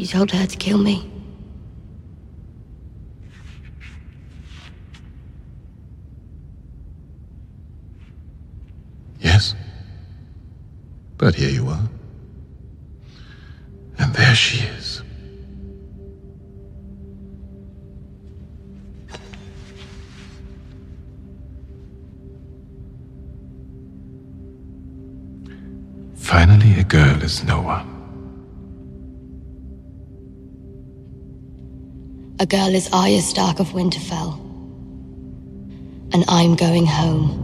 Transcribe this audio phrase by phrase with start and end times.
[0.00, 1.12] You told her to kill me.
[9.18, 9.54] Yes.
[11.18, 11.86] But here you are.
[13.98, 15.02] And there she is.
[26.14, 27.99] Finally, a girl is no one.
[32.40, 34.40] A girl is Arya Stark of Winterfell.
[36.14, 37.39] And I'm going home.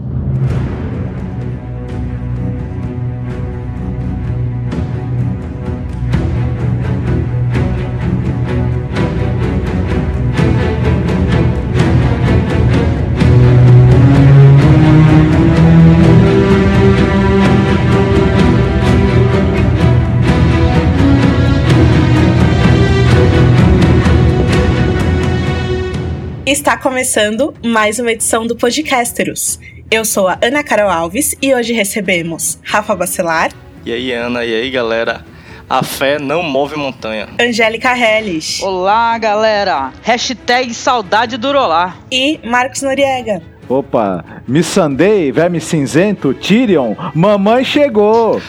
[26.56, 29.60] Está começando mais uma edição do Podcasteros.
[29.90, 33.52] Eu sou a Ana Carol Alves e hoje recebemos Rafa Bacelar.
[33.84, 35.22] E aí, Ana, e aí, galera?
[35.68, 37.28] A fé não move montanha.
[37.38, 38.62] Angélica Helles.
[38.62, 39.92] Olá, galera!
[40.02, 41.98] Hashtag saudade do Rolar.
[42.10, 43.42] E Marcos Noriega.
[43.68, 48.40] Opa, Missandei, verme cinzento, Tyrion, mamãe chegou!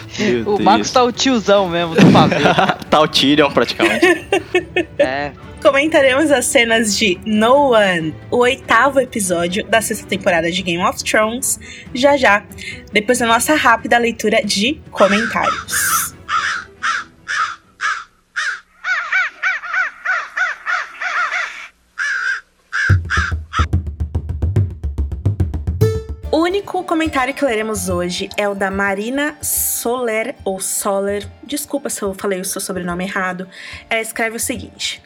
[0.46, 2.36] O Marcos tá o tiozão mesmo do pavê.
[2.88, 4.06] tá o Tyrion, praticamente.
[4.98, 5.32] é.
[5.60, 11.02] Comentaremos as cenas de No One, o oitavo episódio da sexta temporada de Game of
[11.02, 11.58] Thrones,
[11.92, 12.44] já já,
[12.92, 16.14] depois da nossa rápida leitura de comentários.
[26.38, 32.00] O único comentário que leremos hoje é o da Marina Soler, ou Soler, desculpa se
[32.00, 33.48] eu falei o seu sobrenome errado.
[33.90, 35.02] Ela escreve o seguinte.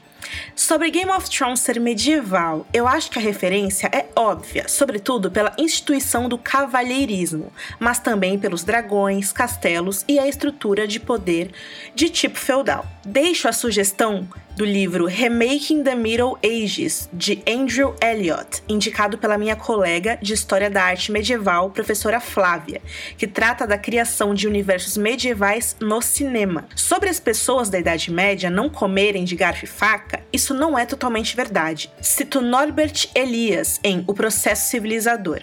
[0.55, 5.55] Sobre Game of Thrones ser medieval, eu acho que a referência é óbvia, sobretudo pela
[5.57, 7.51] instituição do cavalheirismo,
[7.81, 11.51] mas também pelos dragões, castelos e a estrutura de poder
[11.95, 12.85] de tipo feudal.
[13.07, 19.57] Deixo a sugestão do livro Remaking the Middle Ages, de Andrew Elliott, indicado pela minha
[19.57, 22.83] colega de História da Arte Medieval, professora Flávia,
[23.17, 26.67] que trata da criação de universos medievais no cinema.
[26.75, 30.85] Sobre as pessoas da Idade Média não comerem de garfo e faca, isso não é
[30.85, 31.91] totalmente verdade.
[32.01, 35.43] Cito Norbert Elias em O Processo Civilizador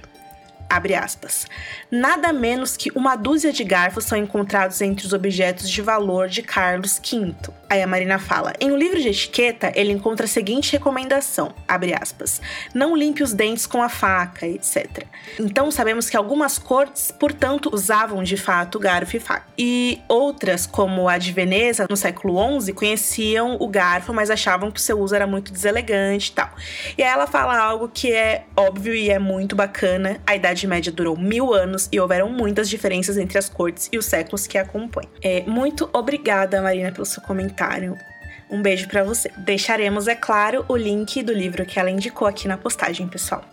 [0.70, 1.48] abre aspas,
[1.90, 6.42] nada menos que uma dúzia de garfos são encontrados entre os objetos de valor de
[6.42, 7.36] Carlos V.
[7.70, 11.94] Aí a Marina fala, em um livro de etiqueta, ele encontra a seguinte recomendação, abre
[11.94, 12.42] aspas,
[12.74, 15.06] não limpe os dentes com a faca, etc.
[15.40, 19.46] Então sabemos que algumas cortes, portanto, usavam de fato garfo e faca.
[19.58, 24.80] E outras, como a de Veneza, no século XI, conheciam o garfo, mas achavam que
[24.80, 26.50] o seu uso era muito deselegante e tal.
[26.98, 30.68] E aí ela fala algo que é óbvio e é muito bacana, a idade Idade
[30.68, 34.58] Média durou mil anos e houveram muitas diferenças entre as cortes e os séculos que
[34.58, 35.08] a compõem.
[35.22, 37.98] É, muito obrigada, Marina, pelo seu comentário.
[38.50, 39.32] Um beijo para você.
[39.38, 43.44] Deixaremos, é claro, o link do livro que ela indicou aqui na postagem, pessoal.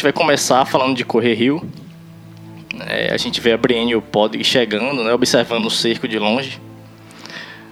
[0.00, 1.62] Gente vai começar falando de Correr Rio.
[2.86, 6.18] É, a gente vê a Brienne e o Podrick chegando, né, observando o cerco de
[6.18, 6.58] longe.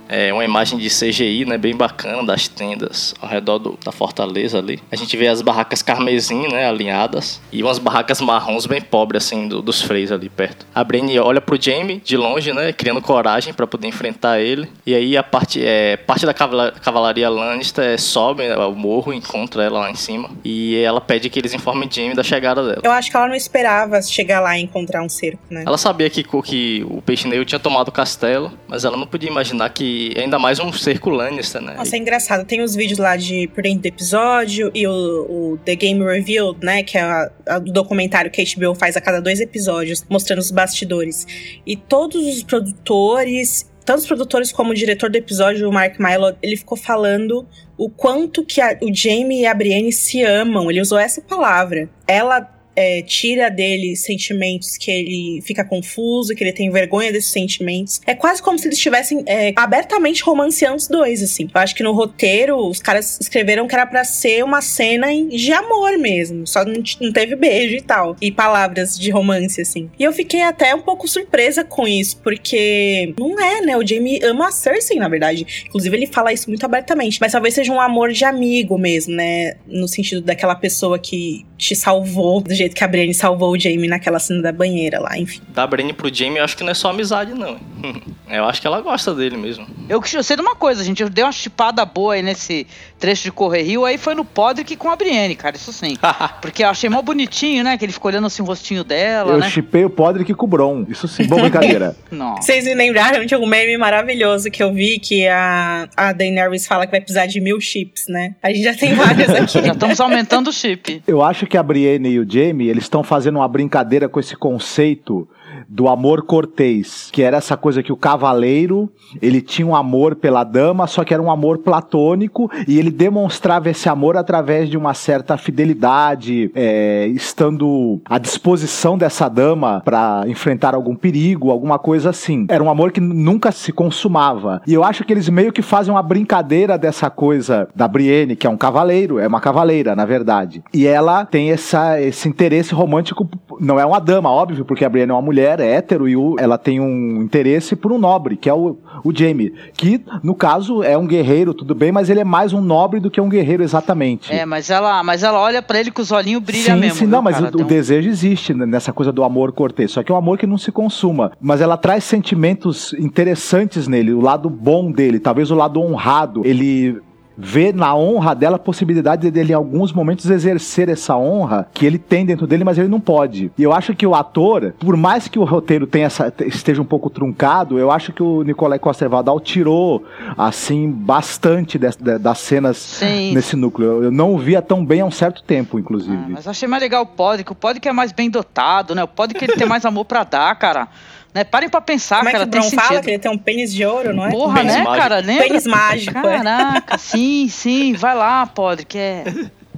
[0.09, 4.59] É uma imagem de CGI, né, bem bacana das tendas ao redor do, da fortaleza
[4.59, 4.81] ali.
[4.91, 9.49] A gente vê as barracas carmesim, né, alinhadas e umas barracas marrons bem pobres assim
[9.49, 10.67] do, dos freios ali perto.
[10.75, 14.69] A Brienne olha pro Jaime de longe, né, criando coragem para poder enfrentar ele.
[14.87, 19.81] E aí a parte é parte da cavalaria Lannister sobe né, o morro, encontra ela
[19.81, 22.81] lá em cima e ela pede que eles informem Jaime da chegada dela.
[22.83, 25.65] Eu acho que ela não esperava chegar lá e encontrar um cerco, né?
[25.67, 29.29] Ela sabia que, que o peixe negro tinha tomado o castelo, mas ela não podia
[29.29, 31.75] imaginar que ainda mais um cerco Lannister, né?
[31.75, 32.45] Nossa, é engraçado.
[32.45, 36.59] Tem os vídeos lá de por dentro do episódio e o, o The Game Revealed,
[36.63, 36.83] né?
[36.83, 41.27] Que é o documentário que a HBO faz a cada dois episódios, mostrando os bastidores.
[41.67, 46.37] E todos os produtores tanto os produtores como o diretor do episódio, o Mark Milo,
[46.43, 50.71] ele ficou falando o quanto que a, o Jamie e a Brienne se amam.
[50.71, 51.89] Ele usou essa palavra.
[52.07, 58.01] Ela é, tira dele sentimentos que ele fica confuso, que ele tem vergonha desses sentimentos.
[58.07, 61.51] É quase como se eles estivessem é, abertamente romanceando os dois, assim.
[61.53, 65.53] Eu acho que no roteiro os caras escreveram que era para ser uma cena de
[65.53, 69.91] amor mesmo, só não, não teve beijo e tal, e palavras de romance, assim.
[69.99, 73.77] E eu fiquei até um pouco surpresa com isso, porque não é, né?
[73.77, 75.65] O Jamie ama a Cersei, na verdade.
[75.67, 79.57] Inclusive, ele fala isso muito abertamente, mas talvez seja um amor de amigo mesmo, né?
[79.67, 83.89] No sentido daquela pessoa que te salvou, do jeito que a Brienne salvou o Jamie
[83.89, 85.41] naquela cena da banheira lá, enfim.
[85.49, 87.59] Da Brienne pro Jamie, eu acho que não é só amizade, não.
[88.31, 89.67] eu acho que ela gosta dele mesmo.
[89.89, 92.67] Eu, eu sei de uma coisa, gente, eu dei uma chipada boa aí nesse
[92.99, 95.97] trecho de Correr Rio, aí foi no Podrick com a Brienne, cara, isso sim.
[96.41, 99.39] Porque eu achei mó bonitinho, né, que ele ficou olhando assim o rostinho dela, Eu
[99.39, 99.51] né?
[99.51, 100.87] chipei o Podrick com o Bron.
[100.89, 101.97] Isso sim, boa brincadeira.
[102.41, 106.87] Vocês me lembraram de um meme maravilhoso que eu vi que a, a Daenerys fala
[106.87, 108.35] que vai precisar de mil chips, né?
[108.43, 109.65] A gente já tem vários aqui.
[109.65, 111.03] Já estamos aumentando o chip.
[111.07, 114.37] Eu acho que a Brienne e o Jamie, eles estão fazendo uma brincadeira com esse
[114.37, 115.29] conceito
[115.69, 120.43] do amor cortês, que era essa coisa que o cavaleiro, ele tinha um amor pela
[120.43, 124.95] dama, só que era um amor platônico, e ele demonstrava esse amor através de uma
[124.95, 132.47] certa fidelidade, é, estando à disposição dessa dama para enfrentar algum perigo, alguma coisa assim.
[132.49, 134.63] Era um amor que nunca se consumava.
[134.67, 138.47] E eu acho que eles meio que fazem uma brincadeira dessa coisa da Brienne, que
[138.47, 140.63] é um cavaleiro, é uma cavaleira, na verdade.
[140.73, 143.29] E ela tem essa, esse interesse romântico,
[143.61, 146.37] não é uma dama, óbvio, porque a Brienne é uma mulher, é hétero, e o-
[146.39, 150.83] ela tem um interesse por um nobre, que é o, o Jaime, que, no caso,
[150.83, 153.63] é um guerreiro, tudo bem, mas ele é mais um nobre do que um guerreiro
[153.63, 154.33] exatamente.
[154.33, 156.95] É, mas ela, mas ela olha pra ele com os olhinhos brilham Sim, mesmo.
[156.95, 157.51] sim, viu, não, mas cara?
[157.57, 160.19] o, o um- desejo existe né, nessa coisa do amor cortês, só que é um
[160.19, 161.33] amor que não se consuma.
[161.41, 166.43] Mas ela traz sentimentos interessantes nele, o lado bom dele, talvez o lado honrado.
[166.45, 167.01] Ele
[167.41, 171.97] vê na honra dela a possibilidade dele em alguns momentos exercer essa honra que ele
[171.99, 173.53] tem dentro dele, mas ele não pode.
[173.57, 176.85] E eu acho que o ator, por mais que o roteiro tenha essa, esteja um
[176.85, 180.05] pouco truncado, eu acho que o Nicolai Coster-Waldau tirou
[180.37, 183.33] assim bastante das, das cenas Sim.
[183.35, 184.03] nesse núcleo.
[184.05, 186.17] Eu- não o via tão bem há um certo tempo, inclusive.
[186.17, 187.53] Ah, mas achei mais legal o Podrick.
[187.53, 189.05] O Podrick é mais bem dotado, né?
[189.05, 190.89] O Podrick ele tem mais amor pra dar, cara.
[191.35, 191.45] Né?
[191.45, 192.49] Parem pra pensar, Como é que cara.
[192.49, 194.31] o Bron fala que ele tem um pênis de ouro, não é?
[194.31, 195.03] Porra, Pênis né, mágico.
[195.03, 195.19] cara?
[195.21, 195.45] Lembra?
[195.47, 196.37] Pênis mágico, é.
[196.39, 197.93] Caraca, sim, sim.
[197.95, 198.97] Vai lá, Podrick.
[198.99, 199.25] É.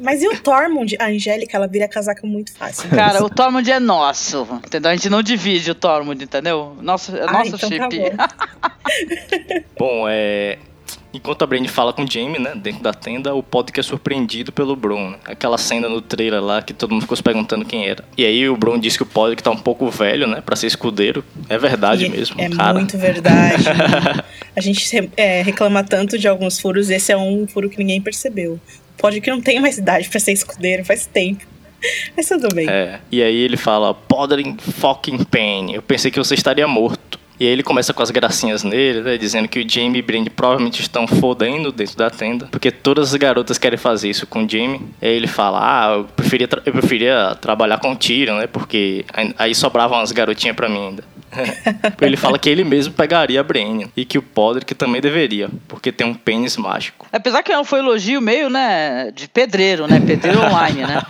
[0.00, 0.96] Mas e o Tormund?
[0.98, 2.88] A Angélica, ela vira casaca muito fácil.
[2.88, 4.90] Cara, o Tormund é nosso, entendeu?
[4.90, 6.74] A gente não divide o Tormund, entendeu?
[6.80, 8.10] Nosso, é Ah, nosso então tá chip.
[8.16, 9.60] bom.
[9.78, 10.56] Bom, é.
[11.12, 14.52] Enquanto a Brienne fala com o Jaime, né, dentro da tenda, o Podrick é surpreendido
[14.52, 15.10] pelo Bron.
[15.10, 15.18] Né?
[15.24, 18.04] Aquela cena no trailer lá que todo mundo ficou se perguntando quem era.
[18.16, 20.68] E aí o Bron diz que o Podrick tá um pouco velho, né, pra ser
[20.68, 21.24] escudeiro.
[21.48, 22.74] É verdade E mesmo, É cara.
[22.74, 23.64] muito verdade.
[24.54, 28.60] a gente é, reclama tanto de alguns furos, esse é um furo que ninguém percebeu.
[28.96, 31.44] Pode que não tenha mais idade pra ser escudeiro, faz tempo.
[32.16, 32.68] Mas tudo bem.
[32.68, 33.00] É.
[33.10, 35.72] E aí ele fala, Podrick fucking pain.
[35.72, 37.18] Eu pensei que você estaria morto.
[37.40, 40.28] E aí ele começa com as gracinhas nele, né, dizendo que o Jamie e Brienne
[40.28, 44.48] provavelmente estão fodendo dentro da tenda, porque todas as garotas querem fazer isso com o
[44.48, 44.82] Jamie.
[45.00, 49.06] E aí ele fala, ah, eu preferia, eu preferia trabalhar com o Tyrion, né, porque
[49.38, 51.04] aí- sobravam as garotinhas pra mim ainda.
[52.02, 55.90] ele fala que ele mesmo pegaria a Brienne e que o Podrick também deveria, porque
[55.92, 57.06] tem um pênis mágico.
[57.12, 59.98] Apesar que não foi elogio meio, né, de pedreiro, né?
[60.04, 61.02] Pedreiro online, né?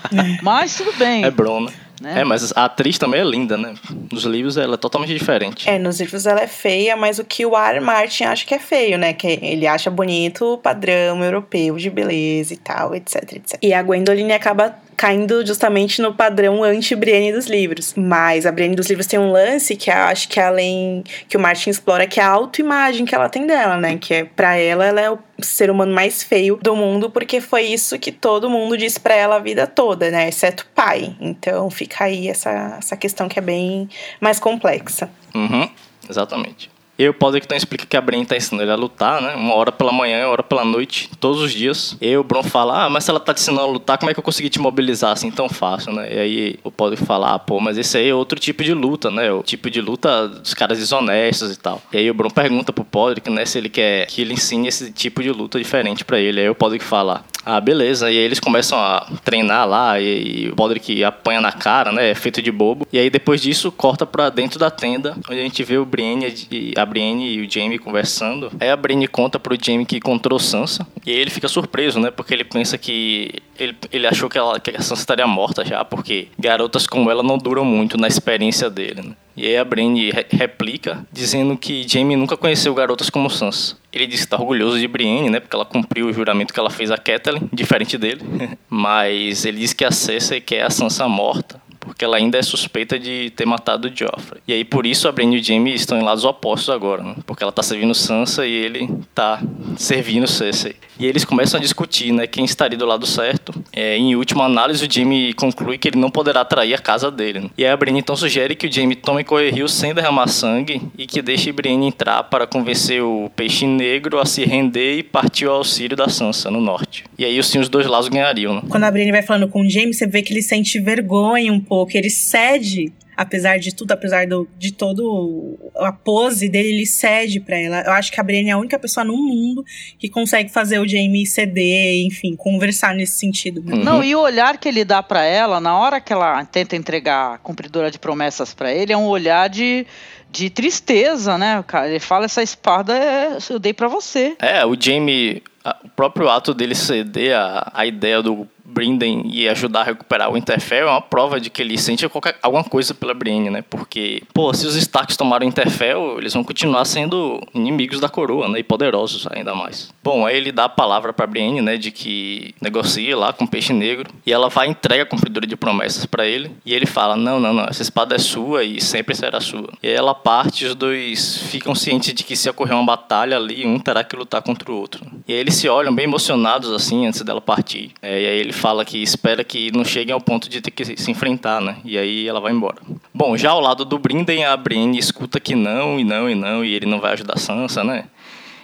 [0.43, 1.25] Mas tudo bem.
[1.25, 1.67] É Bron,
[2.00, 2.20] né?
[2.20, 3.75] É, mas a atriz também é linda, né?
[4.11, 5.69] Nos livros ela é totalmente diferente.
[5.69, 7.81] É, nos livros ela é feia, mas o que o R.
[7.81, 9.12] Martin acha que é feio, né?
[9.12, 13.58] Que ele acha bonito o padrão europeu de beleza e tal, etc, etc.
[13.61, 17.95] E a Gwendoline acaba caindo justamente no padrão anti-Brienne dos livros.
[17.97, 21.40] Mas a Brienne dos livros tem um lance que eu acho que além que o
[21.40, 23.97] Martin explora, que é a autoimagem que ela tem dela, né?
[23.97, 27.62] Que é para ela, ela é o ser humano mais feio do mundo, porque foi
[27.62, 30.28] isso que todo mundo disse pra ela a vida toda, né?
[30.28, 31.16] Exceto o pai.
[31.19, 33.88] Então fica aí essa, essa questão que é bem
[34.21, 35.09] mais complexa.
[35.35, 35.66] Uhum,
[36.11, 36.71] exatamente.
[37.00, 39.35] E o Podrick então explica que a Brienne tá ensinando ele a lutar, né?
[39.35, 41.97] Uma hora pela manhã, uma hora pela noite, todos os dias.
[41.99, 44.12] E o Bron fala, ah, mas se ela tá te ensinando a lutar, como é
[44.12, 46.14] que eu consegui te mobilizar assim tão fácil, né?
[46.14, 49.11] E aí o Podrick fala, ah, pô, mas esse aí é outro tipo de luta,
[49.11, 49.33] né?
[49.33, 51.80] O tipo de luta dos caras desonestos e tal.
[51.90, 54.92] E aí o Bron pergunta pro Podrick, né, se ele quer que ele ensine esse
[54.92, 56.38] tipo de luta diferente pra ele.
[56.38, 58.11] Aí o Podrick fala, ah, beleza.
[58.11, 62.11] E aí eles começam a treinar lá e, e o Podrick apanha na cara, né?
[62.11, 62.87] É feito de bobo.
[62.92, 66.35] E aí depois disso corta pra dentro da tenda, onde a gente vê o Brienne
[66.50, 68.50] e a Brienne e o Jaime conversando.
[68.61, 70.87] Aí a Brienne conta pro Jaime que encontrou Sansa.
[71.06, 72.11] E aí ele fica surpreso, né?
[72.11, 75.85] Porque ele pensa que ele, ele achou que, ela, que a Sansa estaria morta já,
[75.85, 79.12] porque garotas como ela não duram muito na experiência dele, né?
[79.37, 83.76] E aí a Brienne re- replica, dizendo que Jaime nunca conheceu garotas como Sansa.
[83.92, 85.40] Ele diz que tá orgulhoso de Brienne, né?
[85.40, 88.20] Porque ela cumpriu o juramento que ela fez a Catelyn, diferente dele.
[88.68, 91.61] Mas ele diz que a Cersei quer a Sansa morta.
[91.81, 94.43] Porque ela ainda é suspeita de ter matado o Joffrey.
[94.47, 97.17] E aí por isso a Brienne e o Jaime estão em lados opostos agora, né?
[97.27, 99.43] Porque ela tá servindo Sansa e ele tá
[99.77, 100.77] servindo Cersei.
[100.99, 103.55] E eles começam a discutir, né, quem estaria do lado certo.
[103.73, 107.41] É, em última análise, o Jaime conclui que ele não poderá trair a casa dele.
[107.41, 107.51] Né?
[107.57, 111.07] E aí a Brienne então sugere que o Jaime tome Correrio sem derramar sangue e
[111.07, 115.57] que deixe Brienne entrar para convencer o Peixe Negro a se render e partir ao
[115.57, 117.05] auxílio da Sansa no norte.
[117.19, 118.63] E aí sim os dois lados ganhariam, né?
[118.69, 121.61] Quando a Brienne vai falando com o Jaime, você vê que ele sente vergonha um
[121.71, 127.39] pouco, ele cede apesar de tudo, apesar do, de todo a pose dele, ele cede
[127.39, 127.83] para ela.
[127.83, 129.62] Eu acho que a Brienne é a única pessoa no mundo
[129.99, 133.61] que consegue fazer o Jaime ceder, enfim, conversar nesse sentido.
[133.61, 133.85] Uhum.
[133.85, 137.35] Não, e o olhar que ele dá para ela, na hora que ela tenta entregar
[137.35, 139.87] a cumpridora de promessas para ele, é um olhar de
[140.33, 141.89] de tristeza, né, cara?
[141.89, 144.37] Ele fala essa espada é, eu dei para você.
[144.39, 145.43] É, o Jamie,
[145.85, 150.37] o próprio ato dele ceder a, a ideia do Brinden e ajudar a recuperar o
[150.37, 153.62] Interfell é uma prova de que ele sente qualquer, alguma coisa pela Brienne, né?
[153.69, 158.49] Porque, pô, se os Starks tomaram o Interfell, eles vão continuar sendo inimigos da coroa,
[158.49, 158.61] né?
[158.61, 159.93] E poderosos ainda mais.
[160.02, 161.76] Bom, aí ele dá a palavra pra Brienne, né?
[161.76, 164.11] De que negocia lá com o Peixe Negro.
[164.25, 166.50] E ela vai entrega a cumpridora de promessas para ele.
[166.64, 169.69] E ele fala, não, não, não, essa espada é sua e sempre será sua.
[169.83, 173.67] E aí ela parte os dois ficam cientes de que se ocorrer uma batalha ali,
[173.67, 175.05] um terá que lutar contra o outro.
[175.26, 177.93] E aí eles se olham bem emocionados, assim, antes dela partir.
[178.02, 180.97] É, e aí ele fala que espera que não cheguem ao ponto de ter que
[180.97, 181.76] se enfrentar, né?
[181.85, 182.76] E aí ela vai embora.
[183.12, 186.64] Bom, já ao lado do Brinden, a Brienne escuta que não, e não, e não,
[186.64, 188.04] e ele não vai ajudar Sansa, né?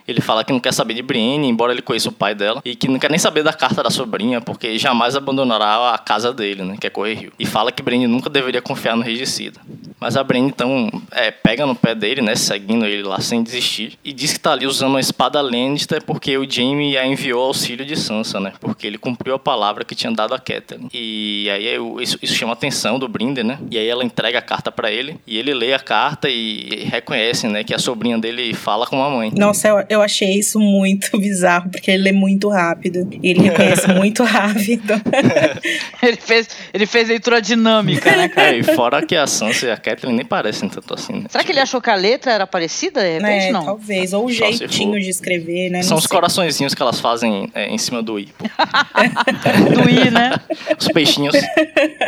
[0.06, 2.74] Ele fala que não quer saber de Brienne, embora ele conheça o pai dela, e
[2.74, 6.62] que não quer nem saber da carta da sobrinha, porque jamais abandonará a casa dele,
[6.62, 7.32] né, que é Correr Rio.
[7.38, 9.60] E fala que Brienne nunca deveria confiar no regicida.
[9.98, 13.98] Mas a Brienne então é, pega no pé dele, né, seguindo ele lá sem desistir,
[14.04, 17.84] e diz que tá ali usando uma espada Lannister porque o Jaime a enviou auxílio
[17.84, 20.88] de Sansa, né, porque ele cumpriu a palavra que tinha dado a Catelyn.
[20.92, 24.42] E aí isso, isso chama a atenção do Brinden, né, e aí ela entrega a
[24.42, 28.54] carta para ele, e ele lê a carta e reconhece, né, que a sobrinha dele
[28.54, 29.32] fala com a mãe.
[29.36, 33.08] Nossa, eu, eu achei isso muito bizarro, porque ele lê muito rápido.
[33.22, 34.94] E ele reconhece muito rápido.
[36.02, 38.54] ele, fez, ele fez leitura dinâmica, né, cara?
[38.54, 41.12] É, e fora que a Sansa e a Kathleen nem parecem tanto assim.
[41.14, 41.26] Né?
[41.28, 43.00] Será que ele achou que a letra era parecida?
[43.00, 43.64] De repente, é, não.
[43.64, 44.12] Talvez.
[44.12, 45.82] Ou o Só jeitinho de escrever, né?
[45.82, 46.14] São não os sei.
[46.14, 48.28] coraçõezinhos que elas fazem é, em cima do I.
[49.72, 50.32] do I, né?
[50.78, 51.34] Os peixinhos.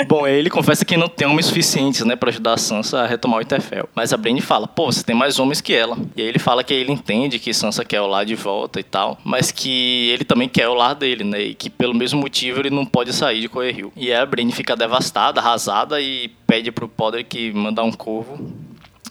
[0.06, 3.38] Bom, ele confessa que não tem homens suficientes, né, pra ajudar a Sansa a retomar
[3.38, 3.88] o Interfell.
[3.94, 5.96] Mas a Brienne fala, pô, você tem mais homens que ela.
[6.16, 8.82] E aí ele fala que ele entende que Sansa quer o lar de volta e
[8.82, 11.40] tal, mas que ele também quer o lar dele, né?
[11.40, 13.92] E que pelo mesmo motivo ele não pode sair de Rio.
[13.96, 18.38] E a Brienne fica devastada, arrasada e pede pro Podrick mandar um corvo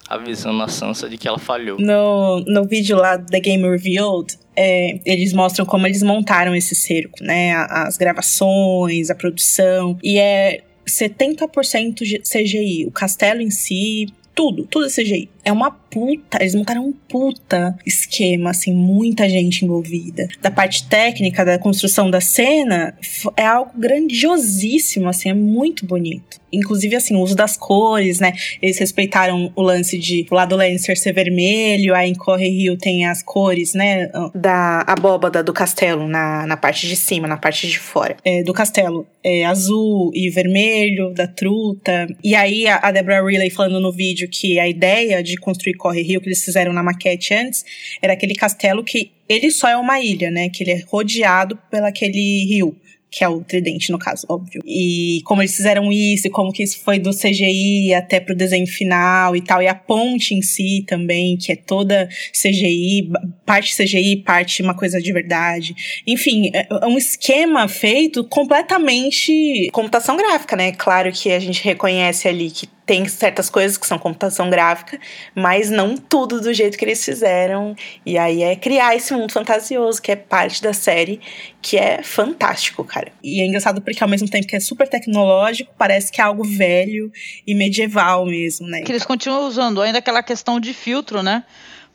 [0.09, 1.77] avisando a Sansa de que ela falhou.
[1.79, 7.21] No, no vídeo lá da Game Revealed, é, eles mostram como eles montaram esse cerco,
[7.21, 7.53] né?
[7.53, 9.97] As gravações, a produção.
[10.01, 12.86] E é 70% CGI.
[12.86, 17.74] O castelo em si, tudo, tudo é CGI é uma puta, eles montaram um puta
[17.86, 20.27] esquema, assim, muita gente envolvida.
[20.42, 22.94] Da parte técnica, da construção da cena,
[23.38, 26.38] é algo grandiosíssimo, assim, é muito bonito.
[26.51, 28.34] Inclusive, assim, o uso das cores, né?
[28.62, 33.06] Eles respeitaram o lance de o lado Lancer ser vermelho, aí em Corre Rio tem
[33.06, 34.10] as cores, né?
[34.34, 38.16] Da abóbada do castelo na, na parte de cima, na parte de fora.
[38.24, 42.08] É, do castelo é azul e vermelho, da truta.
[42.24, 46.01] E aí a, a Deborah Riley falando no vídeo que a ideia de construir Corre
[46.01, 47.63] Rio que eles fizeram na maquete antes
[48.01, 50.50] era aquele castelo que ele só é uma ilha, né?
[50.50, 52.75] Que ele é rodeado pelaquele rio
[53.10, 54.62] que é o tridente no caso, óbvio.
[54.65, 58.67] E como eles fizeram isso, e como que isso foi do CGI até pro desenho
[58.67, 63.10] final e tal, e a ponte em si também, que é toda CGI,
[63.46, 65.74] parte CGI, parte uma coisa de verdade.
[66.06, 70.74] Enfim, é, é um esquema feito completamente computação gráfica, né?
[70.74, 74.98] Claro que a gente reconhece ali que tem certas coisas que são computação gráfica,
[75.36, 77.75] mas não tudo do jeito que eles fizeram.
[78.06, 81.20] E aí é criar esse mundo fantasioso, que é parte da série,
[81.62, 83.12] que é fantástico, cara.
[83.22, 86.46] E é engraçado porque ao mesmo tempo que é super tecnológico, parece que é algo
[86.46, 87.12] velho
[87.46, 88.82] e medieval mesmo, né?
[88.84, 91.44] Que eles continuam usando ainda aquela questão de filtro, né?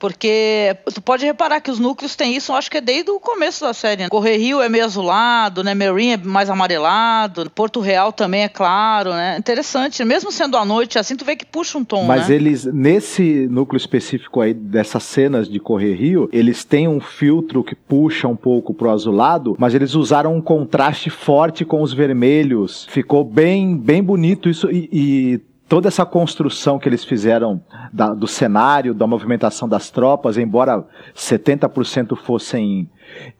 [0.02, 3.64] Porque tu pode reparar que os núcleos têm isso, acho que é desde o começo
[3.64, 4.02] da série.
[4.02, 4.08] Né?
[4.08, 5.76] Correr Rio é meio azulado, né?
[5.76, 9.36] Merin é mais amarelado, Porto Real também é claro, né?
[9.38, 10.04] Interessante.
[10.04, 12.34] Mesmo sendo à noite, assim, tu vê que puxa um tom, Mas né?
[12.34, 17.76] eles, nesse núcleo específico aí, dessas cenas de Correr Rio, eles têm um filtro que
[17.76, 22.88] puxa um pouco pro azulado, mas eles usaram um contraste forte com os vermelhos.
[22.90, 28.26] Ficou bem, bem bonito isso e, e toda essa construção que eles fizeram da, do
[28.26, 30.86] cenário, da movimentação das tropas, embora
[31.16, 32.90] 70% fossem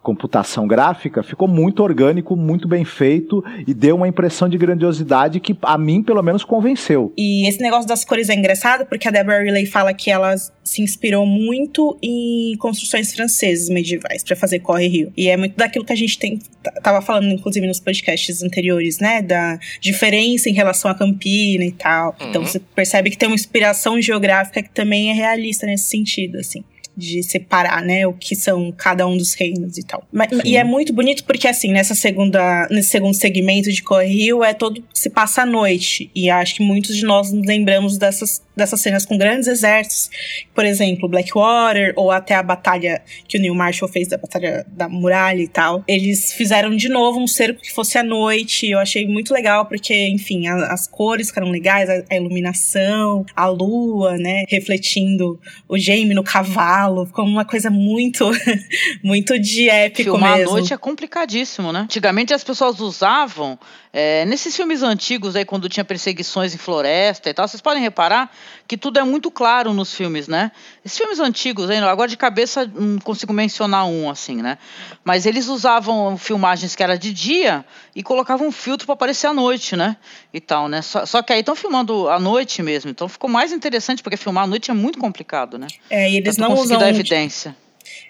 [0.02, 5.56] computação gráfica, ficou muito orgânico, muito bem feito e deu uma impressão de grandiosidade que
[5.62, 7.12] a mim, pelo menos, convenceu.
[7.16, 10.82] E esse negócio das cores é engraçado porque a Deborah Riley fala que ela se
[10.82, 15.12] inspirou muito em construções francesas medievais para fazer Corre Rio.
[15.16, 16.38] E é muito daquilo que a gente tem
[16.82, 22.14] tava falando inclusive nos podcasts anteriores, né, da diferença em relação à Campina e tal.
[22.16, 22.30] Então, uhum.
[22.32, 26.64] Então você percebe que tem uma inspiração geográfica que também é realista nesse sentido, assim
[26.96, 30.06] de separar, né, o que são cada um dos reinos e tal.
[30.12, 34.52] Mas, e é muito bonito porque, assim, nessa segunda, nesse segundo segmento de Correio é
[34.52, 36.10] todo se passa à noite.
[36.14, 40.10] E acho que muitos de nós nos lembramos dessas, dessas cenas com grandes exércitos.
[40.54, 44.88] Por exemplo, Blackwater, ou até a batalha que o Neil Marshall fez da Batalha da
[44.88, 45.82] Muralha e tal.
[45.88, 48.68] Eles fizeram de novo um cerco que fosse à noite.
[48.68, 53.46] Eu achei muito legal porque, enfim, a, as cores ficaram legais, a, a iluminação, a
[53.46, 58.30] lua, né, refletindo o Jaime no cavalo como uma coisa muito,
[59.02, 60.50] muito de épico Filmar mesmo.
[60.50, 61.80] à noite é complicadíssimo, né?
[61.80, 63.58] Antigamente as pessoas usavam,
[63.92, 68.30] é, nesses filmes antigos aí, quando tinha perseguições em floresta e tal, vocês podem reparar
[68.66, 70.52] que tudo é muito claro nos filmes, né?
[70.84, 74.58] Esses filmes antigos, aí, agora de cabeça não consigo mencionar um, assim, né?
[75.04, 79.34] Mas eles usavam filmagens que era de dia e colocavam um filtro para aparecer à
[79.34, 79.96] noite, né?
[80.32, 80.82] E tal, né?
[80.82, 84.44] Só, só que aí estão filmando à noite mesmo, então ficou mais interessante, porque filmar
[84.44, 85.66] à noite é muito complicado, né?
[85.90, 86.88] É, e eles não usam usam.
[86.88, 87.56] evidência.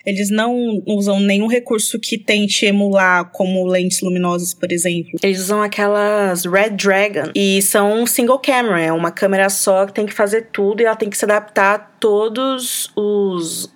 [0.05, 5.13] Eles não usam nenhum recurso que tente emular, como lentes luminosas, por exemplo.
[5.23, 10.07] Eles usam aquelas Red Dragon e são single camera, é uma câmera só que tem
[10.07, 13.71] que fazer tudo e ela tem que se adaptar a todos os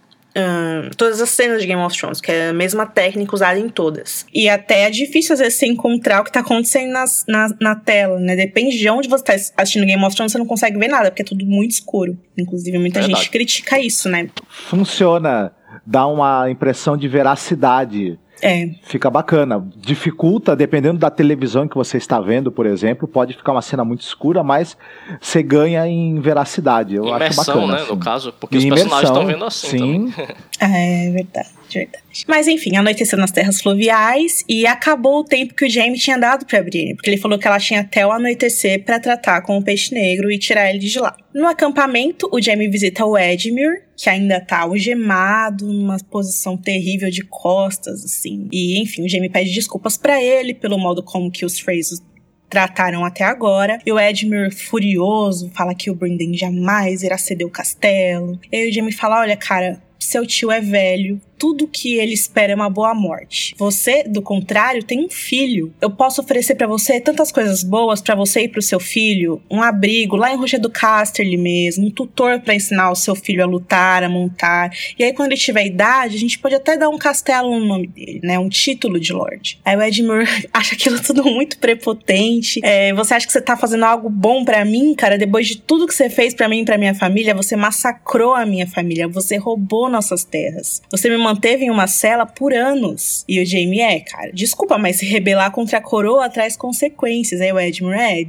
[0.97, 4.27] todas as cenas de Game of Thrones, que é a mesma técnica usada em todas.
[4.33, 7.75] E até é difícil, às vezes, você encontrar o que tá acontecendo nas, na, na
[7.75, 8.37] tela, né?
[8.37, 11.23] Depende de onde você tá assistindo Game of Thrones, você não consegue ver nada, porque
[11.23, 12.19] é tudo muito escuro.
[12.37, 13.19] Inclusive, muita Verdade.
[13.19, 14.29] gente critica isso, né?
[14.69, 15.53] Funciona.
[15.85, 18.71] Dá uma impressão de veracidade é.
[18.83, 19.67] Fica bacana.
[19.77, 24.03] Dificulta, dependendo da televisão que você está vendo, por exemplo, pode ficar uma cena muito
[24.03, 24.77] escura, mas
[25.21, 26.97] você ganha em veracidade.
[26.97, 27.67] Eu imersão, acho bacana.
[27.67, 27.83] né?
[27.83, 27.91] Assim.
[27.91, 30.11] No caso, porque imersão, os personagens estão vendo assim sim.
[30.11, 30.37] também.
[30.61, 32.25] é verdade, verdade.
[32.27, 36.47] Mas enfim, anoiteceu nas terras fluviais e acabou o tempo que o Jamie tinha dado
[36.47, 39.63] pra Brienne, porque ele falou que ela tinha até o anoitecer para tratar com o
[39.63, 41.17] peixe negro e tirar ele de lá.
[41.35, 47.23] No acampamento, o Jamie visita o Edmure, que ainda tá algemado, numa posição terrível de
[47.23, 48.49] costas, assim.
[48.51, 52.01] E, enfim, o Jamie pede desculpas para ele pelo modo como que os Frasers
[52.49, 53.79] trataram até agora.
[53.85, 58.39] E o Edmure, furioso, fala que o Brendan jamais irá ceder o castelo.
[58.51, 62.53] E aí o Jamie fala: Olha, cara, seu tio é velho, tudo que ele espera
[62.53, 63.55] é uma boa morte.
[63.59, 65.73] Você, do contrário, tem um filho.
[65.81, 69.63] Eu posso oferecer para você tantas coisas boas para você e pro seu filho, um
[69.63, 73.47] abrigo lá em Roger do Casterly mesmo, um tutor para ensinar o seu filho a
[73.47, 74.71] lutar, a montar.
[74.99, 77.87] E aí quando ele tiver idade, a gente pode até dar um castelo no nome
[77.87, 79.59] dele, né, um título de lord.
[79.65, 82.61] Aí o Edmure acha aquilo tudo muito prepotente.
[82.63, 85.19] É, você acha que você tá fazendo algo bom para mim, cara?
[85.19, 88.47] Depois de tudo que você fez para mim e para minha família, você massacrou a
[88.47, 90.83] minha família, você roubou nossas terras.
[90.91, 93.25] Você me manteve em uma cela por anos.
[93.29, 97.41] E o Jamie é, cara, desculpa, mas se rebelar contra a coroa traz consequências.
[97.41, 98.25] Aí o Edmure é,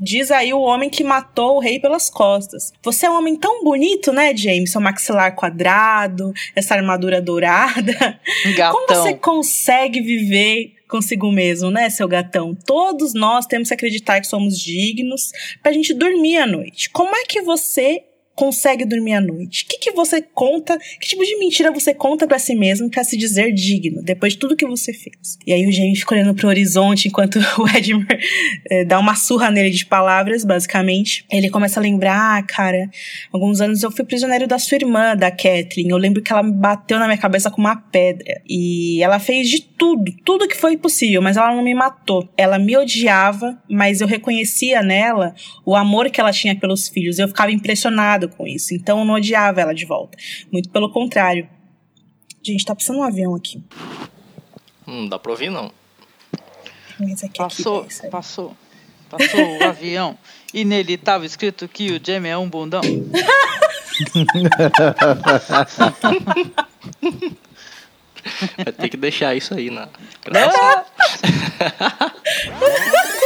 [0.00, 2.72] diz aí o homem que matou o rei pelas costas.
[2.82, 4.66] Você é um homem tão bonito, né, Jamie?
[4.66, 8.18] Seu maxilar quadrado, essa armadura dourada.
[8.56, 8.72] Gatão.
[8.72, 12.54] Como você consegue viver consigo mesmo, né, seu gatão?
[12.54, 15.32] Todos nós temos que acreditar que somos dignos
[15.62, 16.88] pra gente dormir à noite.
[16.88, 18.04] Como é que você
[18.38, 19.64] consegue dormir à noite?
[19.64, 20.78] O que, que você conta?
[21.00, 24.38] Que tipo de mentira você conta para si mesmo para se dizer digno, depois de
[24.38, 25.36] tudo que você fez?
[25.44, 28.16] E aí o Jamie fica olhando pro horizonte enquanto o Edmure
[28.70, 31.26] é, dá uma surra nele de palavras, basicamente.
[31.32, 32.88] Ele começa a lembrar, ah, cara,
[33.32, 35.88] alguns anos eu fui prisioneiro da sua irmã, da Kathleen.
[35.88, 38.40] Eu lembro que ela me bateu na minha cabeça com uma pedra.
[38.48, 42.28] E ela fez de tudo, tudo que foi possível, mas ela não me matou.
[42.36, 45.34] Ela me odiava, mas eu reconhecia nela
[45.66, 47.18] o amor que ela tinha pelos filhos.
[47.18, 48.74] Eu ficava impressionado com isso.
[48.74, 50.16] Então eu não odiava ela de volta.
[50.50, 51.48] Muito pelo contrário.
[52.42, 53.62] Gente, tá passando um avião aqui.
[54.86, 55.70] Não dá pra ouvir, não.
[56.98, 58.56] Mas aqui, passou, aqui passou.
[59.08, 60.18] Passou o avião
[60.52, 62.80] e nele tava escrito que o Jamie é um bundão.
[68.56, 69.88] Vai ter que deixar isso aí na.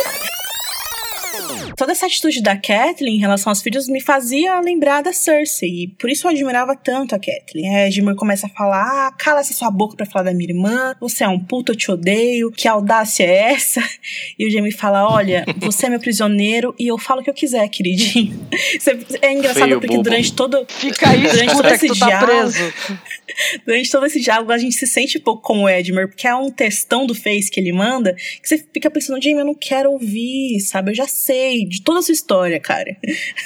[1.76, 5.84] toda essa atitude da Kathleen em relação aos filhos me fazia lembrar da Cersei.
[5.84, 7.74] E por isso eu admirava tanto a Kathleen.
[7.74, 10.94] A Edmure começa a falar: ah, cala essa sua boca pra falar da minha irmã,
[11.00, 13.82] você é um puto, eu te odeio, que audácia é essa?
[14.38, 17.34] E o Jamie fala: olha, você é meu prisioneiro e eu falo o que eu
[17.34, 18.40] quiser, queridinho.
[19.22, 20.02] É engraçado Feio porque bobo.
[20.02, 20.66] durante todo.
[20.68, 22.74] Fica aí, Durante todo esse tá diálogo, preso.
[23.66, 26.34] Durante todo esse diálogo, a gente se sente um pouco como o Edmure, porque é
[26.34, 29.90] um textão do Face que ele manda, que você fica pensando, Jamie, eu não quero
[29.90, 30.90] ouvir, sabe?
[30.90, 32.96] Eu já sei de toda a sua história, cara.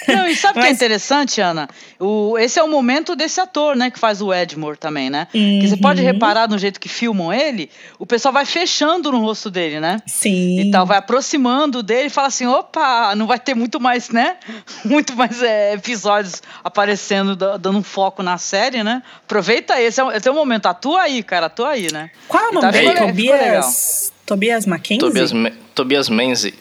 [0.09, 1.69] Não, e sabe o que é Mas- interessante, Ana?
[1.99, 5.27] O, esse é o momento desse ator, né, que faz o Edmure também, né?
[5.33, 6.07] Que você pode Uhum.
[6.07, 10.01] reparar no jeito que filmam ele, o pessoal vai fechando no rosto dele, né?
[10.07, 10.61] Sim.
[10.61, 14.37] E tal, vai aproximando dele e fala assim: opa, não vai ter muito mais, né?
[14.85, 19.03] Muito mais é, episódios aparecendo, da- dando um foco na série, né?
[19.25, 20.67] Aproveita esse, é o- esse é o momento.
[20.67, 22.11] Atua aí, cara, atua aí, né?
[22.29, 22.95] Qual é o nome tá- dele?
[22.95, 24.13] Tobias.
[24.25, 25.01] Tobias Mackenzie?
[25.01, 25.33] Tobias,
[25.75, 26.55] Tobias Menzies.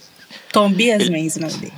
[0.56, 1.74] Tobias Menzies, o nome dele.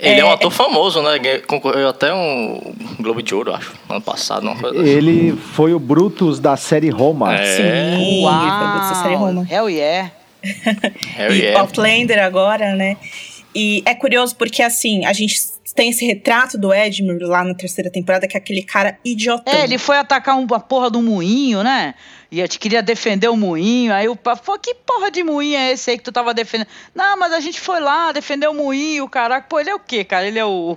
[0.00, 1.38] Ele é, um ator famoso, né?
[1.46, 4.44] Concorreu até um Globo de Ouro, acho, ano passado.
[4.44, 4.76] Não foi?
[4.76, 7.32] Ele foi o Brutus da série Roma.
[7.36, 7.56] É.
[7.56, 9.46] Sim, ele foi dessa série Roma.
[9.48, 10.10] Hell yeah.
[11.14, 11.56] Harry e é.
[11.56, 12.96] Outlander agora, né?
[13.54, 15.40] E é curioso porque, assim, a gente
[15.76, 19.54] tem esse retrato do Edmure lá na terceira temporada, que é aquele cara idiotão.
[19.54, 21.94] É, ele foi atacar um, a porra do moinho, né?
[22.30, 23.92] E a gente queria defender o moinho.
[23.92, 26.68] Aí o papo falou: que porra de moinho é esse aí que tu tava defendendo?
[26.94, 29.46] Não, mas a gente foi lá defender o moinho, caraca.
[29.48, 30.26] Pô, ele é o quê, cara?
[30.26, 30.76] Ele é o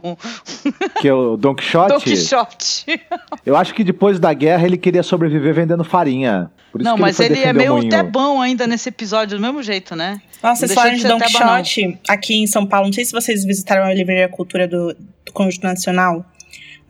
[1.02, 1.94] Que é o Don Quixote.
[1.94, 3.02] Don Quixote.
[3.46, 6.52] Eu acho que depois da guerra ele queria sobreviver vendendo farinha.
[6.72, 9.42] Por isso Não, que mas foi ele, é meio até bom ainda nesse episódio, do
[9.42, 10.22] mesmo jeito, né?
[10.44, 11.64] Nossa, vocês falaram de Don banal.
[11.64, 12.88] Quixote aqui em São Paulo.
[12.88, 16.24] Não sei se vocês visitaram a Livraria Cultura do, do Conjunto Nacional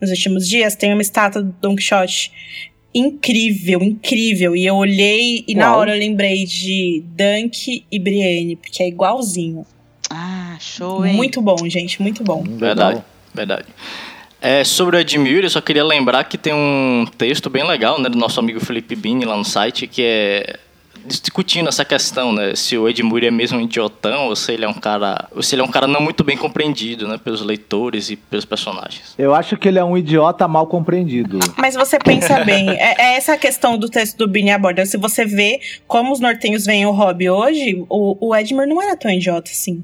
[0.00, 0.74] nos últimos dias.
[0.76, 2.30] Tem uma estátua do Don Quixote
[2.94, 4.56] incrível, incrível.
[4.56, 5.80] E eu olhei e na Uau.
[5.80, 9.64] hora eu lembrei de Dunk e Brienne, porque é igualzinho.
[10.08, 11.14] Ah, show, hein?
[11.14, 12.42] Muito bom, gente, muito bom.
[12.46, 13.02] Hum, Verdade,
[13.34, 13.66] verdade.
[14.40, 18.08] É, sobre o Edmure, eu só queria lembrar que tem um texto bem legal, né,
[18.08, 20.58] do nosso amigo Felipe Bini lá no site, que é
[21.06, 24.68] discutindo essa questão, né, se o Edmure é mesmo um idiotão ou se ele é
[24.68, 28.10] um cara, ou se ele é um cara não muito bem compreendido, né, pelos leitores
[28.10, 29.14] e pelos personagens.
[29.18, 31.38] Eu acho que ele é um idiota mal compreendido.
[31.56, 34.84] Mas você pensa bem, é, é essa a questão do texto do Bini aborda.
[34.86, 38.96] Se você vê como os nortenhos veem o hobby hoje, o, o Edmure não era
[38.96, 39.82] tão idiota assim.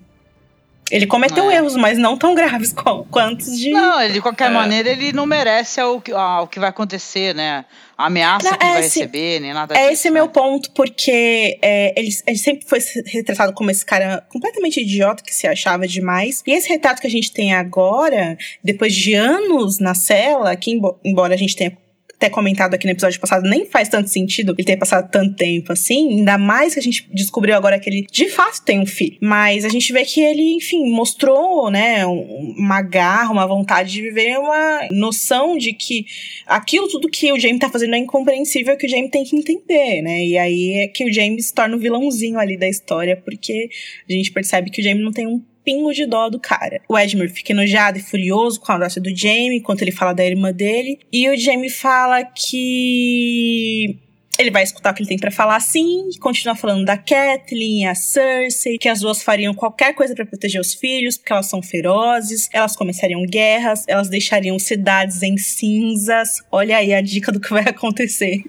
[0.91, 1.57] Ele cometeu É.
[1.57, 2.73] erros, mas não tão graves
[3.11, 3.71] quantos de.
[3.71, 4.55] Não, ele, de qualquer É.
[4.55, 7.65] maneira, ele não merece o que, ah, o que vai acontecer, né?
[7.99, 9.93] A ameaça Não, que ele vai esse- receber, nem nada É disso.
[9.95, 10.15] esse né?
[10.15, 15.35] meu ponto, porque é, ele, ele sempre foi retratado como esse cara completamente idiota que
[15.35, 16.43] se achava demais.
[16.47, 20.99] E esse retrato que a gente tem agora, depois de anos na cela, que embo-
[21.05, 21.77] embora a gente tenha
[22.17, 25.73] até comentado aqui no episódio passado, nem faz tanto sentido ele ter passado tanto tempo
[25.73, 29.19] assim, ainda mais que a gente descobriu agora que ele de fato tem um filho.
[29.21, 34.01] Mas a gente vê que ele, enfim, mostrou, né, um- uma garra, uma vontade de
[34.03, 36.07] viver uma noção de que
[36.47, 40.01] aquilo tudo que o James tá fazendo é incompreensível que o James tem que entender,
[40.03, 40.25] né?
[40.25, 43.69] E aí é que o James se torna o vilãozinho ali da história, porque
[44.09, 46.81] a gente percebe que o James não tem um pingo de dó do cara.
[46.89, 50.25] O Edmure fica enojado e furioso com a audácia do Jamie, enquanto ele fala da
[50.25, 51.01] irmã dele.
[51.13, 53.99] E o Jamie fala que
[54.39, 57.83] ele vai escutar o que ele tem pra falar sim, e continua falando da Kathleen
[57.83, 61.47] e a Cersei, que as duas fariam qualquer coisa pra proteger os filhos, porque elas
[61.47, 66.43] são ferozes, elas começariam guerras, elas deixariam cidades em cinzas.
[66.51, 68.43] Olha aí a dica do que vai acontecer.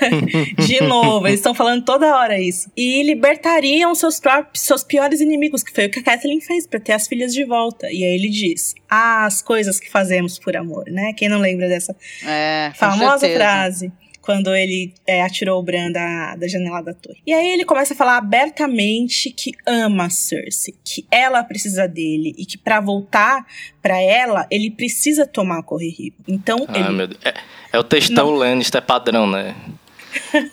[0.66, 2.70] De novo, eles estão falando toda hora isso.
[2.76, 6.80] E libertariam seus próprios, seus piores inimigos, que foi o que a Kathleen fez pra
[6.80, 7.90] ter as filhas de volta.
[7.90, 11.12] E aí ele diz: "Ah, as coisas que fazemos por amor", né?
[11.14, 16.46] Quem não lembra dessa É, famosa frase quando ele é, atirou o Bran da, da
[16.46, 17.20] janela da torre.
[17.26, 22.32] E aí ele começa a falar abertamente que ama a Cersei, que ela precisa dele
[22.38, 23.44] e que pra voltar
[23.82, 26.14] pra ela ele precisa tomar o Corre Rio.
[26.26, 27.20] Então Ah, ele meu Deus.
[27.24, 27.34] É,
[27.72, 29.54] é o textão Lannister padrão, né?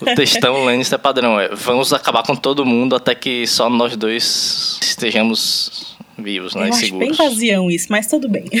[0.00, 4.78] O textão Lannister padrão é vamos acabar com todo mundo até que só nós dois
[4.82, 5.89] estejamos
[6.22, 6.62] vivos, né?
[6.62, 7.18] eu e acho bem seguros.
[7.18, 8.44] vazião isso, mas tudo bem.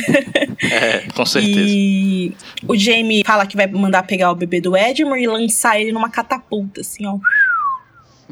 [0.62, 1.58] É, com certeza.
[1.58, 2.32] E
[2.68, 6.10] o Jamie fala que vai mandar pegar o bebê do Edmure e lançar ele numa
[6.10, 7.18] catapulta, assim, ó.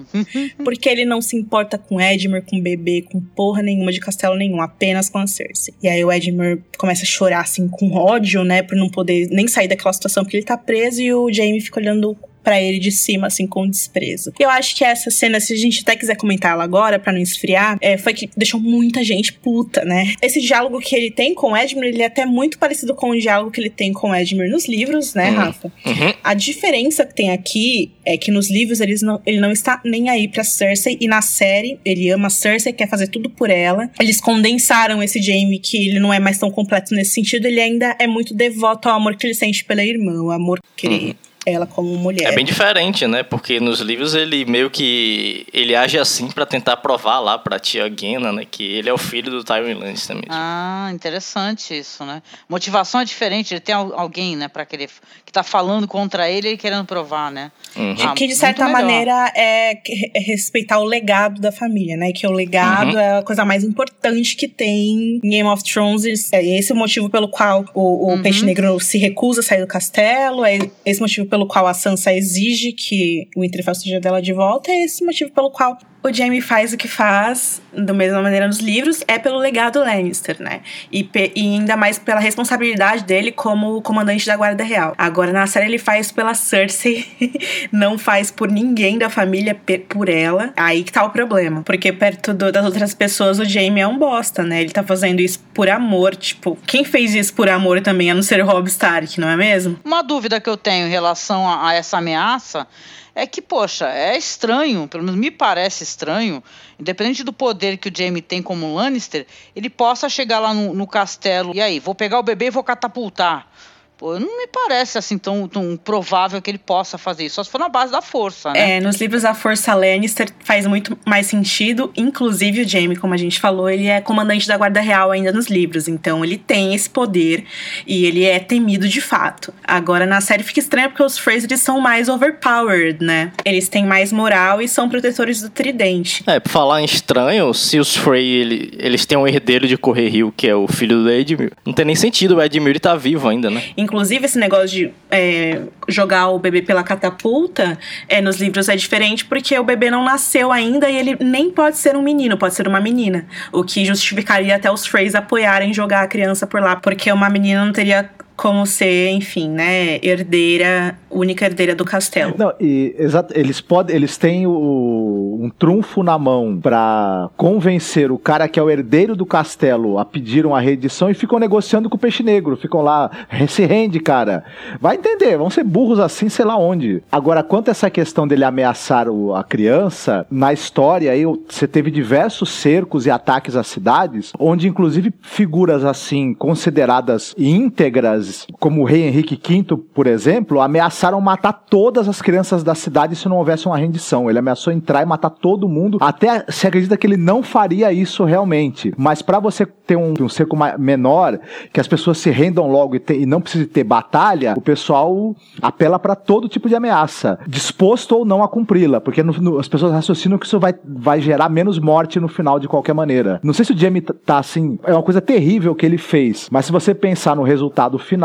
[0.63, 4.61] Porque ele não se importa com Edmure, com bebê, com porra nenhuma de castelo nenhum,
[4.61, 5.75] apenas com a Cersei.
[5.83, 9.49] E aí o Edmure começa a chorar, assim, com ódio, né, por não poder nem
[9.49, 12.17] sair daquela situação porque ele tá preso e o Jamie fica olhando
[12.49, 14.33] para ele de cima, assim, com desprezo.
[14.41, 17.21] Eu acho que essa cena, se a gente até quiser comentar ela agora, para não
[17.21, 20.15] esfriar, é, foi que deixou muita gente puta, né?
[20.23, 23.21] Esse diálogo que ele tem com o Edmure, ele é até muito parecido com o
[23.21, 25.37] diálogo que ele tem com o Edmure nos livros, né, Uhum.
[25.37, 25.73] Rafa?
[25.85, 26.15] Uhum.
[26.25, 30.09] A diferença que tem aqui é que nos livros eles não, ele não está nem
[30.09, 33.91] aí pra Cersei e na série ele ama a Cersei, quer fazer tudo por ela.
[34.01, 37.95] Eles condensaram esse Jaime que ele não é mais tão completo nesse sentido, ele ainda
[37.99, 41.17] é muito devoto ao amor que ele sente pela irmã, o amor que ele,
[41.55, 42.33] ela como mulher.
[42.33, 43.23] É bem diferente, né?
[43.23, 47.93] Porque nos livros ele meio que ele age assim pra tentar provar lá pra tia
[47.95, 50.29] Gena, né, que ele é o filho do Tywin Lannister mesmo.
[50.31, 52.23] Ah, interessante isso, né?
[52.49, 54.89] Motivação é diferente, ele tem al- alguém, né, para querer
[55.29, 57.53] que tá falando contra ele e querendo provar, né?
[57.77, 57.95] Uhum.
[58.03, 59.73] Ah, que de certa maneira é
[60.15, 62.13] é respeitar o legado da família, né?
[62.13, 62.99] Que o legado Uhum.
[62.99, 66.33] é a coisa mais importante que tem em Game of Thrones.
[66.33, 68.23] É esse o motivo pelo qual o, o Uhum.
[68.23, 70.45] Peixe Negro se recusa a sair do castelo.
[70.47, 74.71] É esse motivo pelo qual a Sansa exige que o Winterfell seja dela de volta.
[74.71, 78.59] É esse motivo pelo qual o Jaime faz o que faz, da mesma maneira nos
[78.59, 80.61] livros, é pelo legado Lannister, né?
[80.93, 84.95] E, e ainda mais pela responsabilidade dele como comandante da Guarda Real.
[84.97, 87.05] Agora, na série, ele faz pela Cersei,
[87.73, 89.59] não faz por ninguém da família,
[89.89, 90.53] por ela.
[90.57, 91.63] Aí que tá o problema.
[91.63, 94.61] Porque perto do- das outras pessoas, o Jaime é um bosta, né?
[94.61, 96.15] Ele tá fazendo isso por amor.
[96.15, 99.79] Tipo, quem fez isso por amor também, a não ser Robb Stark, não é mesmo?
[99.85, 102.67] Uma dúvida que eu tenho em relação a, a essa ameaça
[103.15, 106.43] é que, poxa, é estranho, pelo menos me parece estranho,
[106.79, 110.87] independente do poder que o Jaime tem como Lannister, ele possa chegar lá no, no
[110.87, 113.51] castelo e aí, vou pegar o bebê e vou catapultar.
[113.99, 117.51] Pô, não me parece assim tão, tão provável que ele possa fazer isso, só se
[117.51, 118.77] for na base da força, né?
[118.77, 121.93] É, nos livros a Força Lannister faz muito mais sentido.
[121.97, 125.49] Inclusive o Jaime, como a gente falou, ele é comandante da Guarda Real ainda nos
[125.49, 125.89] livros.
[125.89, 127.45] Então ele tem esse poder
[127.87, 129.53] e ele é temido de fato.
[129.65, 133.33] Agora na série fica estranho porque os Freys são mais overpowered, né?
[133.45, 136.23] Eles têm mais moral e são protetores do tridente.
[136.27, 140.09] É, por falar em estranho, se os Frey ele- eles têm um herdeiro de Correr
[140.09, 143.29] Rio, que é o filho do Edmure, não tem nem sentido o Edmure estar vivo
[143.29, 143.63] ainda, né?
[143.89, 149.25] Inclusive, esse negócio de é, jogar o bebê pela catapulta é, nos livros é diferente
[149.25, 152.69] porque o bebê não nasceu ainda e ele nem pode ser um menino, pode ser
[152.69, 153.25] uma menina.
[153.51, 157.65] O que justificaria até os Freys apoiarem jogar a criança por lá, porque uma menina
[157.65, 162.35] não teria como ser, enfim, né, herdeira, única herdeira do castelo.
[162.39, 168.19] Não, e exato, eles podem, eles têm o- um trunfo na mão pra convencer o
[168.19, 171.97] cara que é o herdeiro do castelo a pedir uma reedição e ficam negociando com
[171.97, 173.11] o peixe negro, ficam lá,
[173.49, 174.45] se rende, cara.
[174.81, 177.03] Vai entender, vão ser burros assim, sei lá onde.
[177.11, 181.91] Agora, quanto a essa questão dele ameaçar o- a criança, na história aí você teve
[181.91, 188.28] diversos cercos e ataques às cidades, onde inclusive figuras assim consideradas íntegras,
[188.61, 193.29] como o rei Henrique V, por exemplo, ameaçaram matar todas as crianças da cidade se
[193.29, 194.29] não houvesse uma rendição.
[194.29, 195.99] Ele ameaçou entrar e matar todo mundo.
[196.01, 198.93] Até se acredita que ele não faria isso realmente.
[198.97, 201.39] Mas para você ter um, um cerco menor,
[201.73, 205.35] que as pessoas se rendam logo e, te- e não precise ter batalha, o pessoal
[205.63, 209.69] apela para todo tipo de ameaça, disposto ou não a cumpri-la, porque no- no- as
[209.69, 213.41] pessoas raciocinam que isso vai, vai gerar menos morte no final de qualquer maneira.
[213.43, 216.49] Não sei se o Jamie tá- tá assim, é uma coisa terrível que ele fez,
[216.51, 218.18] mas se você pensar no resultado final,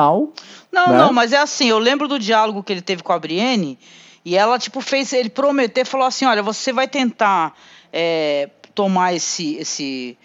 [0.72, 0.98] Não, né?
[0.98, 3.78] não, mas é assim, eu lembro do diálogo que ele teve com a Brienne,
[4.26, 7.54] e ela, tipo, fez ele prometer, falou assim, olha, você vai tentar
[7.92, 10.18] é, tomar esse, esse,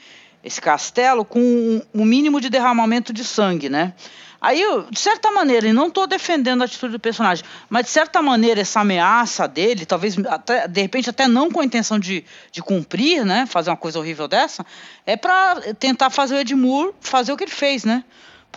[0.43, 3.93] esse castelo com um, um mínimo de derramamento de sangue, né?
[4.41, 7.91] Aí, eu, de certa maneira, e não estou defendendo a atitude do personagem, mas de
[7.91, 12.25] certa maneira essa ameaça dele, talvez até, de repente até não com a intenção de,
[12.53, 14.65] de cumprir, né, fazer uma coisa horrível dessa,
[15.05, 18.05] é para tentar fazer o Edmure fazer o que ele fez, né?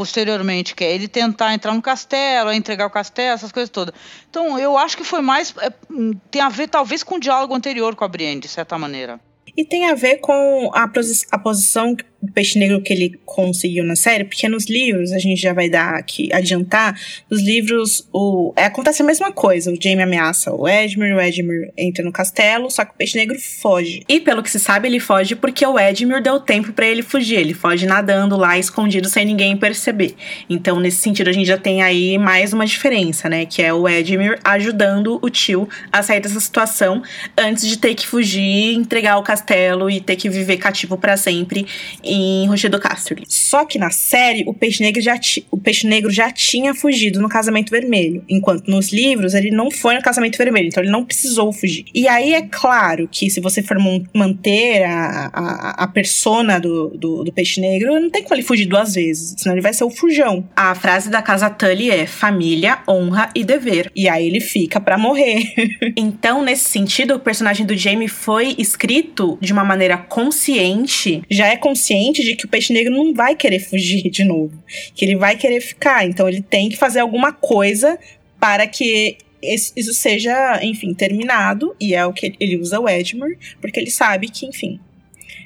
[0.01, 3.93] Posteriormente, que é ele tentar entrar no castelo, entregar o castelo, essas coisas todas.
[4.27, 5.53] Então, eu acho que foi mais.
[5.61, 8.79] é, hum, tem a ver, talvez, com o diálogo anterior com a Brienne, de certa
[8.79, 9.19] maneira.
[9.55, 10.89] E tem a ver com a,
[11.31, 15.41] a posição do peixe negro que ele conseguiu na série, porque nos livros, a gente
[15.41, 19.71] já vai dar aqui, adiantar, nos livros o, é, acontece a mesma coisa.
[19.71, 23.37] O Jaime ameaça o Edmure, o Edmure entra no castelo, só que o peixe negro
[23.39, 24.03] foge.
[24.07, 27.37] E pelo que se sabe, ele foge porque o Edmure deu tempo pra ele fugir.
[27.37, 30.15] Ele foge nadando lá, escondido, sem ninguém perceber.
[30.49, 33.45] Então, nesse sentido, a gente já tem aí mais uma diferença, né?
[33.45, 37.01] Que é o Edmure ajudando o tio a sair dessa situação
[37.37, 41.65] antes de ter que fugir, entregar o castelo e ter que viver cativo pra sempre
[42.11, 43.23] em Rochedo Casterly.
[43.29, 45.17] Só que na série, o peixe, negro já
[45.49, 48.23] o peixe negro já tinha fugido no casamento vermelho.
[48.27, 51.85] Enquanto nos livros, ele não foi no casamento vermelho, então ele não precisou fugir.
[51.95, 53.77] E aí é claro que se você for
[54.13, 58.65] manter a, a, a persona do, do, do, peixe negro, não tem como ele fugir
[58.65, 60.43] duas vezes, senão ele vai ser o fujão.
[60.53, 63.89] A frase da casa Tully é família, honra e dever.
[63.95, 65.43] E aí ele fica para morrer.
[65.95, 71.55] então, nesse sentido, o personagem do Jamie foi escrito de uma maneira consciente, já é
[71.55, 74.63] consciente de que o peixe negro não vai querer fugir de novo,
[74.95, 76.07] que ele vai querer ficar.
[76.07, 77.99] Então ele tem que fazer alguma coisa
[78.39, 81.75] para que isso seja, enfim, terminado.
[81.79, 84.79] E é o que ele usa o Edmure, porque ele sabe que, enfim,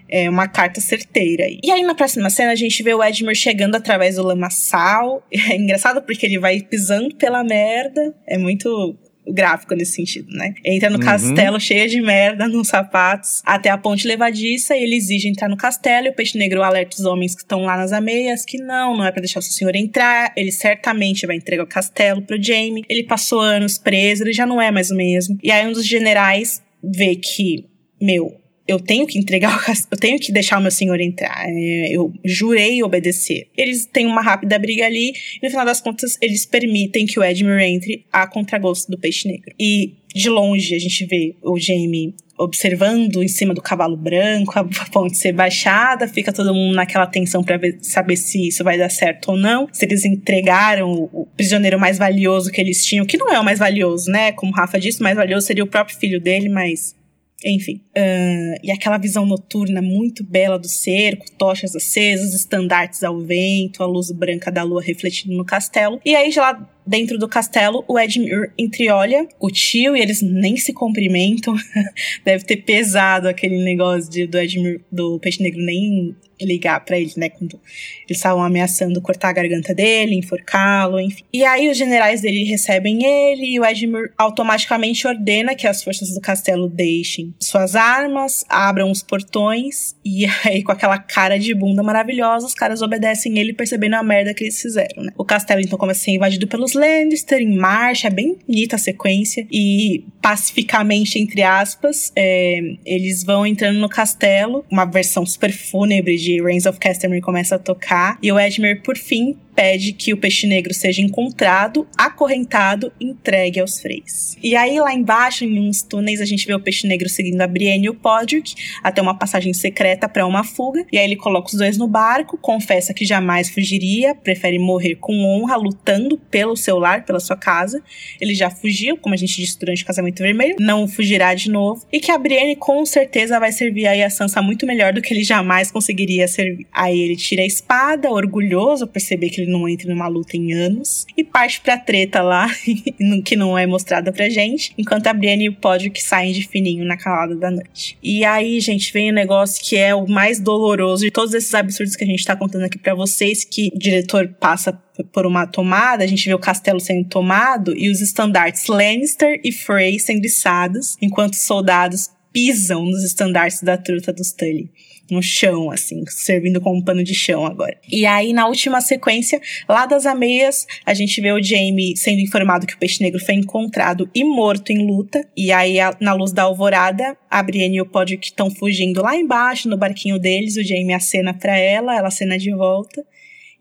[0.07, 1.45] é uma carta certeira.
[1.63, 5.25] E aí, na próxima cena, a gente vê o Edmure chegando através do lamaçal.
[5.31, 8.13] É engraçado porque ele vai pisando pela merda.
[8.27, 8.95] É muito
[9.27, 10.53] gráfico nesse sentido, né?
[10.63, 11.03] Entra no uhum.
[11.03, 15.57] castelo cheia de merda nos sapatos, até a ponte levadiça, e ele exige entrar no
[15.57, 18.97] castelo, e o peixe negro alerta os homens que estão lá nas ameias que não,
[18.97, 22.41] não é para deixar o seu senhor entrar, ele certamente vai entregar o castelo pro
[22.41, 22.83] Jaime.
[22.87, 25.37] Ele passou anos preso, ele já não é mais o mesmo.
[25.43, 27.65] E aí um dos generais vê que,
[28.01, 31.45] meu, eu tenho que entregar o eu tenho que deixar o meu senhor entrar.
[31.47, 33.47] É, eu jurei obedecer.
[33.55, 37.23] Eles têm uma rápida briga ali, e no final das contas, eles permitem que o
[37.23, 39.53] Edmure entre a contragosto do peixe negro.
[39.59, 44.63] E de longe a gente vê o Jaime observando em cima do cavalo branco, a
[44.91, 49.31] ponte ser baixada, fica todo mundo naquela tensão para saber se isso vai dar certo
[49.31, 53.39] ou não, se eles entregaram o, prisioneiro mais valioso que eles tinham, que não é
[53.39, 54.31] o mais valioso, né?
[54.33, 56.93] Como o Rafa disse, o mais valioso seria o próprio filho dele, mas
[57.43, 57.81] enfim.
[57.95, 63.85] Uh, e aquela visão noturna muito bela do cerco, tochas acesas, estandartes ao vento, a
[63.85, 65.99] luz branca da lua refletindo no castelo.
[66.05, 70.71] E aí, lá dentro do castelo, o Edmure entreolha o tio e eles nem se
[70.71, 71.55] cumprimentam.
[72.23, 77.11] Deve ter pesado aquele negócio de, do Edmure, do Peixe Negro nem ligar para ele,
[77.17, 77.29] né?
[77.29, 77.59] Quando
[78.07, 81.23] eles estavam ameaçando cortar a garganta dele, enforcá-lo, enfim.
[81.31, 86.13] E aí os generais dele recebem ele e o Edmure automaticamente ordena que as forças
[86.13, 91.83] do castelo deixem suas armas, abram os portões e aí com aquela cara de bunda
[91.83, 95.11] maravilhosa, os caras obedecem ele percebendo a merda que eles fizeram, né?
[95.17, 98.79] O castelo então começa a ser invadido pelos Lannister em marcha, é bem bonita a
[98.79, 106.17] sequência e pacificamente, entre aspas, é, eles vão entrando no castelo, uma versão super fúnebre
[106.17, 108.17] de Reigns of Castamere começa a tocar.
[108.21, 113.59] E o Edmure, por fim, pede que o peixe negro seja encontrado, acorrentado e entregue
[113.59, 114.37] aos freis.
[114.43, 117.47] E aí, lá embaixo, em uns túneis, a gente vê o peixe negro seguindo a
[117.47, 120.85] Brienne e o Podrick até uma passagem secreta para uma fuga.
[120.91, 125.23] E aí ele coloca os dois no barco, confessa que jamais fugiria, prefere morrer com
[125.23, 127.81] honra, lutando pelo seu lar, pela sua casa.
[128.19, 131.85] Ele já fugiu, como a gente disse durante o casamento vermelho, não fugirá de novo.
[131.91, 135.13] E que a Brienne com certeza vai servir aí a Sansa muito melhor do que
[135.13, 136.67] ele jamais conseguiria servir.
[136.71, 141.05] Aí ele tira a espada, orgulhoso, perceber que ele não entra numa luta em anos,
[141.15, 142.49] e parte pra treta lá,
[143.23, 146.85] que não é mostrada pra gente, enquanto a Brienne e o Podrick saem de fininho
[146.85, 147.97] na calada da noite.
[148.01, 151.53] E aí, gente, vem o um negócio que é o mais doloroso de todos esses
[151.53, 154.73] absurdos que a gente tá contando aqui para vocês, que o diretor passa
[155.11, 159.51] por uma tomada, a gente vê o castelo sendo tomado e os estandartes Lannister e
[159.51, 164.69] Frey sendo içados, enquanto soldados pisam nos estandartes da truta dos Tully
[165.09, 167.77] no chão, assim, servindo como um pano de chão agora.
[167.91, 172.65] E aí, na última sequência, lá das ameias, a gente vê o Jamie sendo informado
[172.65, 175.27] que o peixe negro foi encontrado e morto em luta.
[175.35, 179.69] E aí, na luz da alvorada, a Brienne e o Podrick estão fugindo lá embaixo,
[179.69, 180.57] no barquinho deles.
[180.57, 183.05] O Jamie acena para ela, ela acena de volta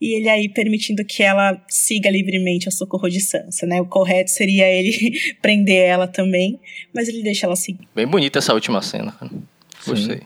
[0.00, 3.80] e ele aí permitindo que ela siga livremente ao socorro de Sansa, né?
[3.80, 6.60] O correto seria ele prender ela também,
[6.92, 7.88] mas ele deixa ela seguir.
[7.94, 9.16] Bem bonita essa última cena,
[9.86, 10.20] Gostei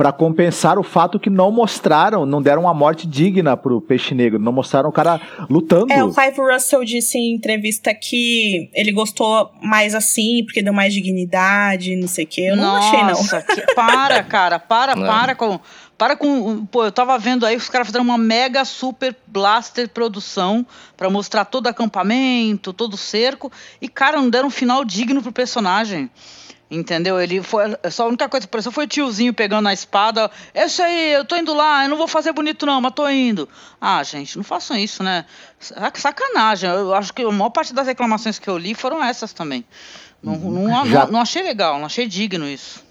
[0.00, 4.38] para compensar o fato que não mostraram, não deram uma morte digna pro peixe negro,
[4.38, 5.92] não mostraram o cara lutando.
[5.92, 10.94] É, o Clive Russell disse em entrevista que ele gostou mais assim, porque deu mais
[10.94, 12.40] dignidade, não sei o quê.
[12.40, 13.42] Eu não Nossa, achei, não.
[13.54, 15.06] Que, para, cara, para, não.
[15.06, 15.60] para com.
[15.98, 16.64] Para com.
[16.64, 20.64] Pô, eu tava vendo aí os caras fizeram uma mega super blaster produção
[20.96, 23.52] para mostrar todo o acampamento, todo o cerco.
[23.82, 26.08] E, cara, não deram um final digno pro personagem.
[26.70, 27.20] Entendeu?
[27.20, 27.64] Ele foi.
[27.90, 30.30] Só a única coisa que apareceu foi o tiozinho pegando a espada.
[30.54, 33.48] Esse aí, eu tô indo lá, eu não vou fazer bonito, não, mas tô indo.
[33.80, 35.24] Ah, gente, não façam isso, né?
[35.58, 36.70] Sacanagem.
[36.70, 39.64] Eu acho que a maior parte das reclamações que eu li foram essas também.
[40.22, 41.06] Não, não, Já...
[41.06, 42.84] não, não achei legal, não achei digno isso.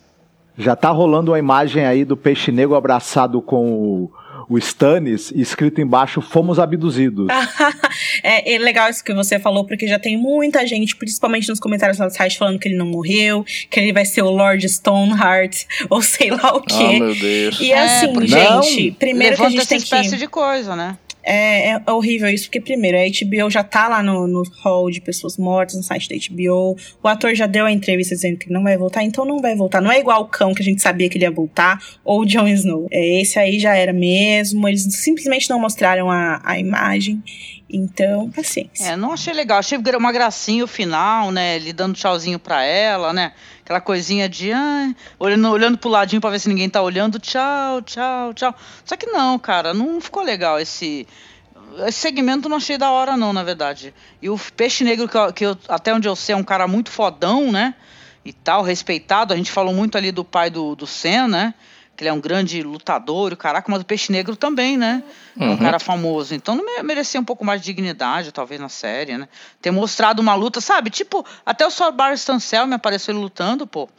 [0.57, 4.11] Já tá rolando uma imagem aí do peixe negro abraçado com o
[4.49, 7.27] o Stannis e escrito embaixo fomos abduzidos.
[8.23, 11.99] é, é, legal isso que você falou, porque já tem muita gente, principalmente nos comentários
[11.99, 16.01] do site, falando que ele não morreu, que ele vai ser o Lord Stoneheart, ou
[16.01, 16.73] sei lá o quê.
[16.73, 17.59] Oh, meu Deus.
[17.59, 20.17] E assim, é, gente, não, primeiro que a gente essa tem espécie que...
[20.17, 20.97] de coisa, né?
[21.21, 25.01] É, é, horrível isso, porque primeiro, a HBO já tá lá no, no hall de
[25.01, 26.75] pessoas mortas, no site da HBO.
[27.03, 29.81] O ator já deu a entrevista dizendo que não vai voltar, então não vai voltar.
[29.81, 32.25] Não é igual o cão que a gente sabia que ele ia voltar, ou o
[32.25, 32.87] Jon Snow.
[32.91, 37.21] É, esse aí já era mesmo, eles simplesmente não mostraram a, a imagem.
[37.71, 38.83] Então, paciência.
[38.83, 39.59] É, não achei legal.
[39.59, 41.55] Achei uma gracinha o final, né?
[41.55, 43.33] Ele dando tchauzinho pra ela, né?
[43.63, 44.49] Aquela coisinha de
[45.19, 47.19] olhando, olhando pro ladinho pra ver se ninguém tá olhando.
[47.19, 48.55] Tchau, tchau, tchau.
[48.83, 51.07] Só que não, cara, não ficou legal esse.
[51.85, 53.93] Esse segmento não achei da hora, não, na verdade.
[54.19, 56.67] E o Peixe Negro, que, eu, que eu, até onde eu sei, é um cara
[56.67, 57.75] muito fodão, né?
[58.25, 59.31] E tal, respeitado.
[59.31, 61.53] A gente falou muito ali do pai do, do Sen, né?
[61.99, 65.03] Que ele é um grande lutador, o caraca, mas o Peixe Negro também, né?
[65.37, 65.57] É um uhum.
[65.57, 66.33] cara famoso.
[66.33, 69.27] Então não merecia um pouco mais de dignidade, talvez, na série, né?
[69.61, 70.89] Ter mostrado uma luta, sabe?
[70.89, 73.89] Tipo, até o Sorbar Stancel me apareceu ele lutando, pô.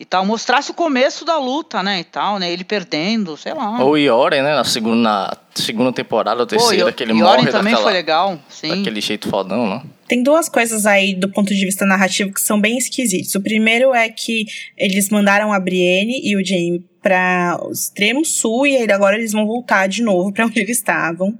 [0.00, 0.24] E tal.
[0.24, 2.00] Mostrasse o começo da luta, né?
[2.00, 2.50] E tal, né?
[2.50, 3.84] Ele perdendo, sei lá.
[3.84, 4.54] Ou Yoren, né?
[4.54, 7.92] Na segunda, na segunda temporada, ou terceira, pô, que ele Yoren morre também daquela, foi
[7.92, 8.68] legal, sim.
[8.68, 9.82] Daquele jeito fodão, né?
[10.08, 13.34] Tem duas coisas aí do ponto de vista narrativo que são bem esquisitos.
[13.34, 18.66] O primeiro é que eles mandaram a Brienne e o Jaime para o extremo sul
[18.66, 21.36] e aí agora eles vão voltar de novo para onde eles estavam.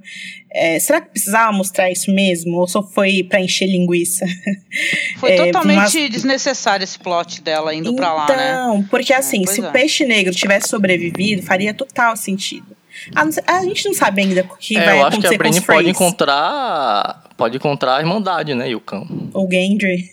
[0.54, 4.26] É, será que precisava mostrar isso mesmo ou só foi para encher linguiça?
[5.16, 8.50] Foi é, totalmente desnecessário esse plot dela indo então, para lá, né?
[8.50, 9.68] Então, porque assim, é, se é.
[9.68, 12.76] o peixe negro tivesse sobrevivido, faria total sentido.
[13.14, 15.74] A, a gente não sabe ainda o que é, vai eu acontecer acho que a
[15.74, 19.06] pode encontrar pode encontrar a Irmandade, né, e o cão.
[19.32, 20.10] Ou Gendry.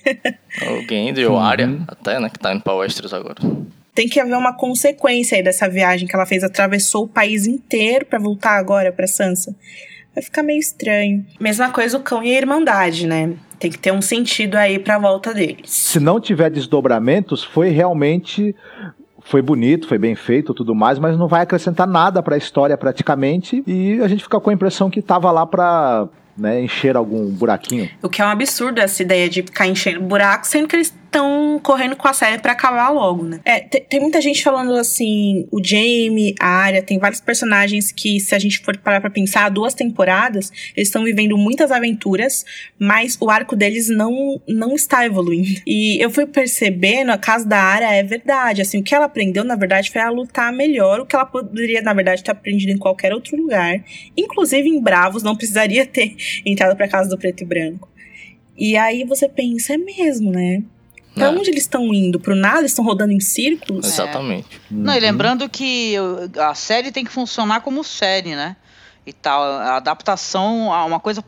[0.68, 3.42] ou Gendry, ou Arya, até, né, que tá indo pra Westeros agora
[4.00, 6.42] tem que haver uma consequência aí dessa viagem que ela fez.
[6.42, 9.54] Atravessou o país inteiro para voltar agora para Sansa.
[10.16, 11.26] Vai ficar meio estranho.
[11.38, 13.34] Mesma coisa o cão e a Irmandade, né?
[13.60, 15.70] Tem que ter um sentido aí pra volta deles.
[15.70, 18.56] Se não tiver desdobramentos, foi realmente
[19.20, 22.78] foi bonito, foi bem feito, tudo mais, mas não vai acrescentar nada para a história
[22.78, 27.30] praticamente e a gente fica com a impressão que tava lá para né, encher algum
[27.30, 27.90] buraquinho.
[28.02, 31.60] O que é um absurdo essa ideia de ficar enchendo buraco, sendo que eles estão
[31.62, 33.42] correndo com a série para acabar logo, né?
[33.44, 38.20] É, tem, tem, muita gente falando assim, o Jamie, a Arya, tem vários personagens que,
[38.20, 42.46] se a gente for parar pra pensar, duas temporadas, eles estão vivendo muitas aventuras,
[42.78, 45.62] mas o arco deles não, não está evoluindo.
[45.66, 49.44] E eu fui percebendo, a casa da Arya é verdade, assim, o que ela aprendeu,
[49.44, 52.78] na verdade, foi a lutar melhor, o que ela poderia, na verdade, ter aprendido em
[52.78, 53.84] qualquer outro lugar.
[54.16, 57.90] Inclusive em Bravos, não precisaria ter entrado pra casa do preto e branco.
[58.56, 60.62] E aí você pensa, é mesmo, né?
[61.14, 61.30] Pra é.
[61.30, 62.20] onde eles estão indo?
[62.20, 62.60] Pro nada?
[62.60, 63.86] Eles estão rodando em círculos?
[63.86, 63.90] É.
[63.90, 64.62] Exatamente.
[64.70, 65.96] Não, e lembrando que
[66.38, 68.56] a série tem que funcionar como série, né?
[69.06, 69.42] E tal.
[69.44, 71.24] A adaptação a uma coisa.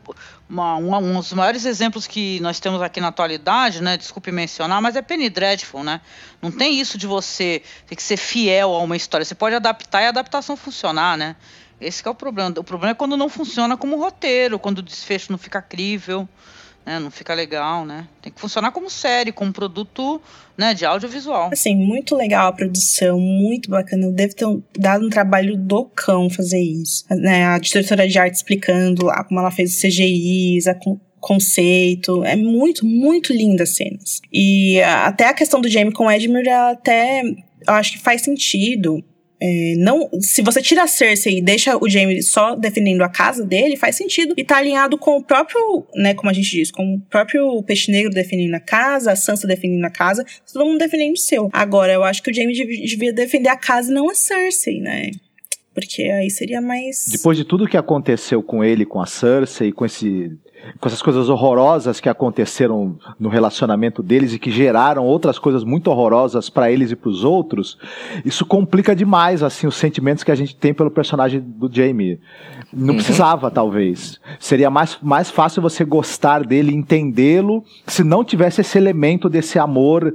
[0.48, 3.96] Uma, uma, um dos maiores exemplos que nós temos aqui na atualidade, né?
[3.96, 6.00] Desculpe mencionar, mas é Penny Dreadful, né?
[6.40, 9.24] Não tem isso de você ter que ser fiel a uma história.
[9.24, 11.36] Você pode adaptar e a adaptação funcionar, né?
[11.80, 12.50] Esse é o problema.
[12.58, 16.28] O problema é quando não funciona como roteiro, quando o desfecho não fica crível
[16.84, 16.98] né?
[16.98, 18.08] Não fica legal, né?
[18.20, 20.20] Tem que funcionar como série, como produto
[20.56, 21.50] né, de audiovisual.
[21.52, 24.10] Assim, muito legal a produção, muito bacana.
[24.10, 24.46] Deve ter
[24.78, 27.04] dado um trabalho do cão fazer isso.
[27.10, 27.46] Né?
[27.46, 30.74] A diretora de arte explicando lá como ela fez os CGIs, a
[31.20, 32.24] conceito.
[32.24, 34.20] É muito, muito linda as cenas.
[34.32, 39.02] E até a questão do Jamie com o Edmure, até eu acho que faz sentido
[39.44, 43.44] é, não, se você tira a Cersei e deixa o Jaime só defendendo a casa
[43.44, 44.34] dele, faz sentido.
[44.36, 47.90] E tá alinhado com o próprio, né, como a gente diz, com o próprio Peixe
[47.90, 51.50] Negro defendendo a casa, a Sansa defendendo a casa, todo mundo defendendo o seu.
[51.52, 55.10] Agora, eu acho que o Jaime devia defender a casa e não a Cersei, né?
[55.74, 57.08] Porque aí seria mais.
[57.10, 60.30] Depois de tudo que aconteceu com ele, com a Cersei, com esse
[60.80, 65.90] com essas coisas horrorosas que aconteceram no relacionamento deles e que geraram outras coisas muito
[65.90, 67.78] horrorosas para eles e para os outros,
[68.24, 72.20] isso complica demais assim os sentimentos que a gente tem pelo personagem do Jamie.
[72.72, 72.96] Não uhum.
[72.96, 74.20] precisava, talvez.
[74.38, 80.12] Seria mais, mais fácil você gostar dele, entendê-lo, se não tivesse esse elemento desse amor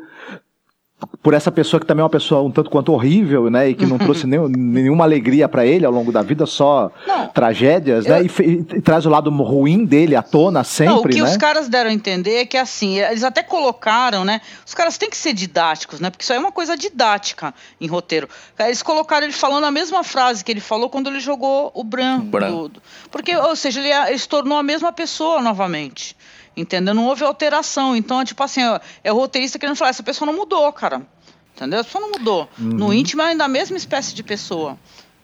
[1.21, 3.85] por essa pessoa que também é uma pessoa um tanto quanto horrível, né, e que
[3.85, 8.19] não trouxe nenhum, nenhuma alegria para ele ao longo da vida, só não, tragédias, né,
[8.19, 8.23] eu...
[8.23, 11.29] né, e, e, traz o lado ruim dele à tona sempre, não, o que né?
[11.29, 15.09] os caras deram a entender é que assim, eles até colocaram, né, os caras têm
[15.09, 18.27] que ser didáticos, né, porque isso aí é uma coisa didática em roteiro.
[18.57, 22.21] Eles colocaram ele falando a mesma frase que ele falou quando ele jogou o Bran,
[22.21, 22.67] Bran.
[22.67, 22.81] Do,
[23.11, 26.15] porque, ou seja, ele, ele se tornou a mesma pessoa novamente.
[26.57, 26.95] Entendeu?
[26.95, 27.95] Não houve alteração.
[27.95, 28.61] Então, é tipo assim,
[29.03, 31.07] é o roteirista querendo falar, essa pessoa não mudou, cara.
[31.55, 31.79] Entendeu?
[31.79, 32.49] A pessoa não mudou.
[32.59, 32.65] Uhum.
[32.65, 34.77] No íntimo é ainda a mesma espécie de pessoa.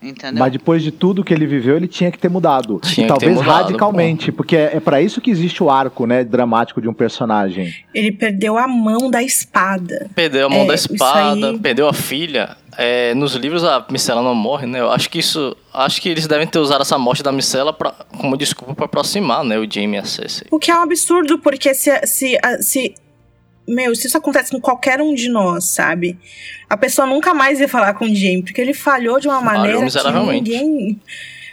[0.03, 0.39] Entendeu?
[0.39, 2.79] Mas depois de tudo que ele viveu, ele tinha que ter mudado.
[2.83, 5.69] Tinha e que talvez ter mudado, radicalmente, porque é, é para isso que existe o
[5.69, 7.73] arco, né, dramático de um personagem.
[7.93, 10.09] Ele perdeu a mão da espada.
[10.15, 12.57] Perdeu a mão É, da espada, aí- perdeu a filha.
[12.77, 14.79] É, nos livros a Micela não morre, né?
[14.79, 15.55] Eu acho que isso.
[15.71, 19.43] Acho que eles devem ter usado essa morte da Micela pra, como desculpa pra aproximar,
[19.43, 19.59] né?
[19.59, 20.47] O Jamie e a Cersei.
[20.49, 22.95] O que é um absurdo, porque se, se, se.
[23.67, 26.17] Meu, se isso acontece com qualquer um de nós, sabe?
[26.69, 29.77] A pessoa nunca mais ia falar com o Jamie, porque ele falhou de uma maneira
[30.01, 30.99] que ninguém.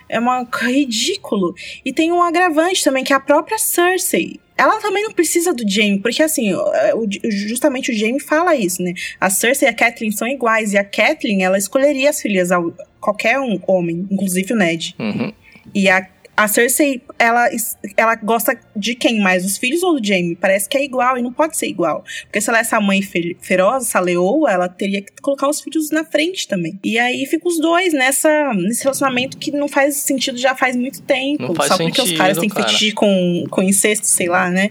[0.08, 1.54] É uma ridículo.
[1.84, 4.40] E tem um agravante também, que é a própria Cersei.
[4.56, 8.92] Ela também não precisa do Jamie, porque assim, o- justamente o Jamie fala isso, né?
[9.20, 12.72] A Cersei e a Catelyn são iguais, e a Catelyn, ela escolheria as filhas ao
[13.00, 14.94] qualquer um homem, inclusive o Ned.
[14.98, 15.32] Uhum.
[15.72, 16.04] E a,
[16.43, 17.49] a Cersei, ela,
[17.97, 19.43] ela gosta de quem mais?
[19.43, 20.34] Dos filhos ou do Jaime?
[20.36, 22.03] Parece que é igual e não pode ser igual.
[22.24, 25.61] Porque se ela é essa mãe fe- feroz, essa leoa, ela teria que colocar os
[25.61, 26.78] filhos na frente também.
[26.82, 31.03] E aí fica os dois nessa, nesse relacionamento que não faz sentido já faz muito
[31.03, 31.43] tempo.
[31.43, 32.66] Não faz só porque os sentido, caras têm cara.
[32.68, 34.70] fetiche com, com incesto, sei lá, né?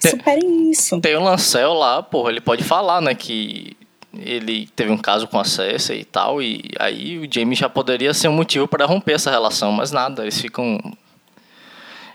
[0.00, 1.00] Tem- Superem isso.
[1.00, 3.76] Tem o Lancel lá, porra, ele pode falar, né, que
[4.16, 8.12] ele teve um caso com a Cersei e tal, e aí o Jamie já poderia
[8.12, 10.78] ser um motivo para romper essa relação, mas nada, eles ficam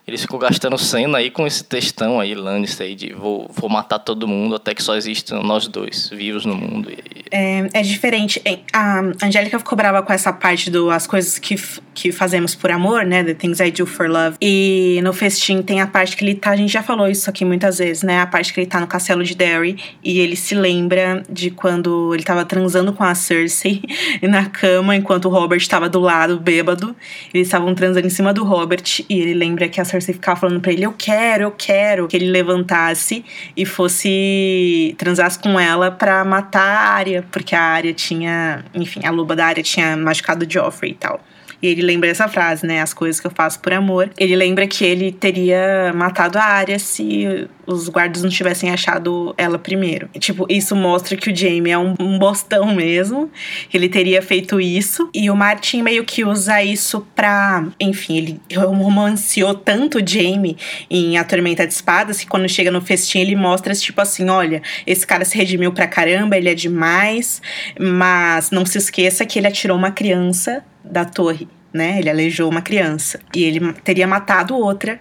[0.07, 3.97] eles ficam gastando cena aí com esse textão aí, Lannister, aí de vou, vou matar
[3.97, 6.91] todo mundo até que só existam nós dois vivos no mundo.
[6.91, 8.39] E, É, é diferente.
[8.45, 11.55] É, A Angélica ficou brava com essa parte do as coisas que,
[11.93, 13.23] que fazemos por amor, né?
[13.23, 14.37] The things I do for love.
[14.39, 16.51] E no festim tem a parte que ele tá.
[16.51, 18.21] A gente já falou isso aqui muitas vezes, né?
[18.21, 22.13] A parte que ele tá no castelo de Derry e ele se lembra de quando
[22.13, 23.81] ele tava transando com a Cersei
[24.21, 26.95] na cama enquanto o Robert tava do lado, bêbado.
[27.33, 30.59] Eles estavam transando em cima do Robert e ele lembra que a Cersei ficava falando
[30.59, 33.23] pra ele: Eu quero, eu quero que ele levantasse
[33.55, 39.11] e fosse transasse com ela pra matar a Arya, porque a Arya tinha, enfim, a
[39.11, 41.21] loba da Arya tinha machucado o Joffrey e tal.
[41.65, 42.79] E ele lembra essa frase, né?
[42.79, 44.11] As coisas que eu faço por amor.
[44.17, 49.57] Ele lembra que ele teria matado a Arya se os guardas não tivessem achado ela
[49.57, 50.07] primeiro.
[50.13, 53.31] E, tipo, isso mostra que o Jaime é um, um bostão mesmo.
[53.73, 55.09] Ele teria feito isso.
[55.11, 57.65] E o Martin meio que usa isso pra.
[57.79, 60.55] Enfim, ele romanceou tanto o Jaime
[60.87, 64.61] em A Tormenta de Espadas que quando chega no festim ele mostra tipo assim: olha,
[64.85, 67.41] esse cara se redimiu pra caramba, ele é demais,
[67.79, 71.99] mas não se esqueça que ele atirou uma criança da torre, né?
[71.99, 73.19] Ele aleijou uma criança.
[73.35, 74.99] E ele teria matado outra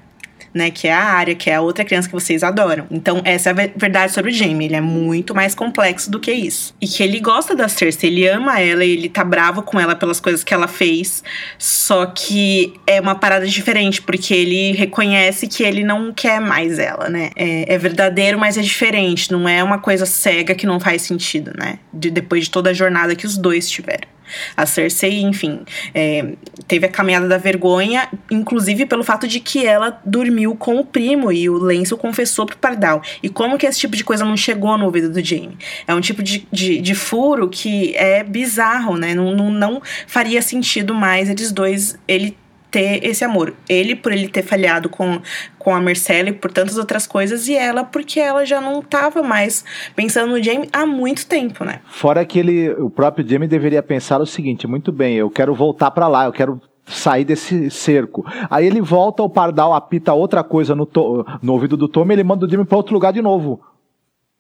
[0.55, 2.87] né, que é a área, que é a outra criança que vocês adoram.
[2.89, 4.67] Então, essa é a ve- verdade sobre o Jaime.
[4.67, 6.73] Ele é muito mais complexo do que isso.
[6.81, 10.21] E que ele gosta da Cersei, ele ama ela ele tá bravo com ela pelas
[10.21, 11.25] coisas que ela fez.
[11.59, 17.09] Só que é uma parada diferente, porque ele reconhece que ele não quer mais ela,
[17.09, 17.31] né?
[17.35, 19.33] É, é verdadeiro, mas é diferente.
[19.33, 21.81] Não é uma coisa cega que não faz sentido, né?
[21.93, 24.14] De, depois de toda a jornada que os dois tiveram.
[24.57, 25.61] A Cersei, enfim,
[25.95, 26.35] é,
[26.67, 31.31] teve a caminhada da vergonha, inclusive pelo fato de que ela dormiu com o primo
[31.33, 33.03] e o Lenço confessou pro Pardal.
[33.23, 35.57] E como que esse tipo de coisa não chegou no ouvido do Jaime?
[35.87, 39.15] É um tipo de, de, de furo que é bizarro, né?
[39.15, 42.37] Não, não, não faria sentido mais eles dois, ele
[42.75, 43.55] ter esse amor.
[43.69, 45.21] Ele por ele ter falhado com,
[45.59, 49.23] com a Marcella e por tantas outras coisas, e ela porque ela já não tava
[49.23, 49.65] mais
[49.95, 51.81] pensando no Jaime há muito tempo, né?
[51.87, 55.93] Fora que ele, o próprio Jamie deveria pensar o seguinte: muito bem, eu quero voltar
[55.93, 58.27] pra lá, eu quero sair desse cerco.
[58.51, 62.25] Aí ele volta, o Pardal apita outra coisa no, to- no ouvido do Tommy, ele
[62.25, 63.61] manda o Jamie pra outro lugar de novo.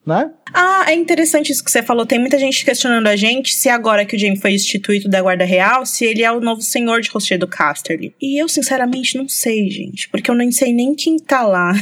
[0.06, 0.30] Né?
[0.52, 2.04] Ah, é interessante isso que você falou.
[2.04, 5.44] Tem muita gente questionando a gente se agora que o Jaime foi instituído da Guarda
[5.44, 8.14] Real, se ele é o novo senhor de Rochedo Casterly.
[8.20, 10.08] E eu, sinceramente, não sei, gente.
[10.10, 11.72] Porque eu não sei nem quem tá lá.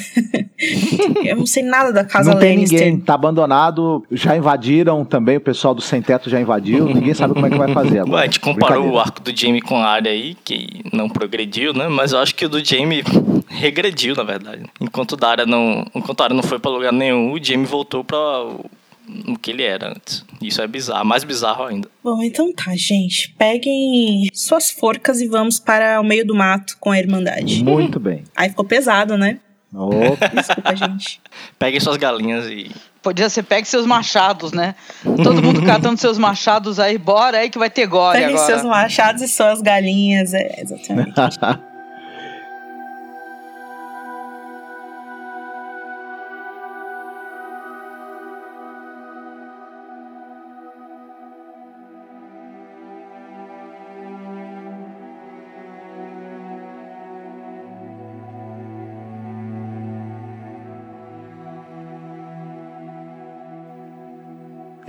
[1.24, 2.78] eu não sei nada da casa Não tem Lannister.
[2.78, 7.34] ninguém, tá abandonado, já invadiram também, o pessoal do Sem Teto já invadiu, ninguém sabe
[7.34, 8.16] como é que vai fazer agora.
[8.16, 11.74] Ué, a gente comparou o arco do Jamie com a área aí, que não progrediu,
[11.74, 11.88] né?
[11.88, 13.02] Mas eu acho que o do Jamie
[13.48, 14.62] regrediu, na verdade.
[14.80, 18.04] Enquanto a área não, enquanto a área não foi pra lugar nenhum, o Jamie voltou
[18.12, 20.24] para o que ele era antes.
[20.40, 21.88] Isso é bizarro, mais bizarro ainda.
[22.04, 23.34] Bom, então tá, gente.
[23.38, 27.64] Peguem suas forcas e vamos para o meio do mato com a Irmandade.
[27.64, 28.24] Muito bem.
[28.36, 29.38] Aí ficou pesado, né?
[29.74, 30.28] Opa.
[30.28, 31.20] Desculpa, gente.
[31.58, 32.70] Peguem suas galinhas e
[33.02, 34.76] Podia ser pegue seus machados, né?
[35.02, 38.46] Todo mundo catando seus machados aí, bora aí que vai ter gore Peguem agora.
[38.46, 40.32] seus machados e suas galinhas.
[40.32, 41.12] É, exatamente.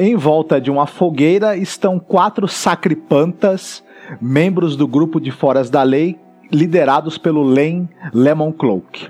[0.05, 3.81] Em volta de uma fogueira estão quatro sacripantas
[4.19, 6.19] membros do grupo de Foras da Lei,
[6.51, 9.07] liderados pelo Len Lemon Cloak.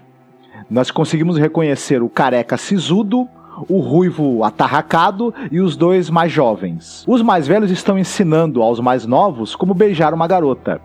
[0.69, 3.27] Nós conseguimos reconhecer o careca sisudo,
[3.67, 7.03] o ruivo atarracado e os dois mais jovens.
[7.07, 10.79] Os mais velhos estão ensinando aos mais novos como beijar uma garota.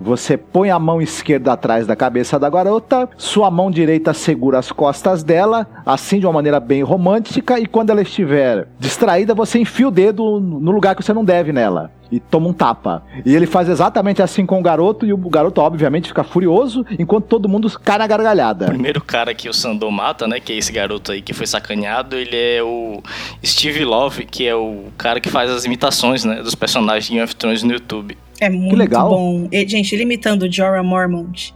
[0.00, 4.70] Você põe a mão esquerda atrás da cabeça da garota, sua mão direita segura as
[4.72, 9.88] costas dela, assim de uma maneira bem romântica, e quando ela estiver distraída, você enfia
[9.88, 13.02] o dedo no lugar que você não deve nela e toma um tapa.
[13.24, 17.24] E ele faz exatamente assim com o garoto, e o garoto, obviamente, fica furioso, enquanto
[17.24, 18.66] todo mundo cai na gargalhada.
[18.66, 21.46] O primeiro cara que o Sandor mata, né, que é esse garoto aí que foi
[21.46, 23.02] sacaneado, ele é o
[23.44, 27.24] Steve Love, que é o cara que faz as imitações, né, dos personagens de Game
[27.24, 28.16] of Thrones no YouTube.
[28.40, 29.08] É muito legal.
[29.08, 29.48] bom.
[29.50, 31.54] E, gente, ele imitando Jorah Mormont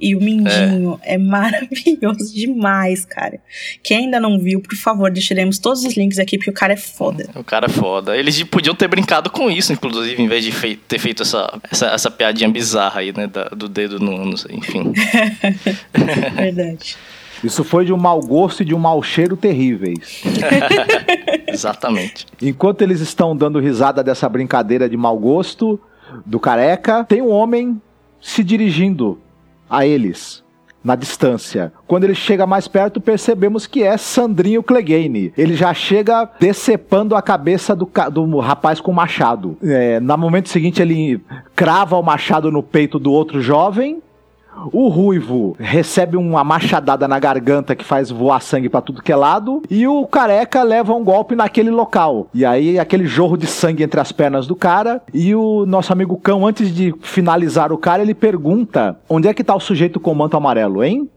[0.00, 1.16] e o Mindinho é.
[1.18, 3.40] maravilhoso demais, cara.
[3.82, 6.76] Quem ainda não viu, por favor, deixaremos todos os links aqui, porque o cara é
[6.76, 7.28] foda.
[7.34, 8.16] O cara é foda.
[8.16, 11.86] Eles podiam ter brincado com isso, inclusive, em vez de fei ter feito essa, essa,
[11.86, 13.26] essa, piadinha bizarra aí, né?
[13.26, 14.24] Da, do dedo no.
[14.24, 14.92] no enfim.
[16.36, 16.96] Verdade.
[17.42, 20.22] Isso foi de um mau gosto e de um mau cheiro terríveis.
[21.48, 22.26] Exatamente.
[22.40, 25.80] Enquanto eles estão dando risada dessa brincadeira de mau gosto
[26.24, 27.80] do careca, tem um homem
[28.20, 29.18] se dirigindo
[29.68, 30.44] a eles
[30.84, 31.72] na distância.
[31.86, 35.32] Quando ele chega mais perto, percebemos que é Sandrinho Clegane.
[35.36, 39.56] Ele já chega decepando a cabeça do, do rapaz com o machado.
[39.62, 41.22] É, no momento seguinte, ele
[41.56, 44.02] crava o machado no peito do outro jovem
[44.72, 49.16] o ruivo recebe uma machadada na garganta que faz voar sangue para tudo que é
[49.16, 49.62] lado.
[49.70, 52.28] E o careca leva um golpe naquele local.
[52.32, 55.02] E aí, aquele jorro de sangue entre as pernas do cara.
[55.12, 59.44] E o nosso amigo cão, antes de finalizar o cara, ele pergunta: onde é que
[59.44, 61.08] tá o sujeito com o manto amarelo, hein?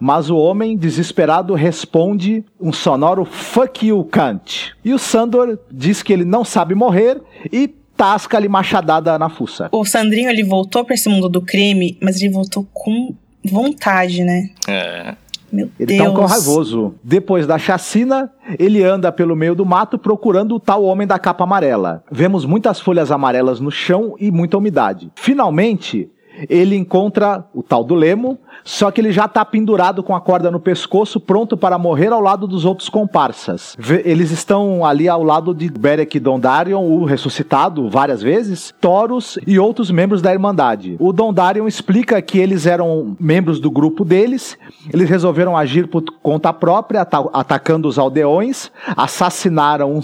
[0.00, 4.74] Mas o homem, desesperado, responde um sonoro fuck you, Kant.
[4.84, 7.20] E o Sandor diz que ele não sabe morrer
[7.52, 9.68] e tasca ali machadada na fuça.
[9.72, 13.14] O Sandrinho, ele voltou pra esse mundo do crime, mas ele voltou com
[13.44, 14.50] vontade, né?
[14.68, 15.14] É.
[15.52, 16.02] Meu Ele Deus.
[16.02, 16.94] tá um cão raivoso.
[17.04, 21.44] Depois da chacina, ele anda pelo meio do mato procurando o tal homem da capa
[21.44, 22.02] amarela.
[22.10, 25.12] Vemos muitas folhas amarelas no chão e muita umidade.
[25.14, 26.08] Finalmente,
[26.48, 30.50] ele encontra o tal do Lemo, só que ele já está pendurado com a corda
[30.50, 33.76] no pescoço, pronto para morrer ao lado dos outros comparsas.
[34.04, 39.90] Eles estão ali ao lado de Beric Dondarion, o ressuscitado várias vezes, Taurus e outros
[39.90, 40.96] membros da Irmandade.
[40.98, 44.56] O Dondarion explica que eles eram membros do grupo deles,
[44.92, 50.00] eles resolveram agir por conta própria, atacando os aldeões, assassinaram um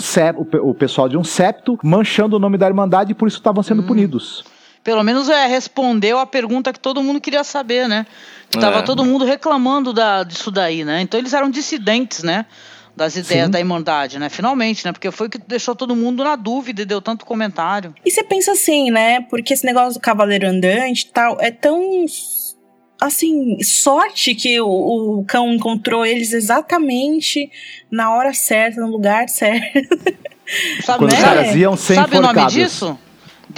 [0.62, 3.82] o pessoal de um septo, manchando o nome da Irmandade e por isso estavam sendo
[3.82, 3.86] hum.
[3.86, 4.44] punidos
[4.88, 8.06] pelo menos é, respondeu a pergunta que todo mundo queria saber, né?
[8.58, 8.82] Tava é.
[8.82, 11.02] todo mundo reclamando da, disso daí, né?
[11.02, 12.46] Então eles eram dissidentes, né?
[12.96, 13.50] Das ideias Sim.
[13.50, 14.30] da Irmandade, né?
[14.30, 14.92] Finalmente, né?
[14.92, 17.94] Porque foi o que deixou todo mundo na dúvida e deu tanto comentário.
[18.02, 19.20] E você pensa assim, né?
[19.28, 22.06] Porque esse negócio do cavaleiro andante e tal é tão
[22.98, 27.50] assim, sorte que o, o, cão encontrou eles exatamente
[27.90, 29.86] na hora certa, no lugar certo.
[30.82, 31.18] Sabe, Quando né?
[31.18, 32.98] os caras iam sem Sabe o nome disso?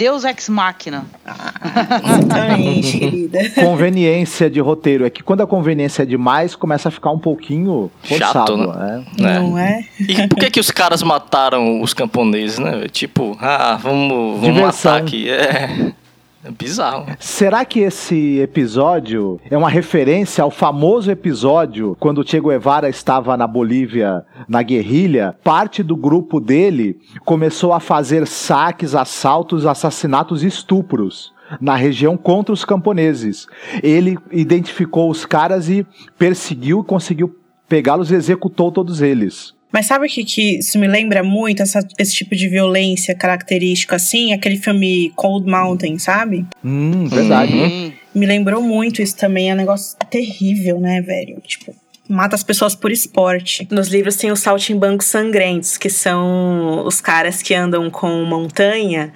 [0.01, 1.05] Deus ex machina.
[1.23, 3.49] Ah, exatamente, querida.
[3.51, 5.05] Conveniência de roteiro.
[5.05, 9.05] É que quando a conveniência é demais, começa a ficar um pouquinho forçado, Chato, né?
[9.19, 9.39] né?
[9.39, 9.85] Não é?
[9.99, 12.87] E por que que os caras mataram os camponeses, né?
[12.91, 15.29] Tipo, ah, vamos, vamos matar aqui.
[15.29, 15.93] É...
[16.43, 17.05] É bizarro.
[17.19, 23.37] Será que esse episódio é uma referência ao famoso episódio quando o Che Guevara estava
[23.37, 25.35] na Bolívia na guerrilha?
[25.43, 32.53] Parte do grupo dele começou a fazer saques, assaltos, assassinatos e estupros na região contra
[32.53, 33.45] os camponeses.
[33.83, 35.85] Ele identificou os caras e
[36.17, 37.35] perseguiu, conseguiu
[37.69, 39.53] pegá-los e executou todos eles.
[39.71, 43.95] Mas sabe o que, que isso me lembra muito, essa, esse tipo de violência característica
[43.95, 44.33] assim?
[44.33, 46.45] Aquele filme Cold Mountain, sabe?
[46.63, 47.53] Hum, verdade.
[47.53, 47.93] Uhum.
[48.13, 51.41] Me lembrou muito isso também, é um negócio terrível, né, velho?
[51.45, 51.73] Tipo,
[52.11, 53.67] mata as pessoas por esporte.
[53.71, 59.13] Nos livros tem os saltimbancos sangrentos, que são os caras que andam com montanha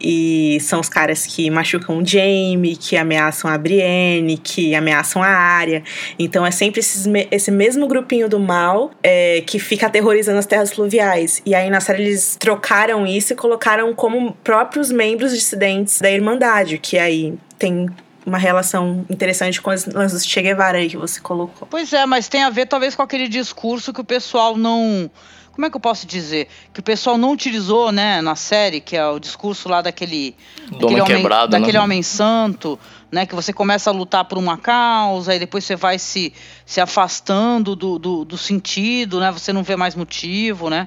[0.00, 5.28] e são os caras que machucam o Jamie, que ameaçam a Brienne, que ameaçam a
[5.28, 5.82] área.
[6.18, 10.72] Então é sempre esses, esse mesmo grupinho do mal é, que fica aterrorizando as terras
[10.72, 11.42] fluviais.
[11.44, 16.78] E aí na série eles trocaram isso e colocaram como próprios membros dissidentes da Irmandade,
[16.78, 17.88] que aí tem
[18.28, 21.66] uma relação interessante com as lances de Che Guevara aí que você colocou.
[21.68, 25.10] Pois é, mas tem a ver talvez com aquele discurso que o pessoal não
[25.58, 26.46] como é que eu posso dizer?
[26.72, 30.36] Que o pessoal não utilizou, né, na série, que é o discurso lá daquele.
[30.70, 31.80] daquele homem, quebrado, daquele né?
[31.80, 32.78] homem santo,
[33.10, 33.26] né?
[33.26, 36.32] Que você começa a lutar por uma causa e depois você vai se,
[36.64, 39.32] se afastando do, do, do sentido, né?
[39.32, 40.86] Você não vê mais motivo, né?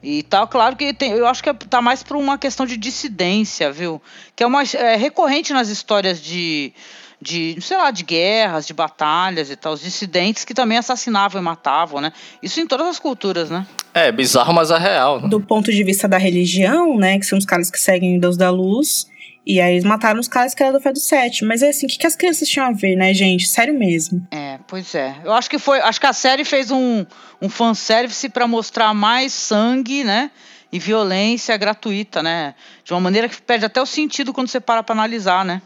[0.00, 2.76] E tal, claro que tem, eu acho que é, tá mais por uma questão de
[2.76, 4.00] dissidência, viu?
[4.36, 6.72] Que é uma é recorrente nas histórias de,
[7.20, 11.44] de, sei lá, de guerras, de batalhas e tal, os dissidentes que também assassinavam e
[11.44, 12.12] matavam, né?
[12.40, 13.66] Isso em todas as culturas, né?
[13.94, 15.20] É, bizarro, mas é real.
[15.20, 15.28] Né?
[15.28, 18.36] Do ponto de vista da religião, né, que são os caras que seguem o Deus
[18.36, 19.06] da Luz,
[19.46, 21.44] e aí eles mataram os caras que eram do fé do sete.
[21.44, 23.46] Mas é assim, o que, que as crianças tinham a ver, né, gente?
[23.46, 24.26] Sério mesmo.
[24.30, 25.14] É, pois é.
[25.22, 25.80] Eu acho que foi.
[25.80, 27.04] Acho que a série fez um,
[27.40, 30.30] um fanservice para mostrar mais sangue, né?
[30.72, 32.54] E violência gratuita, né?
[32.82, 35.60] De uma maneira que perde até o sentido quando você para pra analisar, né?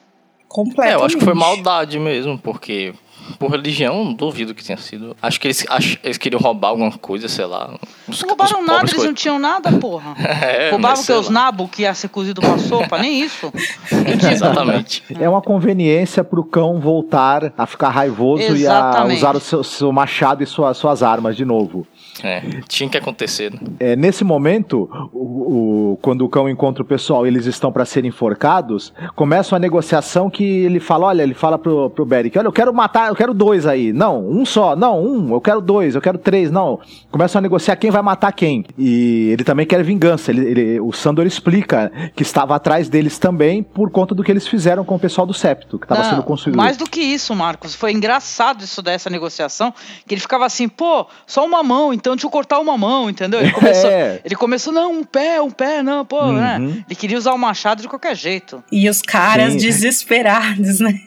[0.48, 0.92] Completamente.
[0.92, 2.92] É, eu acho que foi maldade mesmo, porque
[3.38, 5.16] por religião, não duvido que tenha sido.
[5.20, 7.74] Acho que eles, acho, eles queriam roubar alguma coisa, sei lá.
[8.06, 10.14] Os, não roubaram nada, eles não tinham nada, porra.
[10.18, 13.52] é, Roubavam que os nabos que ia ser cozido com a sopa, nem isso.
[14.30, 15.02] Exatamente.
[15.18, 19.10] É uma conveniência pro cão voltar a ficar raivoso Exatamente.
[19.10, 21.86] e a usar o seu, seu machado e sua, suas armas de novo.
[22.24, 23.52] É, tinha que acontecer.
[23.52, 23.60] Né?
[23.80, 28.08] É, nesse momento, o, o, quando o cão encontra o pessoal eles estão para serem
[28.08, 32.52] enforcados, começa uma negociação que ele fala: olha, ele fala pro, pro Beric: olha, eu
[32.52, 33.92] quero matar, eu quero dois aí.
[33.92, 34.74] Não, um só.
[34.74, 36.50] Não, um, eu quero dois, eu quero três.
[36.50, 36.80] Não.
[37.10, 38.64] Começam a negociar quem vai matar quem.
[38.76, 40.30] E ele também quer vingança.
[40.30, 44.46] Ele, ele, o Sandor explica que estava atrás deles também por conta do que eles
[44.46, 46.56] fizeram com o pessoal do Septo, que estava sendo construído.
[46.56, 47.74] Mais do que isso, Marcos.
[47.74, 49.72] Foi engraçado isso dessa negociação,
[50.06, 53.10] que ele ficava assim: pô, só uma mão, então então deixa eu cortar uma mão,
[53.10, 53.40] entendeu?
[53.40, 54.20] Ele começou, é.
[54.24, 56.58] ele começou não, um pé, um pé, não, pô, né?
[56.58, 56.68] uhum.
[56.68, 56.84] né?
[56.86, 58.62] Ele queria usar o machado de qualquer jeito.
[58.72, 59.58] E os caras Sim.
[59.58, 61.00] desesperados, né?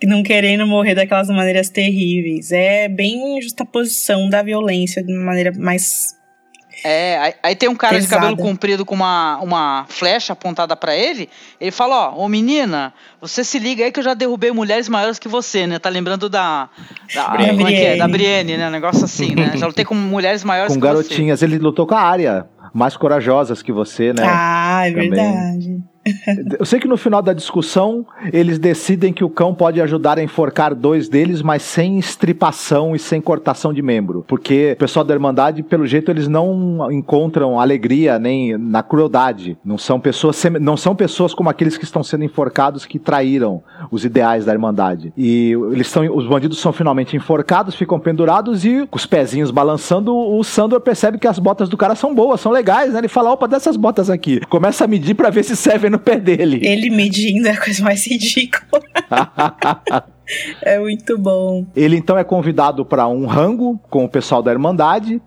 [0.00, 2.50] que não querendo morrer daquelas maneiras terríveis.
[2.50, 6.16] É bem justaposição da violência de uma maneira mais
[6.84, 8.20] é, aí, aí, tem um cara Pesada.
[8.20, 11.30] de cabelo comprido com uma, uma flecha apontada para ele.
[11.58, 15.18] Ele fala: Ó, ô menina, você se liga aí que eu já derrubei mulheres maiores
[15.18, 15.78] que você, né?
[15.78, 16.68] Tá lembrando da.
[17.14, 17.96] Da Brienne, como é que é?
[17.96, 18.68] Da Brienne, né?
[18.68, 19.56] Um negócio assim, né?
[19.56, 21.08] Já lutei com mulheres maiores com que garotinhas.
[21.08, 21.14] você.
[21.14, 21.42] Com garotinhas.
[21.42, 24.22] Ele lutou com a área mais corajosas que você, né?
[24.26, 25.10] Ah, é Também.
[25.10, 25.93] verdade.
[26.58, 30.22] Eu sei que no final da discussão eles decidem que o cão pode ajudar a
[30.22, 34.24] enforcar dois deles, mas sem estripação e sem cortação de membro.
[34.28, 39.56] Porque o pessoal da Irmandade, pelo jeito, eles não encontram alegria nem na crueldade.
[39.64, 44.04] Não são pessoas, não são pessoas como aqueles que estão sendo enforcados que traíram os
[44.04, 45.12] ideais da Irmandade.
[45.16, 50.14] E eles são, os bandidos são finalmente enforcados, ficam pendurados e com os pezinhos balançando,
[50.14, 52.98] o Sandor percebe que as botas do cara são boas, são legais, né?
[52.98, 54.40] Ele fala: opa, dessas botas aqui.
[54.46, 56.60] Começa a medir para ver se servem no pé dele.
[56.62, 58.82] Ele medindo é a coisa mais ridícula.
[60.62, 61.66] é muito bom.
[61.74, 65.20] Ele então é convidado para um rango com o pessoal da Irmandade.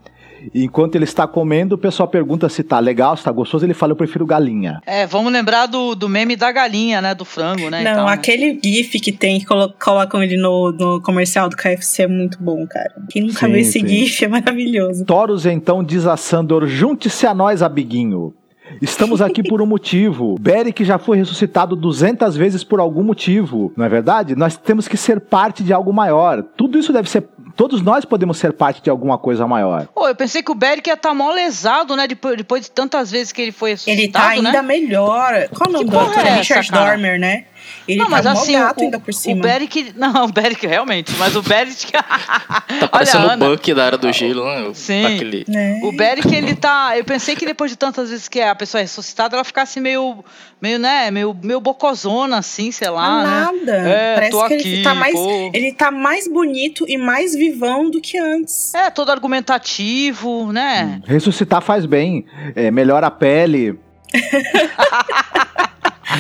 [0.54, 3.66] E enquanto ele está comendo, o pessoal pergunta se tá legal, se tá gostoso.
[3.66, 4.80] Ele fala, eu prefiro galinha.
[4.86, 7.16] É, vamos lembrar do, do meme da galinha, né?
[7.16, 7.84] Do frango, né?
[7.84, 12.08] Não, então, aquele GIF que tem, que colocam ele no, no comercial do KFC é
[12.08, 12.94] muito bom, cara.
[13.10, 13.88] Quem nunca sim, viu esse sim.
[13.88, 15.06] GIF é maravilhoso.
[15.06, 18.34] Toros então diz a Sandor: junte-se a nós, amiguinho.
[18.82, 20.36] Estamos aqui por um motivo.
[20.40, 24.36] Beric já foi ressuscitado 200 vezes por algum motivo, não é verdade?
[24.36, 26.44] Nós temos que ser parte de algo maior.
[26.44, 29.88] Tudo isso deve ser todos nós podemos ser parte de alguma coisa maior.
[29.88, 32.08] Pô, eu pensei que o Beric ia estar tá mó lesado, né?
[32.08, 34.62] Depois, depois de tantas vezes que ele foi ressuscitado, Ele tá ainda né?
[34.62, 35.50] melhor.
[35.50, 35.98] Qual o nome do?
[35.98, 37.46] É Richard Dormer, né?
[37.88, 39.40] Ele não, mas tá assim, gato o, ainda por cima.
[39.40, 39.94] O Beric.
[39.96, 41.92] Não, o Beric realmente, mas o Beric.
[41.94, 44.72] tá parecendo o Buck da Era do Gelo, né?
[44.74, 45.06] Sim.
[45.06, 45.46] Aquele...
[45.54, 45.80] É.
[45.84, 46.98] O Beric, ele tá.
[46.98, 50.24] Eu pensei que depois de tantas vezes que a pessoa é ressuscitada, ela ficasse meio.
[50.62, 51.10] meio, né?
[51.12, 53.24] Meio, meio bocozona, assim, sei lá.
[53.24, 53.30] Né?
[53.30, 53.84] Nada.
[53.84, 53.92] Né?
[53.92, 55.14] É, Parece tô que aqui, ele tá mais.
[55.14, 55.52] Pô.
[55.54, 58.74] Ele tá mais bonito e mais vivão do que antes.
[58.74, 61.00] É, todo argumentativo, né?
[61.00, 61.02] Hum.
[61.06, 62.26] Ressuscitar faz bem.
[62.54, 63.80] É, melhora a pele.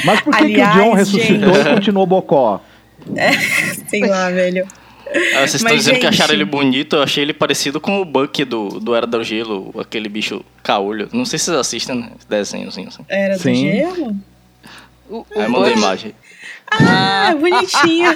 [0.03, 1.67] Mas por que, Aliás, que o John ressuscitou gente...
[1.67, 2.61] e continuou bocó?
[3.15, 3.31] É,
[3.87, 4.67] sei lá, velho.
[5.07, 6.01] Ah, vocês estão dizendo gente...
[6.01, 9.23] que acharam ele bonito, eu achei ele parecido com o Buck do, do Era do
[9.23, 11.07] Gelo, aquele bicho caolho.
[11.13, 13.05] Não sei se vocês assistem né, desenhozinho assim.
[13.07, 13.53] Era Sim.
[13.53, 14.15] do Gelo?
[15.09, 16.13] O, é, mandei imagem.
[16.69, 18.09] Ah, bonitinho.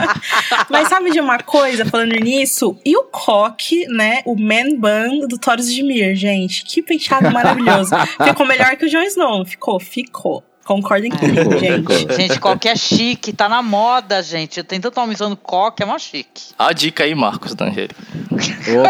[0.70, 2.78] Mas sabe de uma coisa, falando nisso?
[2.84, 4.22] E o coque, né?
[4.24, 6.64] O man bun do Thoros de Mir, gente.
[6.64, 7.90] Que penteado maravilhoso.
[8.24, 9.44] Ficou melhor que o Jon Snow.
[9.44, 10.42] Ficou, ficou.
[10.64, 12.16] Concordem comigo, gente.
[12.16, 14.62] Gente, qualquer chique, tá na moda, gente.
[14.62, 16.52] Tem tanto homem usando coque, é uma chique.
[16.58, 17.90] A dica aí, Marcos D'Angeli.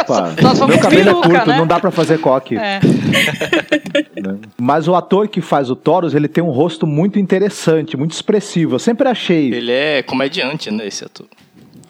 [0.00, 0.34] Opa,
[0.66, 1.56] meu cabelo é curto, né?
[1.56, 2.56] não dá pra fazer coque.
[2.56, 2.80] É.
[4.60, 8.74] Mas o ator que faz o Taurus, ele tem um rosto muito interessante, muito expressivo.
[8.74, 9.52] Eu sempre achei.
[9.52, 11.26] Ele é comediante, né, esse ator.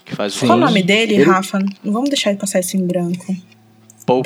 [0.05, 1.25] Que faz Qual o nome dele, ele...
[1.25, 1.59] Rafa?
[1.83, 3.37] Não vamos deixar ele passar isso em branco.
[4.07, 4.23] Paul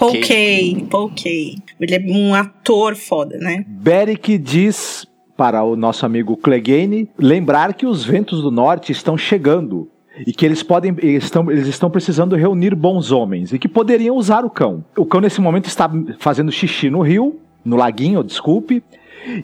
[1.10, 1.56] Kay.
[1.80, 3.64] Ele é um ator foda, né?
[3.66, 9.88] Beric diz para o nosso amigo Clegane lembrar que os ventos do norte estão chegando
[10.26, 14.44] e que eles podem estão, eles estão precisando reunir bons homens e que poderiam usar
[14.44, 14.84] o cão.
[14.96, 18.82] O cão nesse momento está fazendo xixi no rio, no laguinho, desculpe,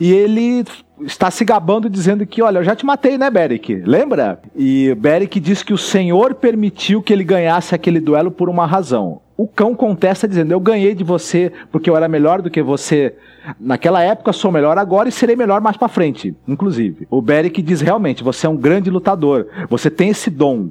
[0.01, 0.65] e ele
[1.01, 3.83] está se gabando dizendo que, olha, eu já te matei, né, Beric?
[3.85, 4.41] Lembra?
[4.57, 9.21] E Beric diz que o Senhor permitiu que ele ganhasse aquele duelo por uma razão.
[9.37, 13.15] O cão contesta dizendo: Eu ganhei de você porque eu era melhor do que você
[13.59, 17.07] naquela época, sou melhor agora e serei melhor mais para frente, inclusive.
[17.11, 20.71] O Beric diz: Realmente, você é um grande lutador, você tem esse dom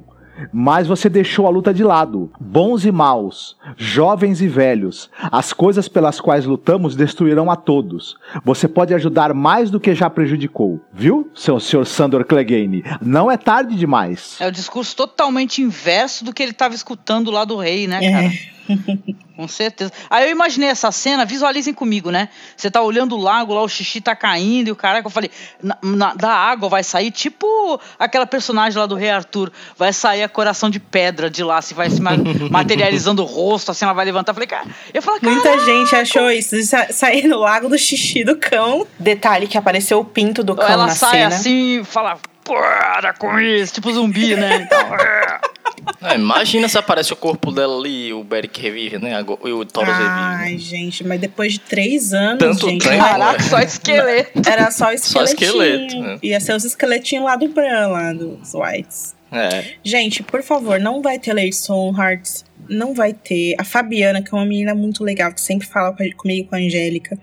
[0.52, 2.30] mas você deixou a luta de lado.
[2.40, 8.16] Bons e maus, jovens e velhos, as coisas pelas quais lutamos destruirão a todos.
[8.44, 12.82] Você pode ajudar mais do que já prejudicou, viu, seu senhor Sandor Clegane?
[13.00, 14.36] Não é tarde demais.
[14.40, 18.26] É o discurso totalmente inverso do que ele estava escutando lá do rei, né, cara?
[18.26, 18.51] É.
[19.36, 19.92] Com certeza.
[20.10, 22.28] Aí eu imaginei essa cena, visualizem comigo, né?
[22.56, 25.30] Você tá olhando o lago, lá o xixi tá caindo e o caraca, eu falei,
[25.62, 30.22] na, na, da água vai sair tipo aquela personagem lá do Rei Arthur, vai sair
[30.22, 32.00] a coração de pedra de lá, se vai se
[32.50, 34.32] materializando o rosto, assim ela vai levantar.
[34.32, 38.24] Eu falei, cara, eu falei, Muita gente achou isso, de sair no lago do xixi
[38.24, 38.86] do cão.
[38.98, 41.26] Detalhe que apareceu o pinto do cão ela na sai cena.
[41.28, 44.62] assim e fala, para com isso, tipo zumbi, né?
[44.62, 45.40] Então, é.
[46.00, 49.12] É, imagina se aparece o corpo dela ali e o Beric revive, né?
[49.20, 50.10] E o Thoros revive.
[50.10, 50.58] Ai, né?
[50.58, 52.88] gente, mas depois de três anos, Tanto gente.
[52.88, 54.42] tempo, Caraca, só esqueleto.
[54.48, 55.26] Era só esqueletinho.
[55.26, 56.18] Só esqueleto, né?
[56.22, 59.14] Ia ser os esqueletinhos lá do Bran, lá dos Whites.
[59.30, 59.74] É.
[59.82, 62.44] Gente, por favor, não vai ter Leison Hearts.
[62.68, 63.54] Não vai ter.
[63.58, 67.18] A Fabiana, que é uma menina muito legal, que sempre fala comigo com a Angélica.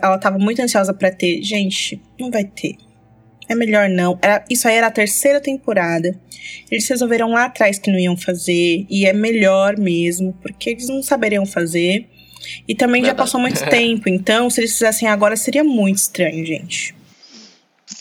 [0.00, 1.42] Ela tava muito ansiosa para ter.
[1.42, 2.76] Gente, não vai ter.
[3.50, 4.16] É melhor não.
[4.22, 6.16] Era, isso aí era a terceira temporada.
[6.70, 8.86] Eles resolveram lá atrás que não iam fazer.
[8.88, 12.08] E é melhor mesmo, porque eles não saberiam fazer.
[12.68, 13.18] E também Verdade.
[13.18, 14.08] já passou muito tempo.
[14.08, 16.94] Então, se eles fizessem agora, seria muito estranho, gente.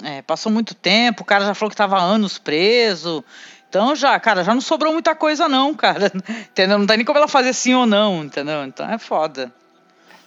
[0.03, 1.23] É, passou muito tempo.
[1.23, 3.25] O cara já falou que tava anos preso.
[3.67, 6.11] Então já, cara, já não sobrou muita coisa não, cara.
[6.51, 6.77] Entendeu?
[6.77, 8.63] Não tem nem como ela fazer sim ou não, entendeu?
[8.65, 9.51] Então é foda.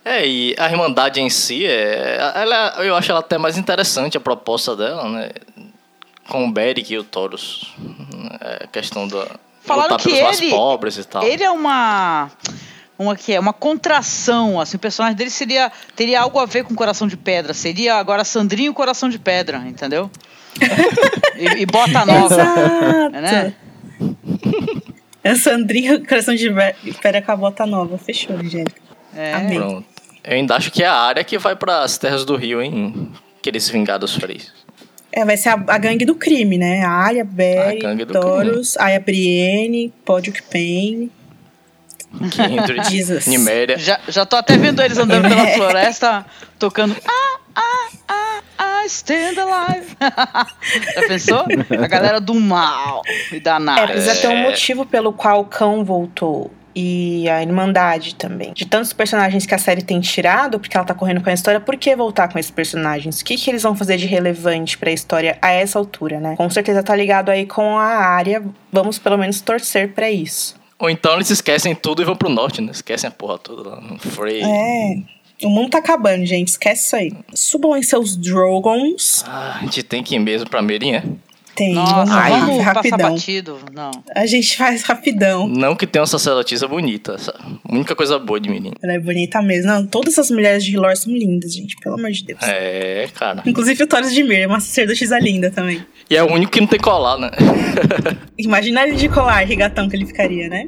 [0.04, 4.20] É, e a Irmandade em si, é, ela, eu acho ela até mais interessante a
[4.20, 5.30] proposta dela, né?
[6.28, 7.72] Com o Beric e o Taurus.
[8.40, 9.26] É, a questão da.
[9.60, 11.22] Falaram que pelos ele, mais pobres e tal.
[11.22, 12.30] Ele é uma.
[12.98, 16.74] Uma que é uma contração, assim, o personagem dele seria teria algo a ver com
[16.74, 20.10] Coração de Pedra, seria agora Sandrinho Coração de Pedra, entendeu?
[21.36, 23.10] e, e bota nova, Exato.
[23.10, 23.54] né?
[25.24, 26.48] É Sandrinho Coração de
[27.00, 28.80] Pedra com a bota nova, fechou, Angélica.
[29.16, 29.34] É.
[29.34, 29.58] Amém.
[29.58, 29.91] Pronto.
[30.24, 33.10] Eu ainda acho que é a área que vai para as terras do Rio, hein?
[33.42, 34.52] Querer se vingar dos freis.
[35.10, 36.82] É, vai ser a, a gangue do crime, né?
[36.84, 41.10] A gangue do Taurus, Aya Brienne, Podrick Payne.
[42.30, 43.26] Kindred, Jesus.
[43.26, 43.78] Niméria.
[43.78, 46.24] Já, já tô até vendo eles andando pela floresta,
[46.58, 49.96] tocando Ah, ah, ah, ah, stand alive.
[50.94, 51.44] Já pensou?
[51.82, 53.86] A galera do mal e da É, nada.
[53.88, 56.50] precisa ter um motivo pelo qual o cão voltou.
[56.74, 58.52] E a Irmandade também.
[58.52, 61.60] De tantos personagens que a série tem tirado, porque ela tá correndo com a história,
[61.60, 63.20] por que voltar com esses personagens?
[63.20, 66.34] O que, que eles vão fazer de relevante pra história a essa altura, né?
[66.36, 68.42] Com certeza tá ligado aí com a área.
[68.70, 70.56] Vamos pelo menos torcer pra isso.
[70.78, 72.72] Ou então eles esquecem tudo e vão pro norte, né?
[72.72, 74.42] Esquecem a porra toda lá no Frey.
[74.42, 75.46] É.
[75.46, 76.48] O mundo tá acabando, gente.
[76.48, 77.12] Esquece isso aí.
[77.34, 79.24] Subam em seus Drogons.
[79.26, 81.02] Ah, a gente tem que ir mesmo pra Merin, é?
[81.54, 81.74] Tem.
[81.74, 83.10] Nossa, vamos lá, vamos passar rapidão.
[83.12, 83.58] batido.
[83.74, 83.90] Não.
[84.14, 85.46] A gente faz rapidão.
[85.46, 87.12] Não que tenha uma sacerdotisa bonita.
[87.14, 87.34] essa-
[87.68, 88.72] A única coisa boa de Merin.
[88.82, 89.70] Ela é bonita mesmo.
[89.70, 91.76] Não, todas as mulheres de Lore são lindas, gente.
[91.76, 92.40] Pelo amor de Deus.
[92.42, 93.42] É, cara.
[93.46, 95.84] Inclusive o Taurus de Mir, é uma sacerdotisa linda também.
[96.08, 97.30] E é o único que não tem colar, né?
[98.38, 100.66] Imagina ele de colar, regatão que ele ficaria, né?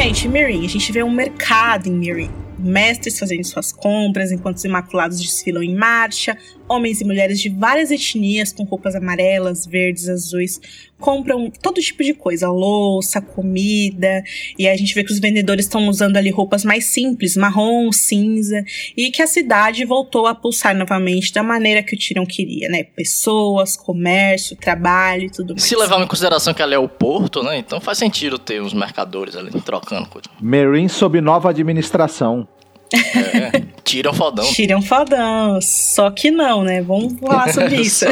[0.00, 2.30] Gente, Mirin, a gente vê um mercado em Mirin.
[2.56, 6.38] Mestres fazendo suas compras enquanto os imaculados desfilam em marcha.
[6.68, 10.60] Homens e mulheres de várias etnias com roupas amarelas, verdes, azuis
[10.98, 14.22] compram todo tipo de coisa, louça, comida.
[14.58, 18.64] E a gente vê que os vendedores estão usando ali roupas mais simples, marrom, cinza,
[18.96, 22.82] e que a cidade voltou a pulsar novamente da maneira que o Tyrion queria, né?
[22.82, 25.62] Pessoas, comércio, trabalho e tudo mais.
[25.62, 27.58] Se levar em consideração que ali é o porto, né?
[27.58, 30.28] Então faz sentido ter uns mercadores ali trocando coisa.
[30.40, 32.46] Merin sob nova administração.
[32.94, 34.50] É, tiram fodão.
[34.52, 36.80] Tyrion fodão, só que não, né?
[36.80, 38.06] Vamos falar sobre isso.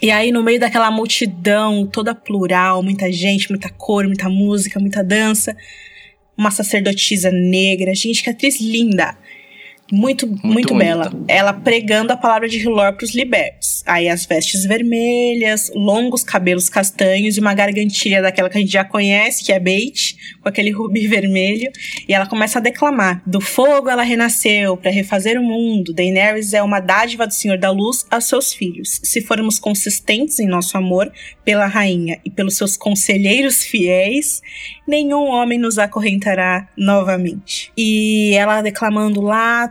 [0.00, 5.02] E aí, no meio daquela multidão toda plural, muita gente, muita cor, muita música, muita
[5.02, 5.56] dança,
[6.36, 7.94] uma sacerdotisa negra.
[7.94, 9.16] Gente, que atriz linda.
[9.94, 11.12] Muito, muito, Muito bela.
[11.28, 13.82] Ela pregando a palavra de Hilor pros libertos.
[13.84, 18.86] Aí as vestes vermelhas, longos cabelos castanhos e uma gargantilha daquela que a gente já
[18.86, 21.70] conhece, que é Bait, com aquele rubi vermelho.
[22.08, 25.92] E ela começa a declamar: Do fogo ela renasceu para refazer o mundo.
[25.92, 28.98] Daenerys é uma dádiva do Senhor da Luz aos seus filhos.
[29.04, 31.12] Se formos consistentes em nosso amor
[31.44, 34.40] pela rainha e pelos seus conselheiros fiéis,
[34.88, 37.70] nenhum homem nos acorrentará novamente.
[37.76, 39.70] E ela declamando lá,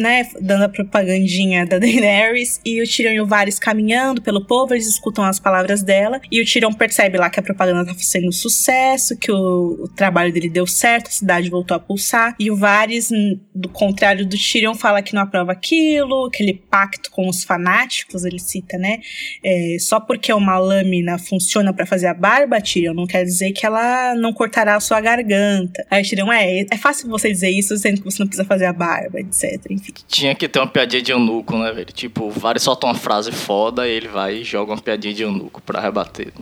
[0.00, 4.74] né, dando a propagandinha da Daenerys, e o Tyrion e o Varys caminhando pelo povo,
[4.74, 8.28] eles escutam as palavras dela, e o Tyrion percebe lá que a propaganda tá sendo
[8.28, 12.50] um sucesso, que o, o trabalho dele deu certo, a cidade voltou a pulsar, e
[12.50, 13.10] o Varys,
[13.54, 18.38] do contrário do Tyrion, fala que não aprova aquilo, aquele pacto com os fanáticos, ele
[18.38, 19.00] cita, né,
[19.44, 23.66] é, só porque uma lâmina funciona pra fazer a barba, Tyrion, não quer dizer que
[23.66, 25.84] ela não cortará a sua garganta.
[25.90, 28.72] Aí Tyrion, é, é fácil você dizer isso sendo que você não precisa fazer a
[28.72, 29.60] barba, etc.
[29.70, 29.89] Enfim.
[30.08, 31.92] Tinha que ter uma piadinha de eunuco, né, velho?
[31.92, 35.22] Tipo, o Varys solta uma frase foda e ele vai e joga uma piadinha de
[35.22, 36.32] eunuco pra rebater.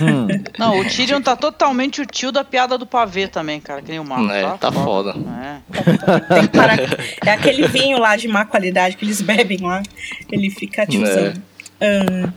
[0.00, 0.26] Hum.
[0.58, 4.00] Não, o Tyrion tá totalmente o tio da piada do pavê também, cara, que nem
[4.00, 4.30] o Marcos.
[4.30, 5.14] É, tá foda.
[5.42, 6.34] É.
[6.34, 6.78] Tem que parar.
[7.24, 9.82] É aquele vinho lá de má qualidade que eles bebem lá.
[10.30, 11.34] Ele fica tiozão.
[11.80, 12.32] Ahn,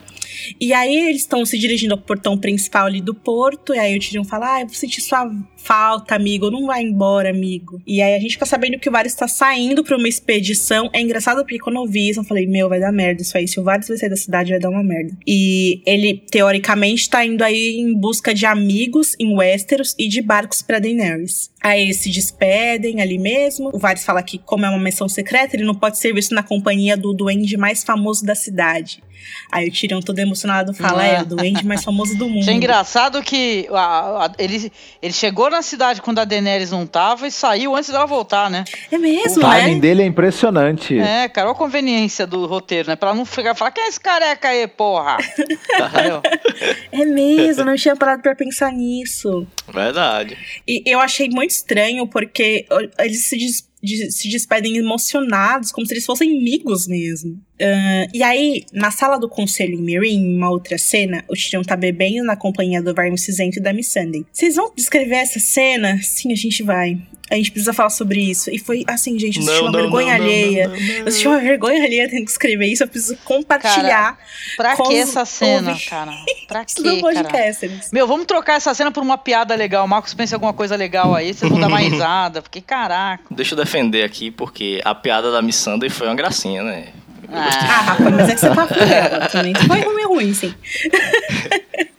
[0.59, 3.73] e aí eles estão se dirigindo ao portão principal ali do porto.
[3.73, 6.51] E aí o Tyrion fala: Ah, eu vou sentir sua falta, amigo.
[6.51, 7.81] Não vai embora, amigo.
[7.87, 10.89] E aí a gente fica sabendo que o Varys tá saindo pra uma expedição.
[10.93, 13.47] É engraçado porque quando eu vi isso, eu falei: Meu, vai dar merda isso aí.
[13.47, 15.15] Se o Varys vai sair da cidade, vai dar uma merda.
[15.27, 20.61] E ele, teoricamente, tá indo aí em busca de amigos em Westeros e de barcos
[20.61, 21.52] pra Daenerys.
[21.63, 23.69] Aí eles se despedem ali mesmo.
[23.73, 26.43] O Varys fala que, como é uma missão secreta, ele não pode ser visto na
[26.43, 29.01] companhia do duende mais famoso da cidade.
[29.49, 32.41] Aí o Tyrion todo emocionado fala: É, o duende mais famoso do mundo.
[32.41, 34.69] Achei engraçado que a- a- ele,
[35.01, 38.65] ele chegou na cidade quando a Daenerys não tava e saiu antes dela voltar, né?
[38.91, 39.79] É O mesmo, timing né?
[39.79, 40.99] dele é impressionante.
[40.99, 42.97] É, cara, olha a conveniência do roteiro, né?
[42.97, 45.15] Pra ela não ficar falar, quem é esse careca aí, porra?
[46.91, 49.47] É mesmo, não tinha parado pra pensar nisso.
[49.71, 50.37] Verdade.
[50.67, 52.65] E eu achei muito estranho porque
[52.99, 57.39] eles se, des- de- se despedem emocionados, como se eles fossem amigos mesmo.
[57.61, 61.75] Ah, e aí, na sala do conselho em em uma outra cena, o Tyrion tá
[61.75, 64.25] bebendo na companhia do Varys Cinzento e da Missandei.
[64.31, 65.99] Vocês vão descrever essa cena?
[66.01, 66.97] Sim, a gente vai.
[67.31, 68.51] A gente precisa falar sobre isso.
[68.51, 70.69] E foi assim, gente, eu senti uma vergonha alheia.
[71.05, 72.83] Eu senti uma vergonha alheia tendo que escrever isso.
[72.83, 74.17] Eu preciso compartilhar
[74.57, 76.11] Pra Com que os essa cena, cara?
[76.47, 76.99] Pra no que, cara?
[77.01, 77.65] podcast.
[77.65, 79.85] eles- Meu, vamos trocar essa cena por uma piada legal.
[79.85, 82.41] O Marcos pensa em alguma coisa legal aí, vocês vão dar mais risada.
[82.41, 83.23] Porque, caraca.
[83.31, 86.87] Deixa eu defender aqui, porque a piada da Miss Sunday foi uma gracinha, né?
[87.23, 89.53] Eu Ah, Ah, Rafa, mas é que você tá com ela também.
[89.55, 90.53] Foi ruim, ruim, sim.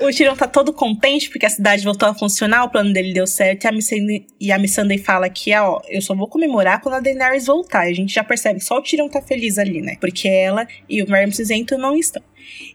[0.00, 3.26] o Tyrion tá todo contente porque a cidade voltou a funcionar, o plano dele deu
[3.26, 3.66] certo.
[4.40, 7.82] E a Missandei, fala que, ó, eu só vou comemorar quando a Daenerys voltar.
[7.82, 9.96] A gente já percebe só o Tyrion tá feliz ali, né?
[10.00, 12.22] Porque ela e o Merry Cinzento não estão.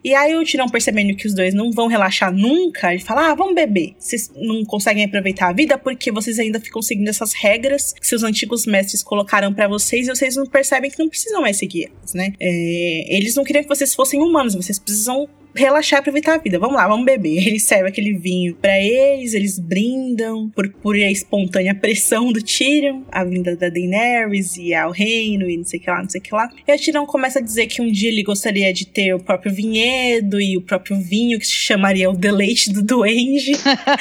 [0.04, 3.36] E aí o Tyrion percebendo que os dois não vão relaxar nunca, ele fala: Ah,
[3.36, 3.96] vamos beber.
[3.98, 8.24] Vocês não conseguem aproveitar a vida porque vocês ainda ficam seguindo essas regras que seus
[8.24, 12.14] antigos mestres colocaram pra vocês e vocês não percebem que não precisam mais seguir elas,
[12.14, 12.34] né?
[12.40, 16.60] É, eles não queriam que vocês fossem humanos, vocês precisam relaxar e aproveitar a vida.
[16.60, 17.38] Vamos lá, vamos beber.
[17.48, 23.02] Ele serve aquele vinho pra eles, eles brindam por pura e espontânea pressão do Tyrion,
[23.12, 26.20] a vinda da Daenerys e ao reino e não sei o que lá, não sei
[26.20, 26.50] o que lá.
[26.68, 29.52] E o Tyrion começa a dizer que um dia ele gostaria de ter o próprio
[29.54, 33.52] vinhedo e o próprio vinho que se chamaria o deleite do duende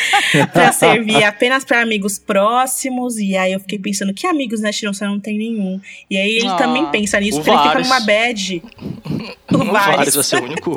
[0.52, 3.18] pra servir apenas pra amigos próximos.
[3.18, 4.92] E aí eu fiquei pensando, que amigos, né, Tyrion?
[4.92, 5.80] Você não tem nenhum.
[6.10, 8.62] E aí ele Ah, também pensa nisso, o porque ele fica numa bad.
[9.50, 10.14] O O Varys Varys.
[10.14, 10.76] vai ser o único.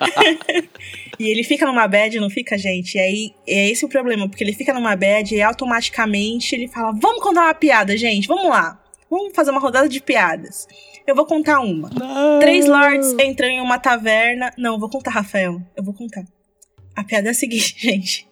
[1.18, 2.96] E ele fica numa bad, não fica, gente?
[2.96, 6.92] E aí é esse o problema, porque ele fica numa bad e automaticamente ele fala:
[7.00, 8.80] Vamos contar uma piada, gente, vamos lá.
[9.08, 10.66] Vamos fazer uma rodada de piadas.
[11.06, 11.90] Eu vou contar uma.
[12.40, 14.50] Três lords entram em uma taverna.
[14.58, 15.60] Não, eu vou contar, Rafael.
[15.76, 16.24] Eu vou contar.
[16.96, 18.26] A piada é a seguinte, gente.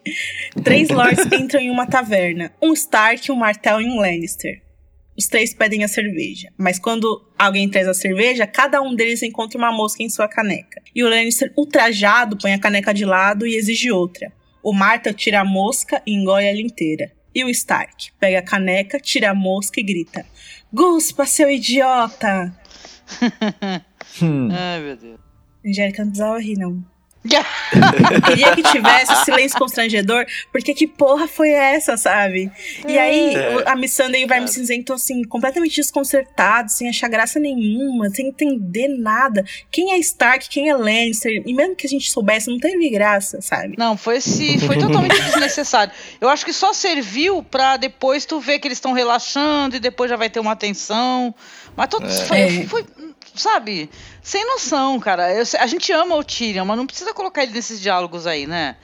[0.65, 2.53] Três lords entram em uma taverna.
[2.61, 4.63] Um Stark, um Martell e um Lannister.
[5.17, 6.51] Os três pedem a cerveja.
[6.57, 10.83] Mas quando alguém traz a cerveja, cada um deles encontra uma mosca em sua caneca.
[10.95, 14.33] E o Lannister, ultrajado, põe a caneca de lado e exige outra.
[14.63, 17.13] O Martell tira a mosca e engole ela inteira.
[17.35, 20.25] E o Stark pega a caneca, tira a mosca e grita:
[20.73, 22.55] Guspa, seu idiota!
[24.21, 24.49] Hum.
[24.53, 25.19] Ai, meu Deus.
[25.65, 26.85] Angélica não precisava rir, não.
[28.27, 32.51] Queria que tivesse silêncio constrangedor, porque que porra foi essa, sabe?
[32.87, 33.63] E aí, É.
[33.67, 38.29] a Miss Sunday e o Verme Cinzento, assim, completamente desconcertados, sem achar graça nenhuma, sem
[38.29, 39.45] entender nada.
[39.71, 43.41] Quem é Stark, quem é Lannister, e mesmo que a gente soubesse, não teve graça,
[43.41, 43.75] sabe?
[43.79, 45.93] Não, foi esse, foi totalmente desnecessário.
[46.21, 50.11] Eu acho que só serviu pra depois tu ver que eles estão relaxando e depois
[50.11, 51.35] já vai ter uma tensão.
[51.77, 52.67] Mas todo, foi, É.
[52.67, 52.85] foi,
[53.35, 53.89] sabe,
[54.23, 55.33] sem noção, cara.
[55.33, 58.77] Eu a gente ama o Tyrion, mas não precisa colocar ele nesses diálogos aí, né?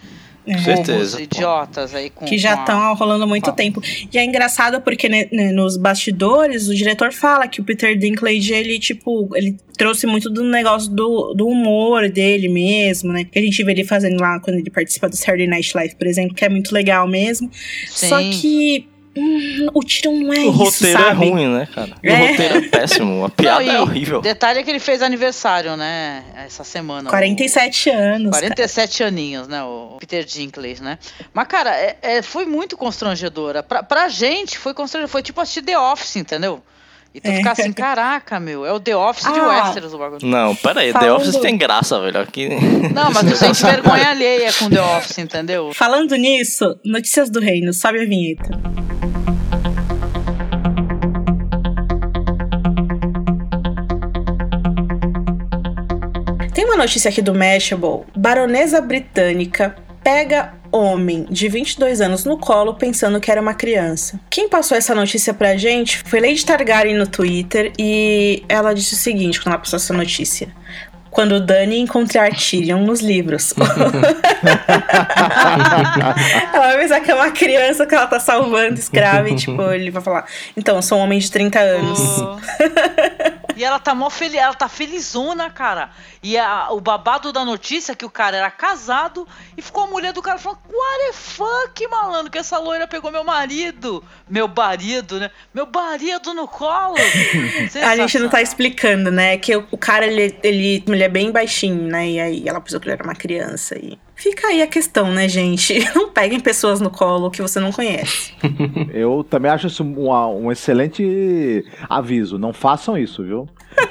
[0.46, 0.56] É.
[0.56, 3.52] Certeza, idiotas aí com que já com a- estão rolando há muito Ah.
[3.52, 3.82] tempo.
[4.10, 8.54] E é engraçado porque né, né, nos bastidores o diretor fala que o Peter Dinklage
[8.54, 13.24] ele tipo ele trouxe muito do negócio do, do humor dele mesmo, né?
[13.24, 16.06] Que a gente vê ele fazendo lá quando ele participa do Saturday Night Live, por
[16.06, 17.50] exemplo, que é muito legal mesmo.
[17.86, 18.30] Só Sim.
[18.30, 21.28] que hum, o Tyrion não é O isso, roteiro é sabe?
[21.30, 21.90] ruim, né, cara?
[21.90, 22.30] O É.
[22.30, 24.20] roteiro é péssimo, a piada Não, é horrível.
[24.20, 26.24] Detalhe é que ele fez aniversário, né?
[26.46, 27.08] Essa semana.
[27.08, 28.30] o- 47 anos.
[28.30, 28.42] cara.
[28.46, 29.62] 47 aninhos, né?
[29.62, 30.98] O Peter Dinklage, né?
[31.32, 33.62] Mas, cara, é, é- foi muito constrangedora.
[33.62, 35.10] Pra, pra gente, foi constrangedora.
[35.10, 36.62] Foi tipo assistir The Office, entendeu?
[37.14, 37.36] E tu É.
[37.38, 39.48] ficar assim, caraca, meu, é o The Office de Ah.
[39.64, 40.20] Westeros o bagulho.
[40.26, 42.20] Não, pera aí, The Falando- Office tem graça, velho.
[42.20, 42.48] Aqui...
[42.92, 45.72] Não, mas tu sente vergonha alheia com The Office, entendeu?
[45.74, 48.60] Falando nisso, notícias do reino, sobe a vinheta.
[56.54, 58.04] Tem uma notícia aqui do Mashable.
[58.16, 59.76] Baronesa britânica
[60.08, 64.18] pega homem de 22 anos no colo pensando que era uma criança.
[64.30, 68.96] Quem passou essa notícia pra gente foi Lady Targaryen no Twitter e ela disse o
[68.96, 70.48] seguinte quando ela passou essa notícia.
[71.10, 73.52] Quando Dani encontrar Tyrion nos livros.
[76.54, 79.90] ela vai pensar que é uma criança que ela tá salvando escrava e tipo, ele
[79.90, 80.24] vai falar,
[80.56, 82.00] então, eu sou um homem de 30 anos.
[83.58, 85.90] E ela tá mó feliz, ela tá felizona, cara.
[86.22, 89.86] E a- o babado da notícia é que o cara era casado e ficou a
[89.88, 94.02] mulher do cara falando: What the fuck, malandro, que essa loira pegou meu marido.
[94.28, 95.30] Meu marido, né?
[95.52, 96.94] Meu marido no colo.
[97.84, 99.36] A gente não tá explicando, né?
[99.36, 102.08] Que o, o cara, ele, ele, ele é bem baixinho, né?
[102.08, 103.76] E aí ela pensou que ele era uma criança.
[103.76, 105.78] E fica aí a questão, né, gente?
[105.94, 108.34] Não peguem pessoas no colo que você não conhece.
[108.92, 112.36] Eu também acho isso um, um excelente aviso.
[112.36, 113.48] Não façam isso, viu?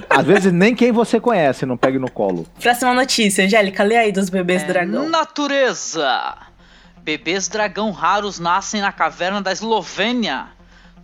[0.10, 2.46] Às vezes nem quem você conhece não pegue no colo.
[2.62, 5.08] Próxima notícia, Angélica, lê aí dos bebês É, dragão.
[5.10, 6.36] Natureza.
[7.02, 10.48] Bebês dragão raros nascem na caverna da Eslovênia.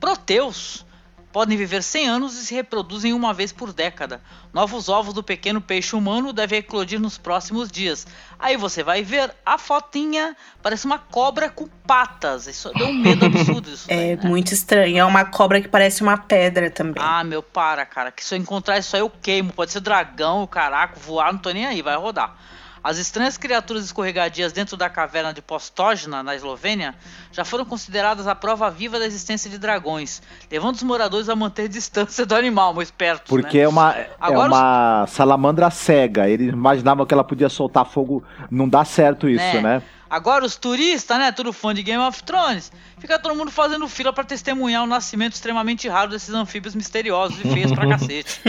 [0.02, 0.86] Proteus.
[1.34, 4.22] Podem viver 100 anos e se reproduzem uma vez por década.
[4.54, 8.06] Novos ovos do pequeno peixe humano devem eclodir nos próximos dias.
[8.38, 12.46] Aí você vai ver a fotinha, parece uma cobra com patas.
[12.46, 13.88] Isso deu um medo absurdo isso.
[13.90, 14.22] daí, É né?
[14.30, 15.00] muito estranho.
[15.00, 17.02] É uma cobra que parece uma pedra também.
[17.04, 18.12] Ah, meu, para, cara.
[18.12, 19.52] Que se eu encontrar isso aí, eu queimo.
[19.52, 22.38] Pode ser dragão, caraca, voar, não tô nem aí, vai rodar.
[22.84, 26.94] As estranhas criaturas escorregadias dentro da caverna de Postógena, na Eslovênia,
[27.32, 30.22] já foram consideradas a prova viva da existência de dragões,
[30.52, 33.64] levando os moradores a manter distância do animal, mas espertos, Porque né?
[33.64, 36.28] é uma, é Agora uma salamandra cega.
[36.28, 38.22] Eles imaginavam que ela podia soltar fogo.
[38.52, 39.62] Não dá certo isso, Né?
[39.62, 39.82] né?
[40.10, 44.14] Agora os turistas, né, tudo fã de Game of Thrones, fica todo mundo fazendo fila
[44.14, 48.40] pra testemunhar o nascimento extremamente raro desses anfíbios misteriosos e feios pra cacete,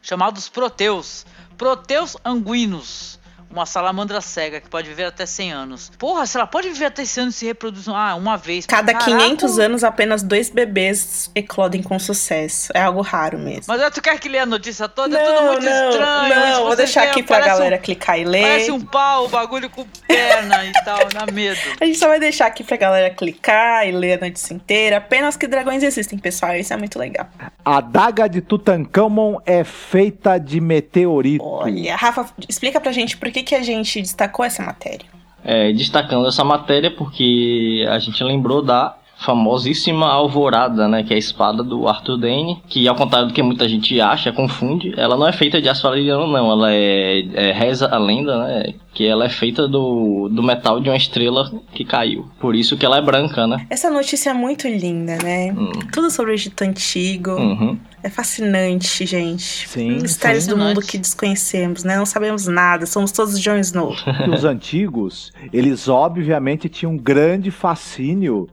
[0.00, 1.26] chamados proteus.
[1.58, 3.18] Proteus anguinos.
[3.50, 5.90] Uma salamandra cega que pode viver até 100 anos.
[5.98, 8.64] Porra, se ela pode viver até 100 anos e se reproduzir ah, uma vez.
[8.66, 9.10] Cada Caraca.
[9.10, 12.70] 500 anos, apenas dois bebês eclodem com sucesso.
[12.74, 13.64] É algo raro mesmo.
[13.66, 15.18] Mas tu quer que lê a notícia toda?
[15.18, 16.34] é tudo não, muito não, estranho.
[16.34, 16.64] não.
[16.66, 18.42] Vou deixar aqui pra galera um- clicar e ler.
[18.42, 21.58] Parece um pau, o bagulho com perna e tal, dá medo.
[21.80, 24.98] A gente só vai deixar aqui pra galera clicar e ler a notícia inteira.
[24.98, 26.54] Apenas que dragões existem, pessoal.
[26.54, 27.26] Isso é muito legal.
[27.64, 31.44] A daga de Tutankhamon é feita de meteorito.
[31.44, 35.06] Olha, Rafa, explica pra gente por que, que a gente destacou essa matéria.
[35.42, 41.18] É, destacando essa matéria porque a gente lembrou da famosíssima Alvorada, né, que é a
[41.18, 45.28] espada do Arthur Dane, que ao contrário do que muita gente acha, confunde, ela não
[45.28, 49.26] é feita de aço valeriano não, ela é, é reza a lenda, né, que ela
[49.26, 53.02] é feita do, do metal de uma estrela que caiu, por isso que ela é
[53.02, 53.66] branca, né.
[53.68, 55.52] Essa notícia é muito linda, né?
[55.52, 55.70] Hum.
[55.92, 57.32] Tudo sobre o Egito Antigo.
[57.32, 57.78] Uhum.
[58.02, 59.68] É fascinante, gente.
[59.68, 61.96] Sim, Mistérios do mundo que desconhecemos, né?
[61.96, 62.86] Não sabemos nada.
[62.86, 63.94] Somos todos Jon Snow.
[64.32, 68.48] os antigos, eles obviamente tinham um grande fascínio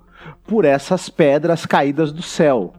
[0.46, 2.74] por essas pedras caídas do céu.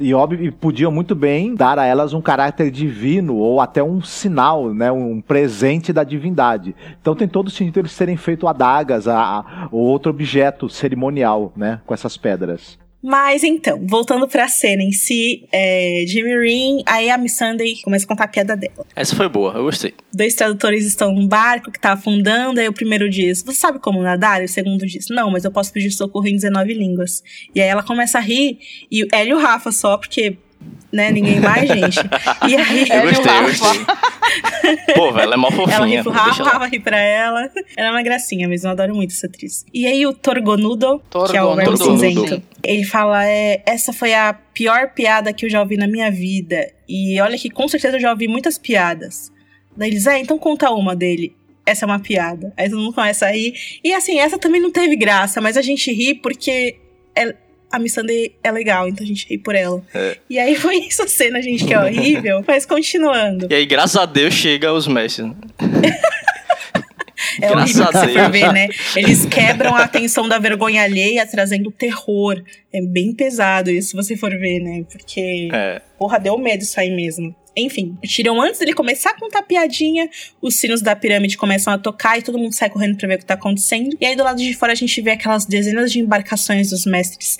[0.00, 4.72] E, óbvio, podiam muito bem dar a elas um caráter divino ou até um sinal,
[4.72, 6.74] né, um presente da divindade.
[7.00, 11.92] Então tem todo sentido eles terem feito adagas a- ou outro objeto cerimonial né, com
[11.92, 12.78] essas pedras.
[13.06, 18.06] Mas então, voltando pra cena em si, é, Jimmy Rin, aí a Miss Sunday começa
[18.06, 18.86] a contar a piada dela.
[18.96, 19.92] Essa foi boa, eu gostei.
[20.10, 24.00] Dois tradutores estão num barco que tá afundando, aí o primeiro diz, você sabe como
[24.00, 24.40] nadar?
[24.40, 27.22] E o segundo diz, não, mas eu posso pedir socorro em 19 línguas.
[27.54, 28.58] E aí ela começa a rir,
[28.90, 30.38] e ela e o Rafa só, porque
[30.92, 31.10] né?
[31.10, 32.00] Ninguém mais, gente.
[32.48, 32.86] E aí.
[32.88, 33.86] Eu gostei, eu gostei.
[34.94, 35.76] Pô, velho, ela é mó fofinha.
[35.76, 37.50] Ela ri pro Rafa, o Rafa ri pra ela.
[37.76, 39.64] Ela é uma gracinha mesmo, eu adoro muito essa atriz.
[39.72, 41.32] E aí o Torgonudo, Torgonudo.
[41.32, 45.50] que é o verbo cinzento, ele fala: é, essa foi a pior piada que eu
[45.50, 46.70] já ouvi na minha vida.
[46.88, 49.32] E olha que com certeza eu já ouvi muitas piadas.
[49.76, 51.34] Daí eles, é, então conta uma dele
[51.66, 52.52] essa é uma piada.
[52.56, 53.54] Aí todo mundo começa a rir.
[53.82, 56.76] E assim, essa também não teve graça, mas a gente ri porque
[57.16, 57.34] é,
[57.74, 59.82] a Missandei é legal, então a gente ri por ela.
[59.92, 60.16] É.
[60.30, 63.48] E aí foi isso a cena, gente, que é horrível, mas continuando.
[63.50, 65.30] E aí, graças a Deus, chega os mestres.
[67.40, 68.30] É Graças horrível a Deus.
[68.30, 68.68] ver, né?
[68.94, 72.40] Eles quebram a atenção da vergonha alheia, trazendo terror.
[72.74, 74.84] É bem pesado isso, se você for ver, né?
[74.90, 75.80] Porque, é.
[75.96, 77.32] porra, deu medo isso aí mesmo.
[77.56, 80.10] Enfim, o Tyrion, antes dele começar a contar piadinha,
[80.42, 83.18] os sinos da pirâmide começam a tocar e todo mundo sai correndo pra ver o
[83.18, 83.96] que tá acontecendo.
[84.00, 87.38] E aí do lado de fora a gente vê aquelas dezenas de embarcações dos mestres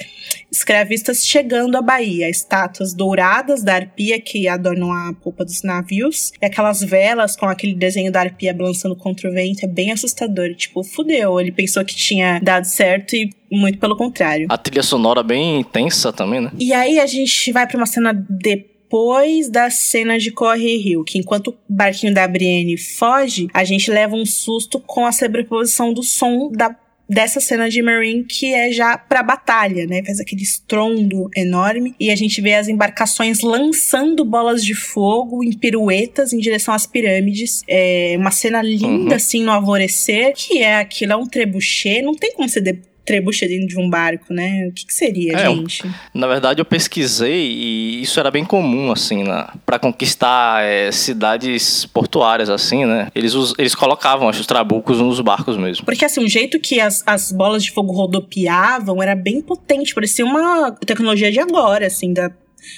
[0.51, 2.31] escravistas chegando à Bahia.
[2.31, 6.31] Estátuas douradas da arpia que adornam a polpa dos navios.
[6.41, 9.65] E aquelas velas com aquele desenho da arpia balançando contra o vento.
[9.65, 10.55] É bem assustador.
[10.55, 11.41] Tipo, fudeu.
[11.41, 14.47] Ele pensou que tinha dado certo e muito pelo contrário.
[14.49, 16.51] A trilha sonora bem intensa também, né?
[16.59, 21.03] E aí a gente vai para uma cena de depois da cena de Corre Rio,
[21.03, 25.93] que enquanto o barquinho da Brienne foge, a gente leva um susto com a sobreposição
[25.93, 26.77] do som da
[27.07, 30.03] dessa cena de Marine que é já pra batalha, né?
[30.05, 35.53] Faz aquele estrondo enorme e a gente vê as embarcações lançando bolas de fogo em
[35.53, 37.63] piruetas em direção às pirâmides.
[37.69, 39.15] É uma cena linda, uhum.
[39.15, 42.61] assim, no alvorecer, que é aquilo, é um trebuchet, não tem como você
[43.05, 44.67] trebucha dentro de um barco, né?
[44.69, 45.85] O que, que seria, é, gente?
[46.13, 51.85] Na verdade, eu pesquisei e isso era bem comum, assim, na, para conquistar é, cidades
[51.87, 53.09] portuárias, assim, né?
[53.15, 55.85] Eles, eles colocavam, acho, os trabucos nos barcos mesmo.
[55.85, 60.25] Porque, assim, o jeito que as, as bolas de fogo rodopiavam era bem potente, parecia
[60.25, 62.31] uma tecnologia de agora, assim, da,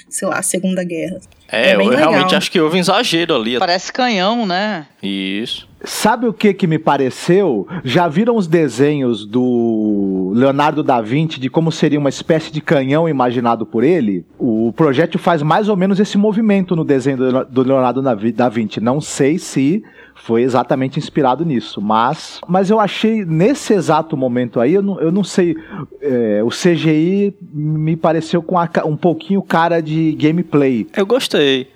[0.08, 1.20] sei lá, Segunda Guerra.
[1.48, 2.10] É, é eu legal.
[2.10, 3.58] realmente acho que houve um exagero ali.
[3.58, 4.86] Parece canhão, né?
[5.02, 5.65] Isso.
[5.86, 7.66] Sabe o que que me pareceu?
[7.84, 13.08] Já viram os desenhos do Leonardo da Vinci de como seria uma espécie de canhão
[13.08, 14.24] imaginado por ele?
[14.36, 18.80] O projétil faz mais ou menos esse movimento no desenho do Leonardo da Vinci.
[18.80, 19.84] Não sei se
[20.16, 21.80] foi exatamente inspirado nisso.
[21.80, 25.54] Mas, mas eu achei nesse exato momento aí, eu não, eu não sei,
[26.02, 30.88] é, o CGI me pareceu com a, um pouquinho cara de gameplay.
[30.96, 31.68] Eu gostei.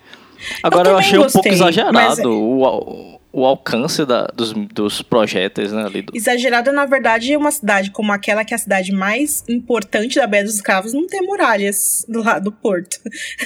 [0.65, 2.19] Agora eu, eu achei gostei, um pouco exagerado mas...
[2.25, 5.85] o, o alcance da, dos, dos projéteis, né?
[5.85, 6.17] Ali do...
[6.17, 10.45] Exagerado, na verdade, uma cidade como aquela, que é a cidade mais importante da Baía
[10.45, 12.99] dos Escravos, não tem muralhas do lado do porto.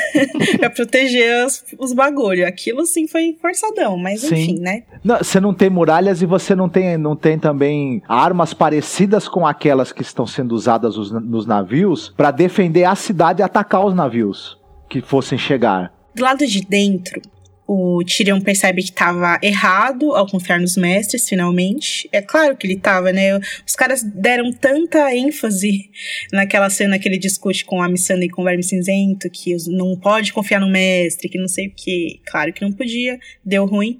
[0.59, 2.47] pra proteger os, os bagulho.
[2.47, 4.35] Aquilo, sim, foi forçadão, mas sim.
[4.35, 4.85] enfim, né?
[5.03, 9.47] Não, você não tem muralhas e você não tem, não tem também armas parecidas com
[9.47, 13.95] aquelas que estão sendo usadas nos, nos navios para defender a cidade e atacar os
[13.95, 14.59] navios
[14.89, 15.93] que fossem chegar.
[16.15, 17.21] Do lado de dentro,
[17.67, 22.09] o Tyrion percebe que estava errado ao confiar nos mestres, finalmente.
[22.13, 23.39] É claro que ele estava, né?
[23.67, 25.91] Os caras deram tanta ênfase
[26.33, 29.97] naquela cena que ele discute com a Missandei e com o Verme Cinzento, que não
[29.97, 32.21] pode confiar no mestre, que não sei o que.
[32.27, 33.99] Claro que não podia, deu ruim.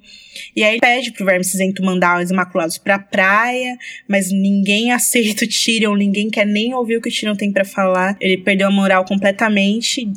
[0.55, 3.77] E aí ele pede pro Verme Cinzento mandar os Imaculados pra praia,
[4.07, 7.65] mas ninguém aceita o Tyrion, ninguém quer nem ouvir o que o Tyrion tem para
[7.65, 8.15] falar.
[8.21, 10.07] Ele perdeu a moral completamente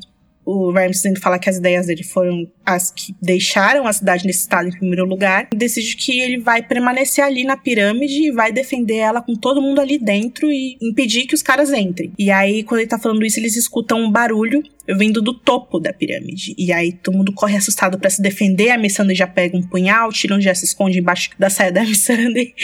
[0.51, 4.69] o Ramsay fala que as ideias dele foram as que deixaram a cidade nesse estado
[4.69, 9.21] em primeiro lugar, decide que ele vai permanecer ali na pirâmide e vai defender ela
[9.21, 12.15] com todo mundo ali dentro e impedir que os caras entrem.
[12.19, 14.63] E aí, quando ele tá falando isso, eles escutam um barulho
[14.97, 16.55] vindo do topo da pirâmide.
[16.57, 18.71] E aí todo mundo corre assustado para se defender.
[18.71, 22.55] A Missandei já pega um punhal, Tyrion já se esconde embaixo da saia da Missandei.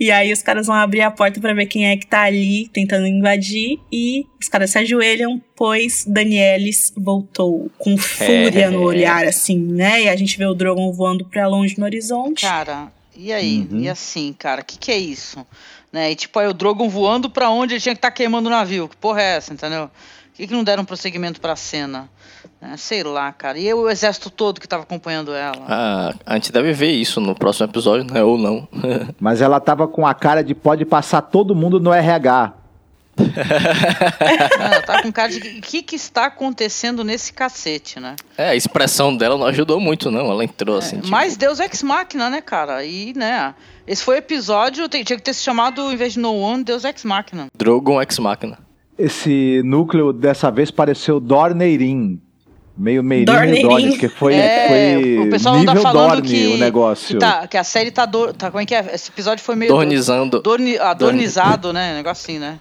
[0.00, 2.68] e aí os caras vão abrir a porta para ver quem é que tá ali
[2.68, 3.78] tentando invadir.
[3.92, 10.04] E os caras se ajoelham, pois Danielis voltou com fúria no olhar, assim, né?
[10.04, 12.42] E a gente vê o Drogon voando pra longe no horizonte.
[12.42, 13.66] Cara, e aí?
[13.70, 13.80] Uhum.
[13.80, 15.44] E assim, cara, o que, que é isso?
[15.92, 16.10] Né?
[16.10, 18.50] E tipo, aí o Drogon voando pra onde ele tinha que estar tá queimando o
[18.50, 18.88] navio.
[18.88, 19.90] Que porra é essa, entendeu?
[20.34, 22.10] Por que, que não deram prosseguimento pra cena?
[22.60, 23.56] É, sei lá, cara.
[23.56, 25.64] E o exército todo que tava acompanhando ela?
[25.68, 28.20] Ah, a gente deve ver isso no próximo episódio, né?
[28.20, 28.66] Ou não.
[29.20, 32.52] Mas ela tava com a cara de pode passar todo mundo no RH.
[34.58, 38.16] ela tá com cara de o que, que está acontecendo nesse cacete, né?
[38.36, 40.32] É, a expressão dela não ajudou muito, não.
[40.32, 40.96] Ela entrou é, assim.
[40.96, 41.10] Tipo...
[41.10, 42.84] Mas Deus Ex Machina, né, cara?
[42.84, 43.54] E, né,
[43.86, 46.82] esse foi o episódio, tinha que ter se chamado, em vez de No One, Deus
[46.82, 47.46] Ex Machina.
[47.56, 48.58] Drogon Ex Machina.
[48.98, 52.20] Esse núcleo dessa vez pareceu Dorneirin.
[52.76, 53.62] Meio Meirin e.
[53.62, 57.14] Dorne, porque foi, É, foi o pessoal nível anda falando Dorne que, o negócio.
[57.14, 58.50] Que, tá, que a série tá, do, tá.
[58.50, 58.90] Como é que é?
[58.92, 59.70] Esse episódio foi meio.
[59.70, 60.42] Dornizando.
[60.42, 61.94] Dorni, adornizado, né?
[61.94, 62.58] Negócio assim, né?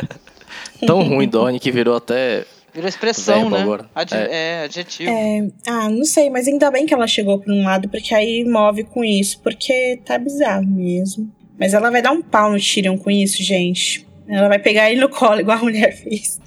[0.86, 2.46] Tão ruim Dorne que virou até.
[2.72, 3.60] Virou expressão, né?
[3.60, 3.90] agora.
[3.94, 4.62] Ad- é.
[4.64, 5.10] adjetivo.
[5.10, 8.44] É, ah, não sei, mas ainda bem que ela chegou por um lado, porque aí
[8.44, 11.30] move com isso, porque tá bizarro mesmo.
[11.58, 14.06] Mas ela vai dar um pau no Tyrion com isso, gente.
[14.30, 16.38] Ela vai pegar ele no colo, igual a mulher fez.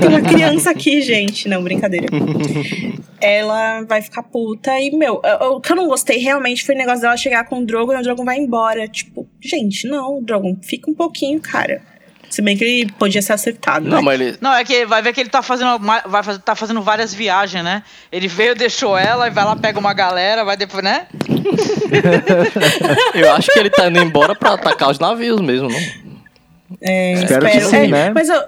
[0.00, 1.48] Tem uma criança aqui, gente.
[1.48, 2.06] Não, brincadeira.
[3.20, 6.78] Ela vai ficar puta e, meu, eu- o que eu não gostei realmente foi o
[6.78, 8.88] negócio dela chegar com o Drogon e o Drogon vai embora.
[8.88, 11.80] Tipo, gente, não, Drogon, fica um pouquinho, cara.
[12.28, 14.02] Se bem que ele podia ser acertado, Não, né?
[14.02, 14.36] mas ele.
[14.40, 17.62] Não, é que vai ver que ele tá fazendo, vai fazer, tá fazendo várias viagens,
[17.62, 17.84] né?
[18.10, 21.06] Ele veio, deixou ela, e vai lá, pega uma galera, vai depois, né?
[23.14, 26.05] Eu acho que ele tá indo embora pra atacar os navios mesmo, não?
[26.80, 28.10] É, Espero que sim, É, né?
[28.14, 28.42] Mas eu,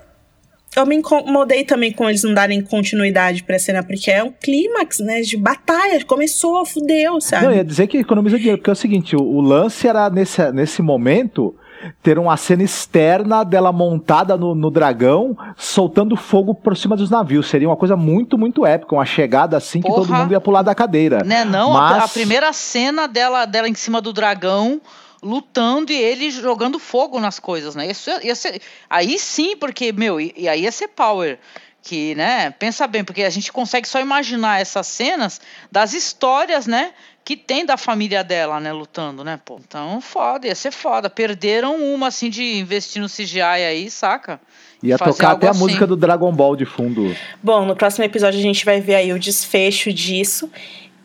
[0.76, 4.98] eu me incomodei também com eles não darem continuidade pra cena, porque é um clímax,
[5.00, 5.20] né?
[5.20, 6.04] De batalha.
[6.04, 7.46] Começou, fudeu, sabe?
[7.46, 10.50] Não, ia dizer que economiza dinheiro, porque é o seguinte, o, o lance era nesse,
[10.52, 11.54] nesse momento
[12.02, 17.48] ter uma cena externa dela montada no, no dragão, soltando fogo por cima dos navios.
[17.48, 20.18] Seria uma coisa muito, muito épica, uma chegada assim que todo Porra.
[20.22, 21.22] mundo ia pular da cadeira.
[21.24, 24.80] Né, não, a- Mas- a, primeira cena dela, dela em cima do dragão,
[25.22, 27.90] lutando e ele jogando fogo nas coisas, né?
[27.90, 31.38] Isso ia, ser, aí sim, porque, meu, e, e aí ia ser power.
[31.80, 35.40] Que, né, pensa bem, porque a gente consegue só imaginar essas cenas
[35.72, 36.92] das histórias, né,
[37.24, 39.58] que tem da família dela, né, lutando, né, pô.
[39.66, 41.08] Então, foda, ia ser foda.
[41.08, 44.40] Perderam uma, assim, de investir no CGI aí, saca?
[44.82, 45.60] Ia Fazer tocar até a assim.
[45.60, 47.16] música do Dragon Ball de fundo.
[47.42, 50.50] Bom, no próximo episódio a gente vai ver aí o desfecho disso.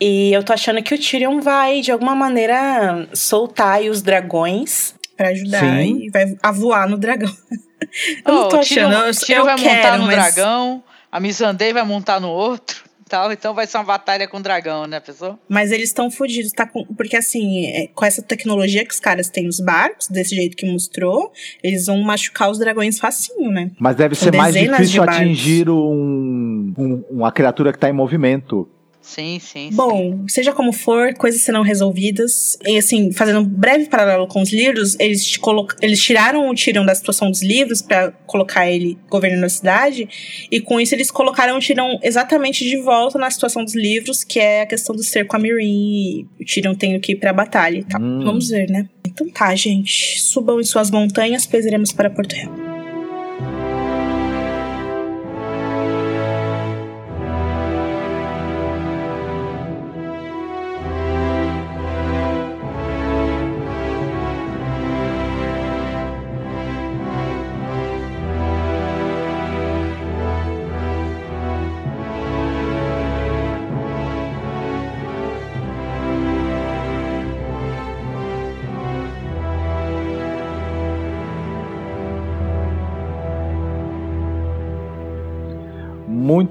[0.06, 4.94] E eu tô achando que o Tyrion vai, de alguma maneira, soltar aí os dragões
[5.16, 6.00] pra ajudar Sim.
[6.02, 7.32] e vai a voar no dragão.
[8.26, 10.04] eu não Ó, tô o Tyrion- achando, eu, o Tyrion eu vai quero, montar no
[10.06, 10.16] mas...
[10.34, 14.42] dragão, a Missandei vai montar no outro, tal, então vai ser uma batalha com o
[14.42, 15.38] dragão, né, pessoal?
[15.48, 19.30] Mas eles estão fodidos, tá com, porque assim, é, com essa tecnologia que os caras
[19.30, 21.32] têm nos barcos, desse jeito que mostrou,
[21.62, 23.70] eles vão machucar os dragões facinho, né?
[23.78, 27.92] Mas deve São ser mais difícil de atingir um, um- uma criatura que está em
[27.94, 28.68] movimento.
[29.04, 29.68] Sim, sim.
[29.68, 29.76] sim.
[29.76, 32.56] Bom, seja como for, coisas serão resolvidas.
[32.66, 35.38] E assim, fazendo um breve paralelo com os livros, eles,
[35.82, 40.08] eles tiraram o Tyrion da situação dos livros pra colocar ele governando a cidade.
[40.50, 44.40] E com isso eles colocaram o Tyrion exatamente de volta na situação dos livros, que
[44.40, 47.78] é a questão do ser com a e o Tyrion tendo que ir pra batalha
[47.78, 48.00] e tal.
[48.00, 48.24] Hum.
[48.24, 48.88] Vamos ver, né?
[49.06, 50.20] Então tá, gente.
[50.20, 52.73] Subam em suas montanhas, pois iremos para Porto Real.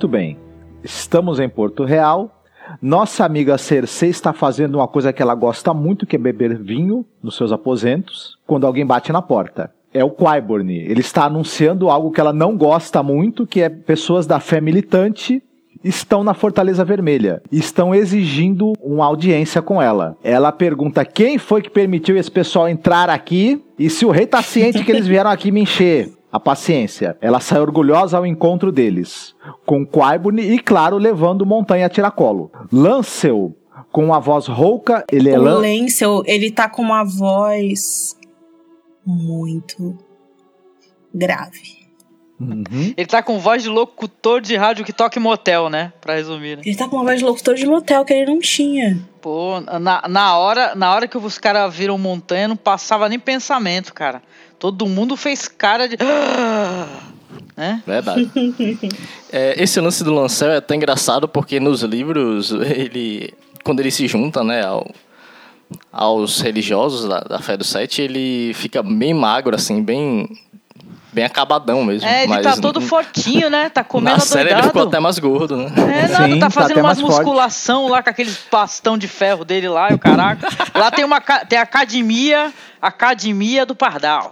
[0.04, 0.38] Muito bem.
[0.84, 2.44] Estamos em Porto Real.
[2.82, 7.06] Nossa amiga Cersei está fazendo uma coisa que ela gosta muito, que é beber vinho
[7.24, 9.72] nos seus aposentos, quando alguém bate na porta.
[9.94, 10.76] É o Qyburn.
[10.76, 15.42] Ele está anunciando algo que ela não gosta muito, que é pessoas da fé militante
[15.82, 20.18] estão na Fortaleza Vermelha estão exigindo uma audiência com ela.
[20.24, 24.42] Ela pergunta quem foi que permitiu esse pessoal entrar aqui e se o rei tá
[24.42, 26.10] ciente que eles vieram aqui me encher.
[26.34, 27.16] A paciência.
[27.22, 29.36] Ela sai orgulhosa ao encontro deles,
[29.68, 32.52] com Qyburn e, claro, levando Montanha a tiracolo.
[32.72, 33.56] Lancel,
[33.92, 35.60] com uma voz rouca, ele é O Lan...
[35.60, 38.18] Lancel, ele tá com uma voz
[39.06, 39.96] muito
[41.14, 41.84] grave.
[42.40, 42.94] Uhum.
[42.98, 45.94] Ele tá com voz de locutor de rádio que toca em motel, né?
[46.02, 46.64] Pra resumir, né?
[46.66, 49.00] Ele tá com uma voz de locutor de motel que ele não tinha.
[49.22, 53.94] Pô, na, na, hora, na hora que os caras viram montanha, não passava nem pensamento,
[53.94, 54.22] cara.
[54.64, 55.98] Todo mundo fez cara de.
[57.57, 57.84] né?
[57.85, 58.31] Verdade.
[59.35, 63.34] É, esse lance do Lancel é até engraçado porque nos livros, ele.
[63.64, 64.90] Quando ele se junta, né, ao-
[65.91, 70.30] aos religiosos da, da fé do sete, ele fica bem magro, assim, bem.
[71.11, 72.07] bem acabadão mesmo.
[72.07, 73.69] É, ele mas tá todo fortinho, né?
[73.69, 75.65] Tá comendo Na série ele ficou até mais gordo, né?
[75.76, 77.26] É, nada, Sim, tá tá fazendo até umas mais forte.
[77.26, 80.48] musculação lá com aqueles bastão de ferro dele lá e o caraca.
[80.80, 84.31] lá tem uma tem a academia, academia do Pardal.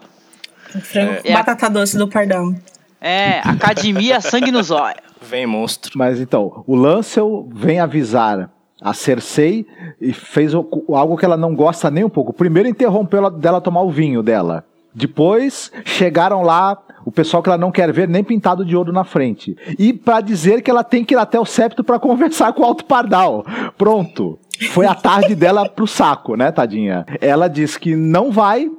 [0.80, 1.34] Frango É.
[1.34, 2.54] batata doce do pardal.
[3.00, 5.02] É, academia sangue nos olhos.
[5.22, 5.92] Vem monstro.
[5.96, 8.50] Mas então, o Lancel vem avisar
[8.82, 9.66] a Cersei
[10.00, 12.32] e fez o- algo que ela não gosta nem um pouco.
[12.34, 14.64] Primeiro interrompeu ela, dela tomar o vinho dela.
[14.94, 19.04] Depois chegaram lá o pessoal que ela não quer ver nem pintado de ouro na
[19.04, 19.56] frente.
[19.80, 22.66] E para dizer que ela tem que ir até o septo para conversar com o
[22.66, 23.44] Alto Pardal.
[23.78, 24.38] Pronto.
[24.72, 27.04] Foi a tarde dela pro saco, né, tadinha?
[27.20, 28.70] Ela diz que não vai,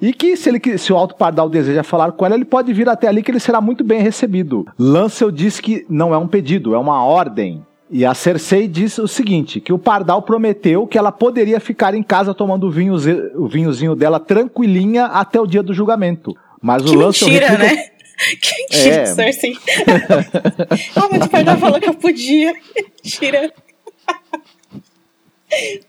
[0.00, 2.88] e que se, ele, se o Alto Pardal deseja falar com ela, ele pode vir
[2.88, 4.66] até ali que ele será muito bem recebido.
[4.78, 7.64] Lancel diz que não é um pedido, é uma ordem.
[7.90, 12.02] E a Cersei diz o seguinte: que o Pardal prometeu que ela poderia ficar em
[12.02, 12.94] casa tomando o, vinho,
[13.36, 16.36] o vinhozinho dela tranquilinha até o dia do julgamento.
[16.60, 17.74] Mas que o Lancel mentira, replica...
[17.74, 17.84] né?
[18.40, 19.06] Que mentira, É.
[19.06, 19.56] Cersei.
[20.96, 22.52] ah, mas o Pardal falou que eu podia.
[23.02, 23.52] Mentira.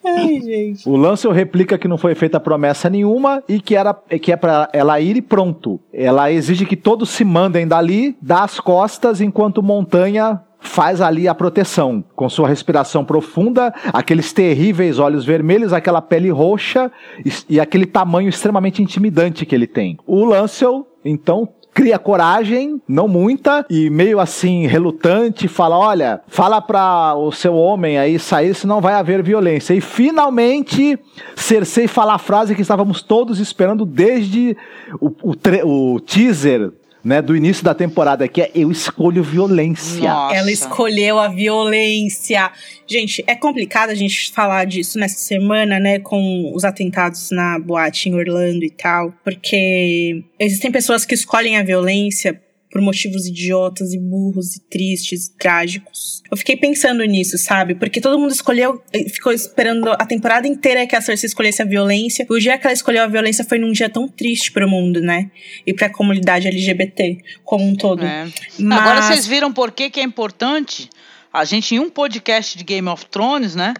[0.06, 0.88] Ai, gente.
[0.88, 4.70] O Lancel replica que não foi feita promessa nenhuma e que, era, que é para
[4.74, 5.80] ela ir e pronto.
[5.94, 11.34] Ela exige que todos se mandem dali, dá as costas, enquanto Montanha faz ali a
[11.34, 16.92] proteção, com sua respiração profunda, aqueles terríveis olhos vermelhos, aquela pele roxa
[17.26, 19.98] e, e aquele tamanho extremamente intimidante que ele tem.
[20.06, 21.48] O Lancel, então,
[21.80, 27.98] cria coragem, não muita, e meio assim relutante, fala: olha, fala pra o seu homem
[27.98, 29.74] aí sair, senão vai haver violência.
[29.74, 31.00] E finalmente
[31.38, 34.58] Cersei fala a frase que estávamos todos esperando desde
[35.00, 36.70] o, o, o teaser.
[37.02, 40.10] Né, do início da temporada, que é eu escolho violência.
[40.10, 40.36] Nossa.
[40.36, 42.52] Ela escolheu a violência.
[42.86, 46.00] Gente, é complicado a gente falar disso nessa semana, né?
[46.00, 49.14] Com os atentados na boate em Orlando e tal.
[49.24, 55.38] Porque existem pessoas que escolhem a violência por motivos idiotas e burros e tristes e
[55.38, 56.19] trágicos.
[56.32, 57.74] Eu fiquei pensando nisso, sabe?
[57.76, 58.82] Porque todo mundo escolheu,
[59.12, 62.26] ficou esperando a temporada inteira que a Cersei escolhesse a violência.
[62.30, 65.32] O dia que ela escolheu a violência foi num dia tão triste pro mundo, né?
[65.66, 68.06] E pra comunidade LGBT como um todo.
[68.06, 68.28] É.
[68.60, 70.88] Mas- Agora vocês viram por que, que é importante
[71.34, 73.74] a gente, em um podcast de Game of Thrones, né?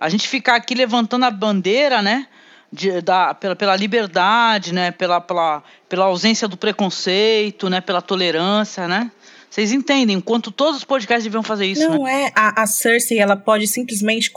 [0.00, 2.26] A gente ficar aqui levantando a bandeira, né?
[2.72, 4.90] de- da, pela, pela liberdade, né?
[4.90, 7.80] Pela, pela, pela ausência do preconceito, né?
[7.80, 9.10] Pela tolerância, né?
[9.50, 10.16] Vocês entendem?
[10.16, 11.96] Enquanto todos os podcasts deviam fazer isso, né?
[11.96, 14.30] Não é, a, a Cersei, ela pode simplesmente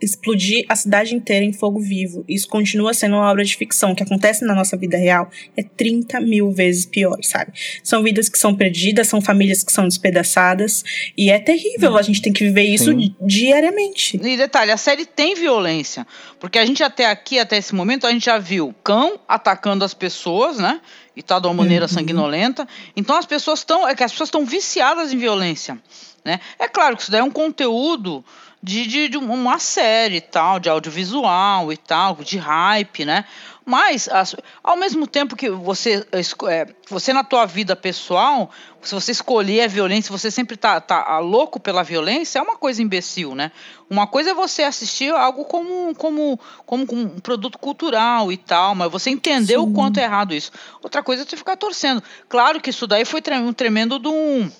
[0.00, 2.24] explodir a cidade inteira em fogo vivo.
[2.28, 3.92] Isso continua sendo uma obra de ficção.
[3.92, 7.52] O que acontece na nossa vida real é 30 mil vezes pior, sabe?
[7.82, 10.82] São vidas que são perdidas, são famílias que são despedaçadas.
[11.16, 12.96] E é terrível, a gente tem que viver isso Sim.
[12.98, 14.16] di- diariamente.
[14.16, 16.06] E detalhe, a série tem violência.
[16.40, 19.94] Porque a gente até aqui, até esse momento, a gente já viu cão atacando as
[19.94, 20.80] pessoas, né?
[21.16, 22.68] E tá de uma maneira sanguinolenta.
[22.94, 23.88] Então as pessoas estão.
[23.88, 25.80] É que as pessoas estão viciadas em violência.
[26.22, 26.40] Né?
[26.58, 28.22] É claro que isso daí é um conteúdo
[28.66, 33.24] de, de, de uma série e tal, de audiovisual e tal, de hype, né?
[33.64, 36.04] Mas, as- ao mesmo tempo que você,
[36.48, 38.50] é, você na tua vida pessoal,
[38.82, 42.56] se você escolher a violência, você sempre tá, tá ah, louco pela violência, é uma
[42.56, 43.52] coisa imbecil, né?
[43.88, 48.90] Uma coisa é você assistir algo como, como, como um produto cultural e tal, mas
[48.90, 49.74] você entender o Sim.
[49.74, 50.50] quanto é errado isso.
[50.82, 52.02] Outra coisa é você ficar torcendo.
[52.28, 54.50] Claro que isso daí foi um tremendo de um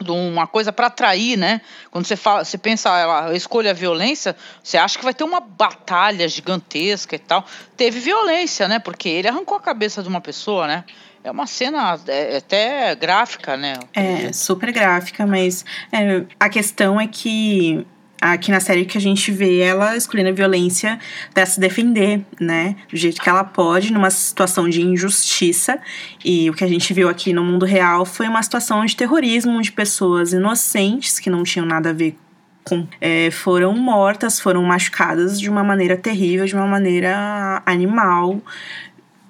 [0.00, 1.60] de uma coisa para atrair, né?
[1.90, 5.40] Quando você fala, você pensa, ela escolha a violência, você acha que vai ter uma
[5.40, 7.44] batalha gigantesca e tal.
[7.76, 8.78] Teve violência, né?
[8.78, 10.84] Porque ele arrancou a cabeça de uma pessoa, né?
[11.24, 13.74] É uma cena é, é até gráfica, né?
[13.92, 17.84] É, super gráfica, mas é, a questão é que
[18.20, 20.98] aqui na série que a gente vê ela escolhendo a violência
[21.32, 22.76] para se defender, né?
[22.90, 25.78] Do jeito que ela pode, numa situação de injustiça.
[26.24, 29.60] E o que a gente viu aqui no mundo real foi uma situação de terrorismo
[29.62, 32.16] de pessoas inocentes que não tinham nada a ver
[32.64, 32.86] com.
[33.00, 38.40] é, foram mortas, foram machucadas de uma maneira terrível, de uma maneira animal.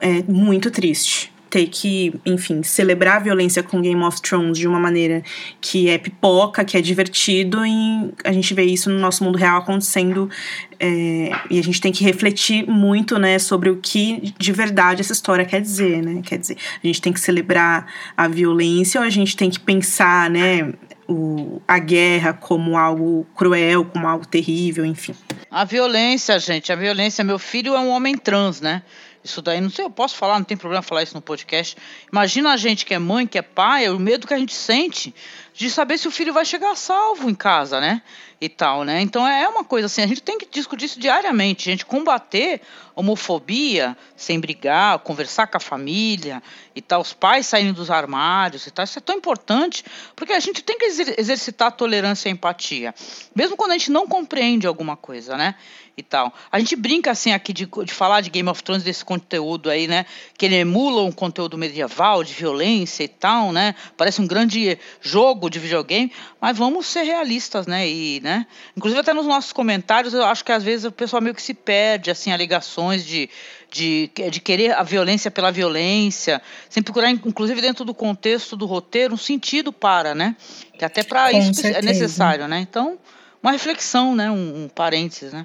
[0.00, 4.78] É muito triste ter que, enfim, celebrar a violência com Game of Thrones de uma
[4.78, 5.22] maneira
[5.60, 9.58] que é pipoca, que é divertido, e a gente vê isso no nosso mundo real
[9.58, 10.30] acontecendo,
[10.78, 15.12] é, e a gente tem que refletir muito, né, sobre o que de verdade essa
[15.12, 19.10] história quer dizer, né, quer dizer, a gente tem que celebrar a violência ou a
[19.10, 20.72] gente tem que pensar, né,
[21.08, 25.14] o, a guerra como algo cruel, como algo terrível, enfim.
[25.50, 27.24] A violência, gente, a violência.
[27.24, 28.82] Meu filho é um homem trans, né?
[29.28, 31.76] Isso daí, não sei, eu posso falar, não tem problema falar isso no podcast.
[32.10, 35.14] Imagina a gente que é mãe, que é pai, o medo que a gente sente
[35.52, 38.00] de saber se o filho vai chegar salvo em casa, né?
[38.40, 39.00] E tal, né?
[39.00, 42.62] Então é uma coisa assim, a gente tem que discutir isso diariamente, a gente combater
[42.94, 46.42] homofobia sem brigar, conversar com a família
[46.74, 48.84] e tal, os pais saírem dos armários e tal.
[48.84, 49.84] Isso é tão importante,
[50.16, 52.94] porque a gente tem que exer- exercitar a tolerância e a empatia,
[53.34, 55.54] mesmo quando a gente não compreende alguma coisa, né?
[55.98, 56.32] E tal.
[56.52, 59.88] A gente brinca assim aqui de, de falar de Game of Thrones desse conteúdo aí,
[59.88, 60.06] né?
[60.38, 63.74] Que ele emula um conteúdo medieval de violência e tal, né?
[63.96, 67.88] Parece um grande jogo de videogame, mas vamos ser realistas, né?
[67.88, 68.46] E, né?
[68.76, 71.52] Inclusive até nos nossos comentários, eu acho que às vezes o pessoal meio que se
[71.52, 73.28] perde, assim, alegações de,
[73.68, 79.14] de, de querer a violência pela violência, sem procurar, inclusive dentro do contexto do roteiro,
[79.14, 80.36] um sentido para, né?
[80.78, 81.78] Que até para isso certeza.
[81.80, 82.60] é necessário, né?
[82.60, 82.96] Então,
[83.42, 84.30] uma reflexão, né?
[84.30, 85.44] Um, um parênteses, né?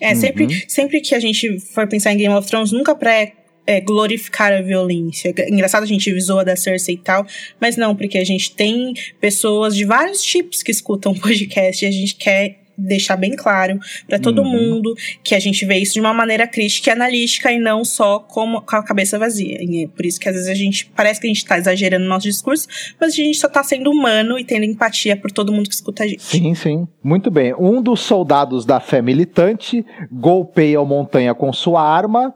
[0.00, 0.60] É, sempre, uhum.
[0.68, 3.32] sempre que a gente for pensar em Game of Thrones, nunca pré
[3.66, 5.34] é, glorificar a violência.
[5.48, 7.26] Engraçado a gente visou a da Cersei e tal,
[7.60, 11.90] mas não, porque a gente tem pessoas de vários tipos que escutam podcast e a
[11.90, 13.78] gente quer deixar bem claro
[14.08, 14.50] para todo uhum.
[14.50, 18.18] mundo que a gente vê isso de uma maneira crítica e analítica e não só
[18.18, 19.58] como, com a cabeça vazia.
[19.60, 22.04] E é por isso que às vezes a gente parece que a gente está exagerando
[22.04, 22.66] no nosso discurso,
[23.00, 26.04] mas a gente só está sendo humano e tendo empatia por todo mundo que escuta
[26.04, 26.22] a gente.
[26.22, 26.88] Sim, sim.
[27.02, 27.54] Muito bem.
[27.58, 32.34] Um dos soldados da fé militante golpeia a montanha com sua arma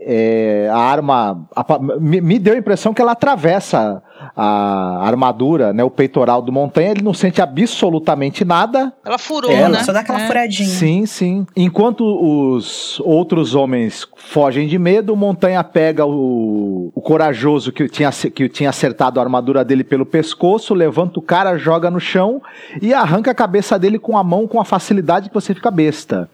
[0.00, 4.02] é, a arma a, me, me, deu a impressão que ela atravessa
[4.36, 8.92] a armadura, né, o peitoral do Montanha, ele não sente absolutamente nada.
[9.04, 9.84] Ela furou, ela, né?
[9.84, 10.26] Só dá aquela é.
[10.26, 10.68] furadinha.
[10.68, 11.46] Sim, sim.
[11.56, 18.10] Enquanto os outros homens fogem de medo, o Montanha pega o, o corajoso que tinha,
[18.10, 22.40] que tinha acertado a armadura dele pelo pescoço, levanta o cara, joga no chão
[22.80, 26.28] e arranca a cabeça dele com a mão com a facilidade que você fica besta.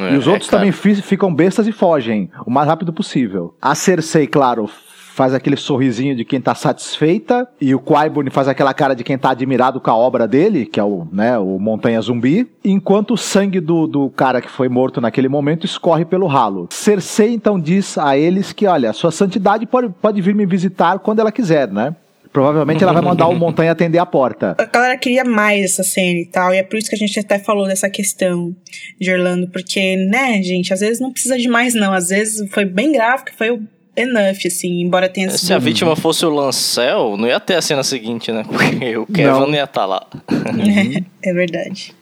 [0.00, 3.54] É, e os outros é, também ficam bestas e fogem o mais rápido possível.
[3.60, 4.68] A Cersei, claro,
[5.16, 9.16] faz aquele sorrisinho de quem tá satisfeita, e o Qyburn faz aquela cara de quem
[9.16, 13.16] tá admirado com a obra dele, que é o, né, o Montanha Zumbi, enquanto o
[13.16, 16.68] sangue do, do cara que foi morto naquele momento escorre pelo ralo.
[16.70, 21.20] Cersei então diz a eles que, olha, sua santidade pode, pode vir me visitar quando
[21.20, 21.96] ela quiser, né?
[22.36, 24.54] Provavelmente ela vai mandar o Montanha atender a porta.
[24.58, 27.18] A galera queria mais essa cena e tal, e é por isso que a gente
[27.18, 28.54] até falou dessa questão
[29.00, 31.94] de Orlando, porque, né, gente, às vezes não precisa de mais, não.
[31.94, 33.58] Às vezes foi bem gráfico, foi
[33.96, 35.46] enough, assim, embora tenha sido...
[35.46, 38.44] Se a vítima fosse o Lancel, não ia ter a cena seguinte, né?
[38.52, 40.06] Porque o Kevin não, não ia estar tá lá.
[40.28, 41.94] é, é verdade.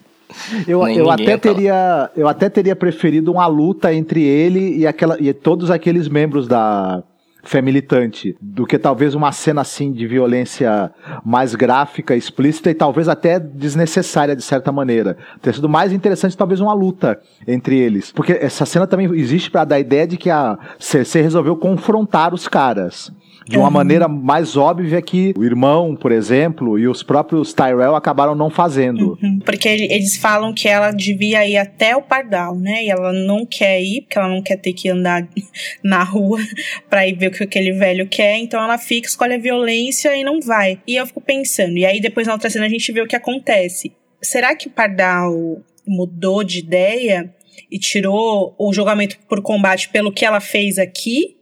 [0.67, 5.31] Eu, eu, até teria, eu até teria preferido uma luta entre ele e, aquela, e
[5.31, 7.01] todos aqueles membros da,
[7.45, 10.91] fé militante do que talvez uma cena assim de violência
[11.23, 15.17] mais gráfica, explícita e talvez até desnecessária de certa maneira.
[15.41, 19.63] Ter sido mais interessante talvez uma luta entre eles, porque essa cena também existe para
[19.63, 23.11] dar a ideia de que a Cersei resolveu confrontar os caras
[23.47, 23.73] de uma uhum.
[23.73, 29.17] maneira mais óbvia que o irmão, por exemplo, e os próprios Tyrell acabaram não fazendo.
[29.21, 29.39] Uhum.
[29.45, 32.85] Porque eles falam que ela devia ir até o Pardal, né?
[32.85, 35.27] E ela não quer ir, porque ela não quer ter que andar
[35.83, 36.39] na rua
[36.89, 38.37] pra ir ver o que aquele velho quer.
[38.37, 40.79] Então ela fica, escolhe a violência e não vai.
[40.87, 43.15] E eu fico pensando, e aí depois na outra cena a gente vê o que
[43.15, 43.93] acontece.
[44.21, 47.31] Será que o Pardal mudou de ideia
[47.71, 51.35] e tirou o julgamento por combate pelo que ela fez aqui?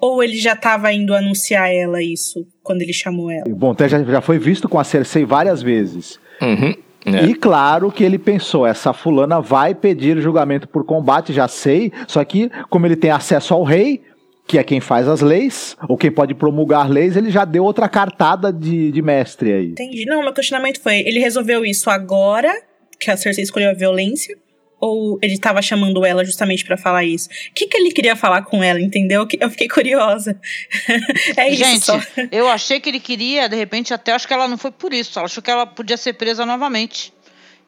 [0.00, 3.44] Ou ele já estava indo anunciar ela isso quando ele chamou ela?
[3.48, 6.18] Bom, até já, já foi visto com a Cersei várias vezes.
[6.40, 6.74] Uhum.
[7.04, 7.24] É.
[7.24, 12.22] E claro que ele pensou, essa fulana vai pedir julgamento por combate, já sei, só
[12.24, 14.02] que como ele tem acesso ao rei,
[14.46, 17.88] que é quem faz as leis, ou quem pode promulgar leis, ele já deu outra
[17.88, 19.66] cartada de, de mestre aí.
[19.68, 20.04] Entendi.
[20.04, 22.52] Não, meu questionamento foi, ele resolveu isso agora,
[22.98, 24.36] que a Cersei escolheu a violência,
[24.80, 27.28] ou ele estava chamando ela justamente para falar isso?
[27.28, 29.28] O que, que ele queria falar com ela, entendeu?
[29.38, 30.40] Eu fiquei curiosa.
[31.36, 31.64] é isso.
[31.64, 32.00] Gente, só.
[32.32, 35.18] eu achei que ele queria, de repente, até acho que ela não foi por isso.
[35.18, 37.12] Ela achou que ela podia ser presa novamente.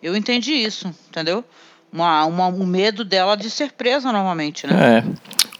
[0.02, 1.44] Eu entendi isso, entendeu?
[1.92, 4.98] Uma, uma, um medo dela de ser presa novamente, né?
[4.98, 5.04] É.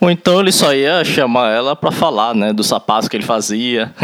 [0.01, 2.53] Ou então ele só ia chamar ela para falar, né?
[2.53, 3.95] Do sapato que ele fazia.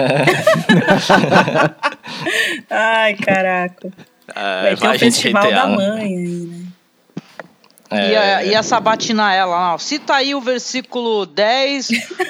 [2.71, 3.91] Ai, caraca.
[4.37, 5.77] É, vai ter o festival da né?
[5.77, 6.67] mãe aí, né?
[7.91, 8.11] É...
[8.11, 9.71] Ia, ia sabatinar ela.
[9.71, 9.79] Não.
[9.79, 11.89] Cita aí o versículo 10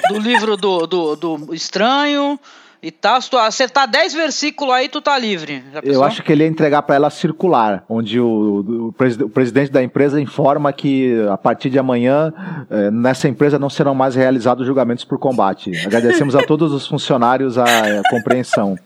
[0.09, 2.39] do livro do, do, do Estranho
[2.81, 3.21] e tal.
[3.21, 5.63] Se tu acertar 10 versículos aí, tu tá livre.
[5.83, 9.83] Eu acho que ele ia entregar para ela circular, onde o, o, o, presidente da
[9.83, 12.33] empresa informa que a partir de amanhã
[12.69, 15.71] eh, nessa empresa não serão mais realizados julgamentos por combate.
[15.85, 18.77] Agradecemos a todos os funcionários a, a compreensão.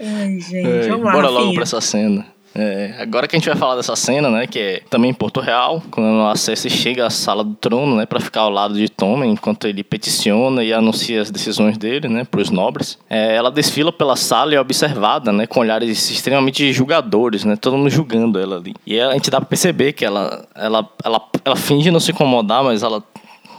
[0.00, 1.12] Ai, gente, vamos lá.
[1.12, 2.35] Bora logo pra essa cena.
[2.56, 5.40] É, agora que a gente vai falar dessa cena, né, que é também em Porto
[5.40, 8.88] Real, quando a Cersei chega à sala do trono, né, para ficar ao lado de
[8.88, 12.98] Tommen, enquanto ele peticiona e anuncia as decisões dele, né, para os nobres.
[13.10, 17.76] É, ela desfila pela sala e é observada, né, com olhares extremamente julgadores, né, todo
[17.76, 18.74] mundo julgando ela ali.
[18.86, 22.64] E a gente dá para perceber que ela, ela, ela, ela finge não se incomodar,
[22.64, 23.02] mas ela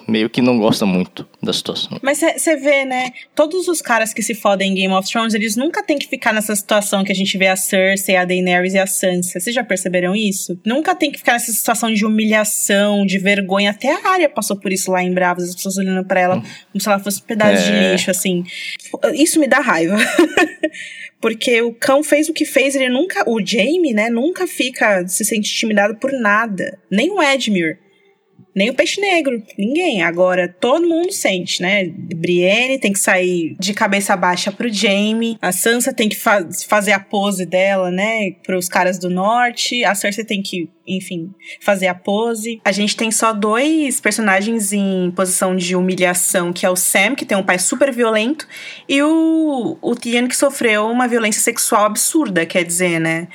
[0.07, 1.99] meio que não gosta muito da situação.
[2.01, 3.11] Mas você vê, né?
[3.35, 6.33] Todos os caras que se fodem em Game of Thrones, eles nunca tem que ficar
[6.33, 9.39] nessa situação que a gente vê a Cersei, a Daenerys e a Sansa.
[9.39, 10.59] Vocês já perceberam isso?
[10.65, 13.71] Nunca tem que ficar nessa situação de humilhação, de vergonha.
[13.71, 16.35] Até a Arya passou por isso lá em Bravos, as pessoas olhando para ela
[16.71, 17.65] como se ela fosse um pedaço é.
[17.65, 18.43] de lixo, assim.
[19.13, 19.97] Isso me dá raiva.
[21.19, 23.27] Porque o cão fez o que fez, ele nunca.
[23.27, 25.07] O Jamie, né, nunca fica.
[25.07, 26.79] se sente intimidado por nada.
[26.91, 27.77] Nem o Edmure.
[28.57, 30.01] Nem o peixe negro, ninguém.
[30.01, 31.85] Agora todo mundo sente, né?
[32.15, 36.93] Brienne tem que sair de cabeça baixa pro Jaime, a Sansa tem que fa fazer
[36.93, 38.31] a pose dela, né?
[38.43, 41.29] Pros caras do norte, a Cersei tem que, enfim,
[41.61, 42.59] fazer a pose.
[42.65, 47.25] A gente tem só dois personagens em posição de humilhação, que é o Sam, que
[47.25, 48.47] tem um pai super violento,
[48.89, 53.27] e o, o Tian, que sofreu uma violência sexual absurda, quer dizer, né?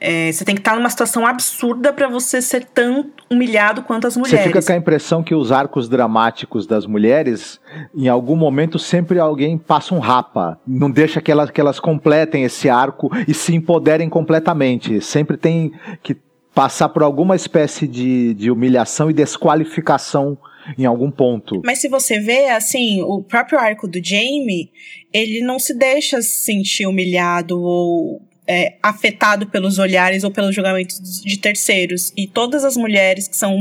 [0.00, 4.16] É, você tem que estar numa situação absurda para você ser tão humilhado quanto as
[4.16, 4.40] mulheres.
[4.40, 7.60] Você fica com a impressão que os arcos dramáticos das mulheres,
[7.94, 10.58] em algum momento, sempre alguém passa um rapa.
[10.66, 15.00] Não deixa que elas, que elas completem esse arco e se empoderem completamente.
[15.00, 15.72] Sempre tem
[16.02, 16.16] que
[16.54, 20.38] passar por alguma espécie de, de humilhação e desqualificação
[20.76, 21.62] em algum ponto.
[21.64, 24.70] Mas se você vê, assim, o próprio arco do Jamie,
[25.12, 31.38] ele não se deixa sentir humilhado ou é, afetado pelos olhares ou pelos julgamentos de
[31.38, 32.12] terceiros.
[32.16, 33.54] E todas as mulheres que são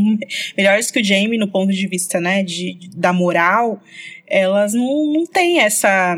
[0.57, 3.81] melhores que o Jamie no ponto de vista, né, de, de da moral,
[4.25, 6.15] elas não, não têm essa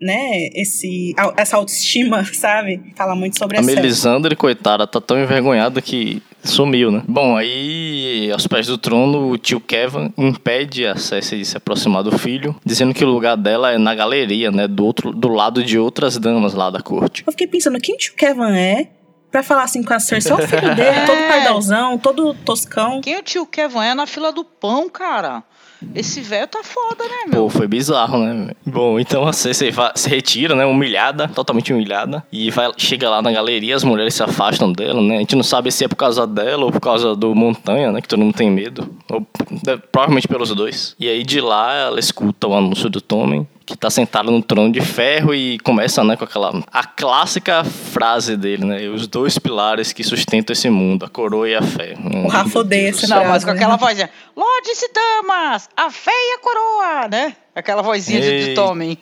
[0.00, 2.92] né, esse, essa autoestima, sabe?
[2.94, 7.02] Fala muito sobre a Melisandre, coitada, tá tão envergonhada que sumiu, né?
[7.08, 12.02] Bom, aí, aos pés do trono, o tio Kevin impede a Cersei de se aproximar
[12.02, 15.62] do filho, dizendo que o lugar dela é na galeria, né, do, outro, do lado
[15.64, 17.24] de outras damas lá da corte.
[17.26, 18.88] Eu fiquei pensando, quem o tio Kevin é?
[19.30, 23.00] Pra falar assim com a Cersei, só o filho dele, todo pardalzão, todo toscão.
[23.00, 25.42] Quem o tio Kevin é na fila do pão, cara?
[25.94, 27.42] Esse velho tá foda, né, meu?
[27.44, 28.52] Pô, foi bizarro, né?
[28.64, 30.64] Bom, então a Cersei se retira, né?
[30.64, 32.24] Humilhada, totalmente humilhada.
[32.32, 35.16] E vai, chega lá na galeria, as mulheres se afastam dela, né?
[35.16, 38.00] A gente não sabe se é por causa dela ou por causa do Montanha, né?
[38.00, 38.88] Que todo mundo tem medo.
[39.10, 39.26] Ou
[39.92, 40.94] provavelmente pelos dois.
[40.98, 44.70] E aí de lá ela escuta o anúncio do Tommen que tá sentado no trono
[44.70, 49.92] de ferro e começa, né, com aquela a clássica frase dele, né, os dois pilares
[49.92, 51.94] que sustentam esse mundo, a coroa e a fé.
[52.24, 53.98] O Rafa odeia essa Não, mas com aquela voz,
[54.36, 57.36] Lordes e damas, a fé e a coroa, né?
[57.54, 58.48] Aquela vozinha Eita.
[58.48, 58.98] de Tommen.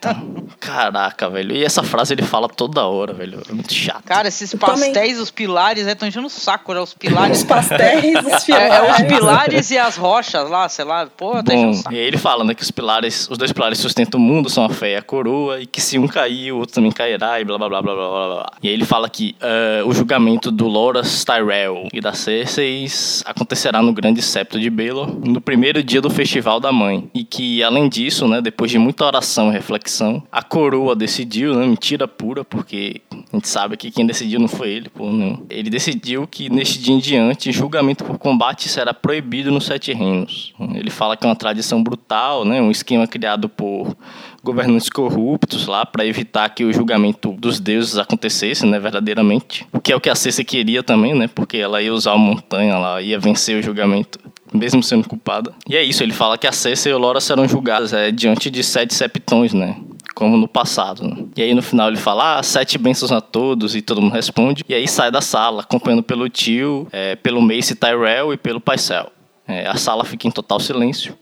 [0.60, 1.56] Caraca, velho.
[1.56, 3.40] E essa frase ele fala toda hora, velho.
[3.48, 4.04] É muito chato.
[4.04, 6.80] Cara, esses pastéis, os pilares, estão né, enchendo o saco, né?
[6.80, 7.38] Os pilares.
[7.38, 8.52] os pastéis, os pilares.
[8.52, 11.06] É, é, os pilares e as rochas lá, sei lá.
[11.06, 11.94] Pô, tá enchendo o saco.
[11.94, 14.64] E aí ele fala, né, que os pilares, os dois pilares sustentam o mundo, são
[14.64, 17.44] a fé e a coroa, e que se um cair, o outro também cairá, e
[17.44, 18.34] blá blá blá blá blá blá.
[18.34, 18.52] blá.
[18.62, 22.86] E aí ele fala que uh, o julgamento do Loras Tyrell e da Cersei
[23.24, 27.10] acontecerá no grande septo de Baelor, no primeiro dia do Festival da Mãe.
[27.14, 31.66] E que, além disso, né, depois de muita oração e reflexão, a coroa decidiu, né,
[31.66, 35.44] mentira pura, porque a gente sabe que quem decidiu não foi ele, pô, não.
[35.48, 40.52] Ele decidiu que neste dia em diante, julgamento por combate será proibido nos Sete Reinos.
[40.74, 43.96] Ele fala que é uma tradição brutal, né, um esquema criado por
[44.42, 49.66] governantes corruptos lá para evitar que o julgamento dos deuses acontecesse, né, verdadeiramente.
[49.72, 52.18] O que é o que a Cersei queria também, né, porque ela ia usar a
[52.18, 54.18] montanha lá, ia vencer o julgamento
[54.52, 55.52] mesmo sendo culpada.
[55.68, 58.50] E é isso, ele fala que a Cersei e o Lora serão julgadas é, diante
[58.50, 59.76] de sete septões, né?
[60.14, 61.02] Como no passado.
[61.02, 61.24] Né?
[61.36, 64.64] E aí no final ele fala, ah, sete bênçãos a todos, e todo mundo responde.
[64.68, 69.10] E aí sai da sala, acompanhado pelo tio, é, pelo Mace Tyrell e pelo Paisel.
[69.46, 71.16] É, a sala fica em total silêncio.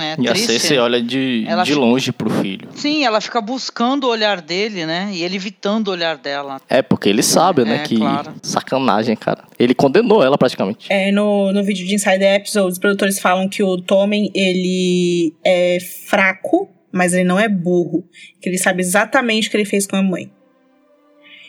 [0.00, 0.30] É, e triste.
[0.30, 1.80] a Cersei olha de, ela de fica...
[1.80, 2.68] longe pro filho.
[2.74, 5.10] Sim, ela fica buscando o olhar dele, né?
[5.12, 6.60] E ele evitando o olhar dela.
[6.68, 7.76] É, porque ele sabe, né?
[7.76, 8.34] É, que claro.
[8.42, 9.44] sacanagem, cara.
[9.58, 10.86] Ele condenou ela praticamente.
[10.90, 15.78] É, no, no vídeo de Insider Episodes, os produtores falam que o Tommen, ele é
[16.08, 18.04] fraco, mas ele não é burro.
[18.40, 20.30] Que ele sabe exatamente o que ele fez com a mãe.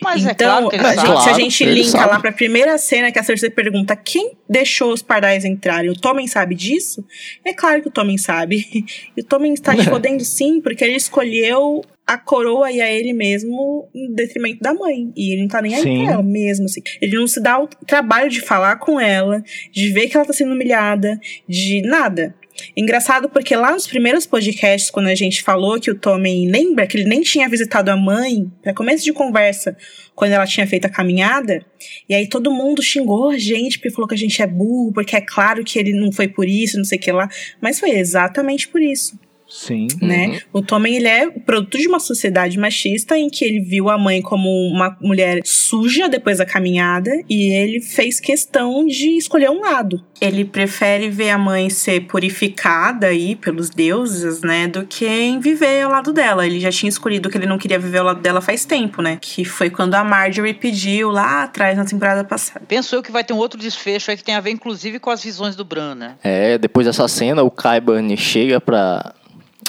[0.02, 2.10] Mas é então, é claro que gente, se a gente linka sabe.
[2.12, 6.26] lá pra primeira cena que a Cersei pergunta quem deixou os pardais entrarem, o Tommen
[6.26, 7.04] sabe disso?
[7.44, 8.66] É claro que o Tommen sabe.
[9.16, 13.12] E o Tommen está te fodendo sim, porque ele escolheu a coroa e a ele
[13.12, 15.12] mesmo em detrimento da mãe.
[15.14, 16.04] E ele não tá nem aí Sim.
[16.04, 16.80] pra ela mesmo, assim.
[17.02, 20.32] Ele não se dá o trabalho de falar com ela, de ver que ela tá
[20.32, 22.34] sendo humilhada, de nada.
[22.76, 26.96] Engraçado porque lá nos primeiros podcasts, quando a gente falou que o Tommen lembra que
[26.96, 29.76] ele nem tinha visitado a mãe, para começo de conversa,
[30.14, 31.64] quando ela tinha feito a caminhada,
[32.08, 35.16] e aí todo mundo xingou a gente porque falou que a gente é burro, porque
[35.16, 37.28] é claro que ele não foi por isso, não sei o que lá,
[37.60, 39.18] mas foi exatamente por isso.
[39.48, 39.88] Sim.
[40.02, 40.26] né?
[40.26, 40.60] Uhum.
[40.60, 44.20] O Tommen, ele é produto de uma sociedade machista em que ele viu a mãe
[44.20, 50.04] como uma mulher suja depois da caminhada e ele fez questão de escolher um lado.
[50.20, 55.82] Ele prefere ver a mãe ser purificada aí pelos deuses, né, do que em viver
[55.82, 56.46] ao lado dela.
[56.46, 59.18] Ele já tinha escolhido que ele não queria viver ao lado dela faz tempo, né?
[59.20, 62.64] Que foi quando a Marjorie pediu lá atrás na temporada passada.
[62.66, 65.10] Penso eu que vai ter um outro desfecho aí que tem a ver, inclusive, com
[65.10, 66.16] as visões do Bran, né?
[66.22, 69.14] É, depois dessa cena, o Qyburn chega pra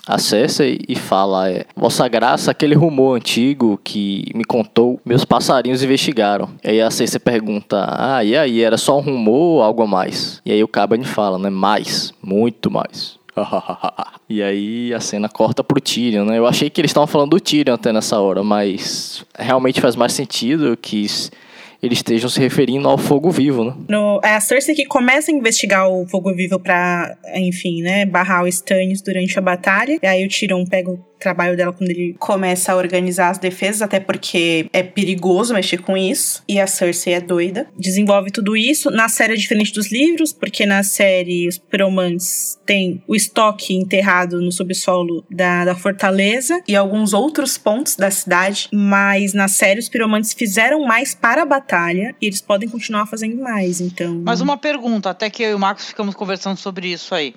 [0.09, 5.83] a Cersei e fala: é, Vossa Graça, aquele rumor antigo que me contou, meus passarinhos
[5.83, 6.49] investigaram.
[6.63, 9.87] E aí a Cersei pergunta: Ah, e aí, era só um rumor ou algo a
[9.87, 10.41] mais?
[10.43, 11.51] E aí o Qyburn fala, né?
[11.51, 13.19] Mais, muito mais.
[14.27, 16.39] e aí a cena corta pro Tyrion, né?
[16.39, 20.13] Eu achei que eles estavam falando do Tyrion até nessa hora, mas realmente faz mais
[20.13, 21.05] sentido que
[21.81, 23.73] eles estejam se referindo ao fogo vivo, né?
[23.87, 28.43] No, é a Cersei que começa a investigar o Fogo Vivo pra, enfim, né, barrar
[28.43, 29.97] o Stannis durante a batalha.
[30.01, 33.81] E aí o Tyrion pega o trabalho dela quando ele começa a organizar as defesas,
[33.81, 36.43] até porque é perigoso mexer com isso.
[36.47, 37.67] E a Cersei é doida.
[37.77, 38.89] Desenvolve tudo isso.
[38.89, 44.41] Na série é diferente dos livros, porque na série os pyromantes têm o estoque enterrado
[44.41, 48.69] no subsolo da, da fortaleza e alguns outros pontos da cidade.
[48.71, 53.41] Mas na série os pyromantes fizeram mais para a batalha e eles podem continuar fazendo
[53.41, 53.81] mais.
[53.81, 54.21] Então.
[54.25, 57.33] Mas uma pergunta, até que eu e o Marcos ficamos conversando sobre isso aí.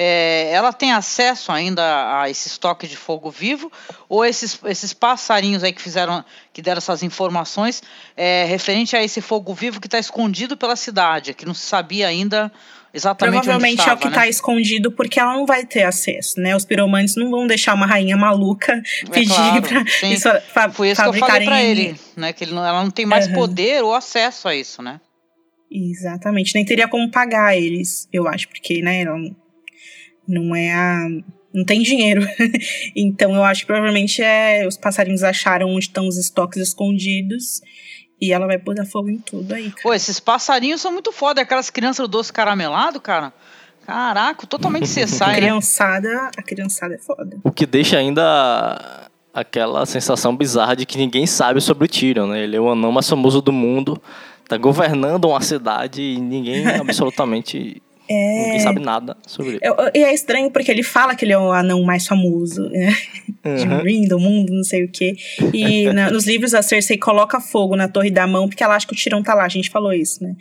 [0.00, 3.68] É, ela tem acesso ainda a esse estoque de fogo vivo?
[4.08, 7.82] Ou esses, esses passarinhos aí que fizeram, que deram essas informações,
[8.16, 12.06] é, referente a esse fogo vivo que está escondido pela cidade, que não se sabia
[12.06, 12.52] ainda
[12.94, 14.14] exatamente Provavelmente onde é o estava, que né?
[14.14, 16.54] tá escondido, porque ela não vai ter acesso, né?
[16.54, 18.80] Os piromantes não vão deixar uma rainha maluca
[19.10, 19.66] pedir claro,
[19.98, 20.12] sim.
[20.12, 22.32] isso, fa Foi isso que eu falei pra ele, né?
[22.32, 23.34] Que ele não- ela não tem mais Aham.
[23.34, 25.00] poder ou acesso a isso, né?
[25.68, 29.36] Exatamente, nem teria como pagar eles, eu acho, porque, né, ela não-
[30.28, 31.08] não é a.
[31.52, 32.20] Não tem dinheiro.
[32.94, 34.66] então eu acho que provavelmente é.
[34.66, 37.60] Os passarinhos acharam onde estão os estoques escondidos.
[38.20, 39.82] E ela vai botar fogo em tudo aí, cara.
[39.82, 41.40] Pô, esses passarinhos são muito foda.
[41.40, 43.32] Aquelas crianças do doce caramelado, cara.
[43.86, 45.36] Caraca, totalmente A cessai, né?
[45.36, 47.38] criançada, a criançada é foda.
[47.42, 52.42] O que deixa ainda aquela sensação bizarra de que ninguém sabe sobre o Tyrion, né?
[52.42, 54.00] Ele é o anão mais famoso do mundo,
[54.46, 57.80] tá governando uma cidade e ninguém absolutamente
[58.10, 58.42] É.
[58.44, 59.60] ninguém sabe nada sobre ele.
[59.62, 62.94] Eu- E é estranho porque ele fala que ele é o anão mais famoso, né?
[63.44, 63.82] De Uhum.
[63.82, 65.14] Ring, do mundo, não sei o quê.
[65.52, 68.86] E na- nos livros a Cersei coloca fogo na torre da mão porque ela acha
[68.86, 69.44] que o Tirão tá lá.
[69.44, 70.34] A gente falou isso, né?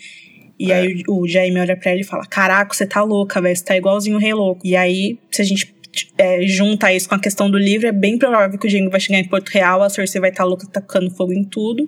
[0.60, 3.56] E aí o, o Jaime olha pra ela e fala: Caraca, você tá louca, velho.
[3.56, 4.66] Você tá igualzinho o Rei Louco.
[4.66, 5.76] E aí, se a gente
[6.18, 9.00] é, junta isso com a questão do livro, é bem provável que o Jaime vai
[9.00, 11.88] chegar em Porto Real, a Cersei vai estar louca tacando fogo em tudo.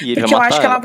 [0.00, 0.80] Ele Porque eu vai acho matar que ela ela.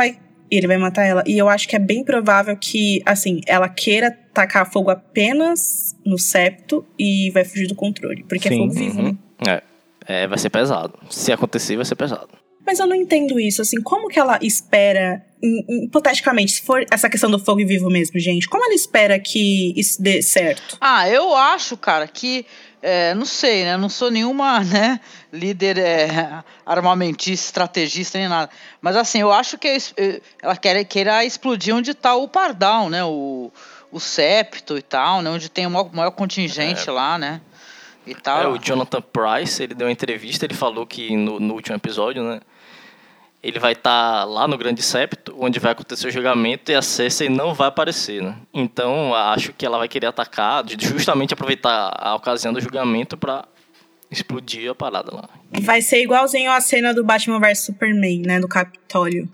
[0.49, 0.57] Vai.
[0.57, 1.23] Ele vai matar ela.
[1.25, 6.17] E eu acho que é bem provável que, assim, ela queira tacar fogo apenas no
[6.17, 8.23] septo e vai fugir do controle.
[8.23, 9.09] Porque é Sim, fogo vivo, né?
[9.09, 9.17] Uhum.
[9.47, 9.61] É.
[10.09, 10.97] É, vai ser pesado.
[11.09, 12.29] Se acontecer, vai ser pesado.
[12.65, 16.85] Mas eu não entendo isso, assim, como que ela espera, hi- hi- hipoteticamente, se for
[16.91, 20.77] essa questão do fogo vivo mesmo, gente, como ela espera que isso dê certo?
[20.81, 22.45] Ah, eu acho, cara, que.
[22.81, 23.75] é, não sei, né?
[23.77, 24.99] Não sou nenhuma, né?
[25.31, 28.49] Líder é, armamentista, estrategista, nem nada.
[28.81, 32.89] Mas assim, eu acho que es- eh, ela quer, queira explodir onde tá o Pardal,
[32.89, 33.03] né?
[33.03, 33.51] O,
[33.91, 35.29] o septo e tal, né?
[35.29, 37.41] Onde tem o maior, maior contingente lá, né?
[38.05, 38.41] E tal.
[38.41, 42.23] É, o Jonathan Price, ele deu uma entrevista, ele falou que no, no último episódio,
[42.23, 42.39] né?
[43.43, 47.29] Ele vai estar lá no Grande Septo, onde vai acontecer o julgamento, e a Cersei
[47.29, 48.35] não vai aparecer, né?
[48.53, 53.45] Então, acho que ela vai querer atacar, justamente aproveitar a ocasião do julgamento pra
[54.09, 55.29] explodir a parada lá.
[55.61, 59.29] Vai ser igualzinho a cena do Batman vs Superman, né, do Capitólio.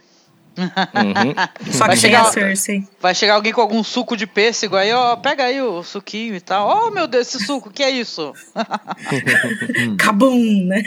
[0.57, 1.34] Uhum.
[1.73, 2.84] Só Vai que chegar- a Cersei.
[3.01, 6.39] Vai chegar alguém com algum suco de pêssego aí, ó, pega aí o suquinho e
[6.41, 6.88] tal.
[6.88, 8.34] Oh, meu Deus, esse suco, o que é isso?
[9.97, 10.84] Cabum, né?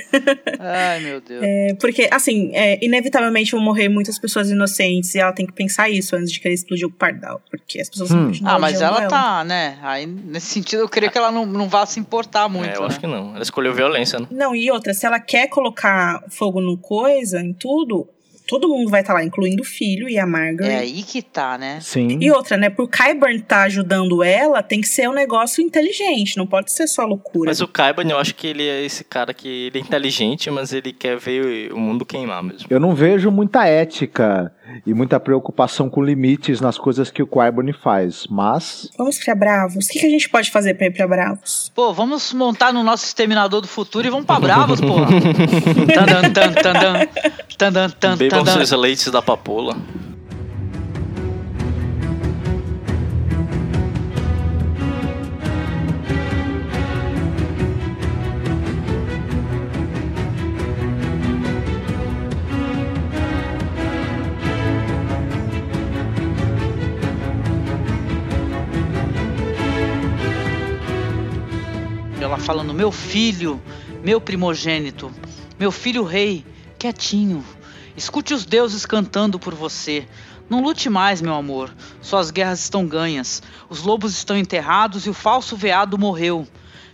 [0.58, 1.42] Ai, meu Deus.
[1.44, 5.88] É, porque, assim, é, inevitavelmente vão morrer muitas pessoas inocentes e ela tem que pensar
[5.88, 7.40] isso antes de querer explodir o pardal.
[7.50, 9.78] Porque as pessoas vão continuar Ah, mas odiando ela tá, né?
[9.82, 12.82] Aí, nesse sentido, eu creio que ela não, não vá se importar muito, É, eu
[12.82, 12.86] né?
[12.88, 13.34] acho que não.
[13.34, 14.26] Ela escolheu violência, né?
[14.30, 18.08] Não, e outra, se ela quer colocar fogo no coisa, em tudo,
[18.46, 20.70] todo mundo vai estar lá, incluindo o filho e a Margaret.
[20.70, 21.78] É aí que tá, né?
[21.80, 22.18] Sim.
[22.20, 22.70] E outra, né?
[22.70, 27.04] Por Kyburn tá ajudando ela, tem que ser um negócio inteligente, não pode ser só
[27.04, 27.50] loucura.
[27.50, 30.72] Mas o Kaiban, eu acho que ele é esse cara que ele é inteligente, mas
[30.72, 32.66] ele quer ver o mundo queimar mesmo.
[32.70, 34.52] Eu não vejo muita ética
[34.86, 39.86] e muita preocupação com limites nas coisas que o Quibone faz, mas Vamos pra Bravos?
[39.86, 41.70] O que, que a gente pode fazer pra ir pra Bravos?
[41.74, 45.06] Pô, vamos montar no nosso exterminador do futuro e vamos pra Bravos, porra.
[45.94, 47.08] Tandan, tan, tandan,
[47.56, 49.76] tandan, tan, Bebam seus leites da papoula.
[72.46, 73.60] Falando: Meu filho,
[74.04, 75.12] meu primogênito,
[75.58, 76.46] meu filho rei,
[76.78, 77.44] quietinho.
[77.96, 80.06] Escute os deuses cantando por você.
[80.48, 81.74] Não lute mais, meu amor.
[82.00, 83.42] Suas guerras estão ganhas.
[83.68, 86.46] Os lobos estão enterrados e o falso veado morreu.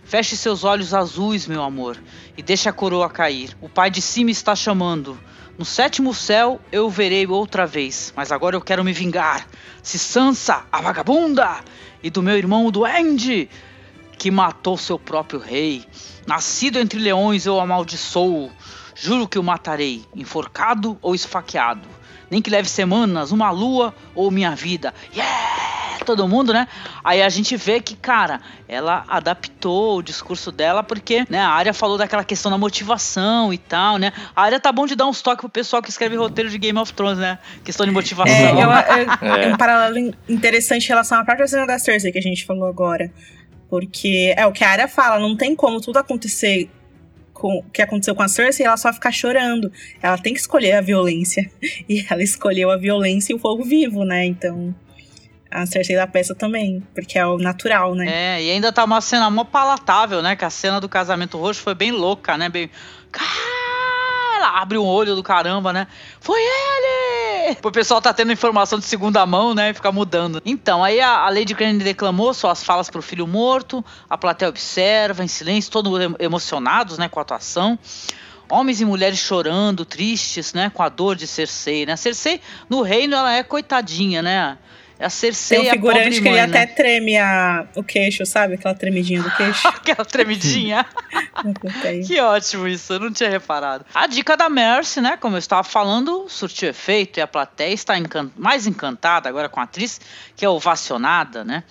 [0.03, 2.01] Feche seus olhos azuis, meu amor,
[2.35, 3.55] e deixe a coroa cair.
[3.61, 5.19] O pai de cima está chamando.
[5.55, 9.47] No sétimo céu eu o verei outra vez, mas agora eu quero me vingar.
[9.83, 11.59] Se Sansa, a vagabunda,
[12.01, 13.47] e do meu irmão o duende,
[14.23, 15.83] que matou seu próprio rei.
[16.25, 18.49] Nascido entre leões eu amaldiçoo.
[18.95, 21.89] Juro que o matarei, enforcado ou esfaqueado.
[22.31, 24.93] Nem que leve semanas, uma lua ou minha vida.
[25.13, 25.73] Yeah!
[26.05, 26.67] todo mundo, né?
[27.03, 31.73] Aí a gente vê que, cara, ela adaptou o discurso dela porque, né, a área
[31.73, 34.11] falou daquela questão da motivação e tal, né?
[34.35, 36.77] A área tá bom de dar uns toques pro pessoal que escreve roteiro de Game
[36.77, 37.39] of Thrones, né?
[37.63, 38.35] Questão de motivação.
[38.35, 39.53] É, eu, é, é.
[39.53, 43.09] um paralelo interessante em relação à própria cena da Cersei que a gente falou agora.
[43.73, 46.69] Porque é o que a área fala, não tem como tudo acontecer
[47.33, 49.71] com o que aconteceu com a Cersei, ela só ficar chorando.
[49.99, 51.49] Ela tem que escolher a violência.
[51.89, 54.25] E ela escolheu a violência e o fogo vivo, né?
[54.25, 54.75] Então
[55.49, 58.05] a Cersei da peça também, porque é o natural, né?
[58.37, 60.35] É, e ainda tá uma cena mó palatável, né?
[60.35, 62.49] Que a cena do casamento roxo foi bem louca, né?
[62.49, 62.69] Bem.
[63.11, 65.87] Cara, abre um olho do caramba, né?
[66.19, 67.22] Foi ele!
[67.63, 69.69] O pessoal tá tendo informação de segunda mão, né?
[69.69, 70.41] E fica mudando.
[70.45, 75.23] Então, aí a, a Lady Crane declamou suas falas pro filho morto, a plateia observa
[75.23, 77.07] em silêncio, todos emocionados, né?
[77.09, 77.77] Com a atuação
[78.49, 81.95] homens e mulheres chorando, tristes, né, com a dor de Cersei, né?
[81.95, 82.39] Cersei
[82.69, 84.57] no reino ela é coitadinha, né?
[84.99, 86.43] É a Cersei Tem um figurante que ele né?
[86.43, 88.53] até treme a, o queixo, sabe?
[88.53, 89.67] Aquela tremidinha do queixo.
[89.67, 90.85] Aquela tremidinha.
[92.05, 93.85] que ótimo isso, eu não tinha reparado.
[93.93, 95.17] A dica da Mercy, né?
[95.17, 99.59] Como eu estava falando, surtiu efeito e a plateia está encan mais encantada agora com
[99.59, 99.99] a atriz,
[100.35, 101.63] que é ovacionada, né?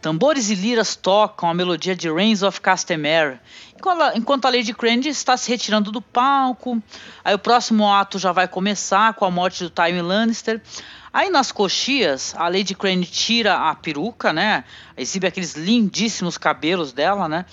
[0.00, 3.40] Tambores e liras tocam a melodia de Reigns of Castamere,
[4.14, 6.80] enquanto a Lady Crane está se retirando do palco.
[7.24, 10.60] Aí o próximo ato já vai começar com a morte do Tywin Lannister.
[11.16, 14.64] Aí nas coxias, a Lady Crane tira a peruca, né?
[14.94, 17.46] Exibe aqueles lindíssimos cabelos dela, né?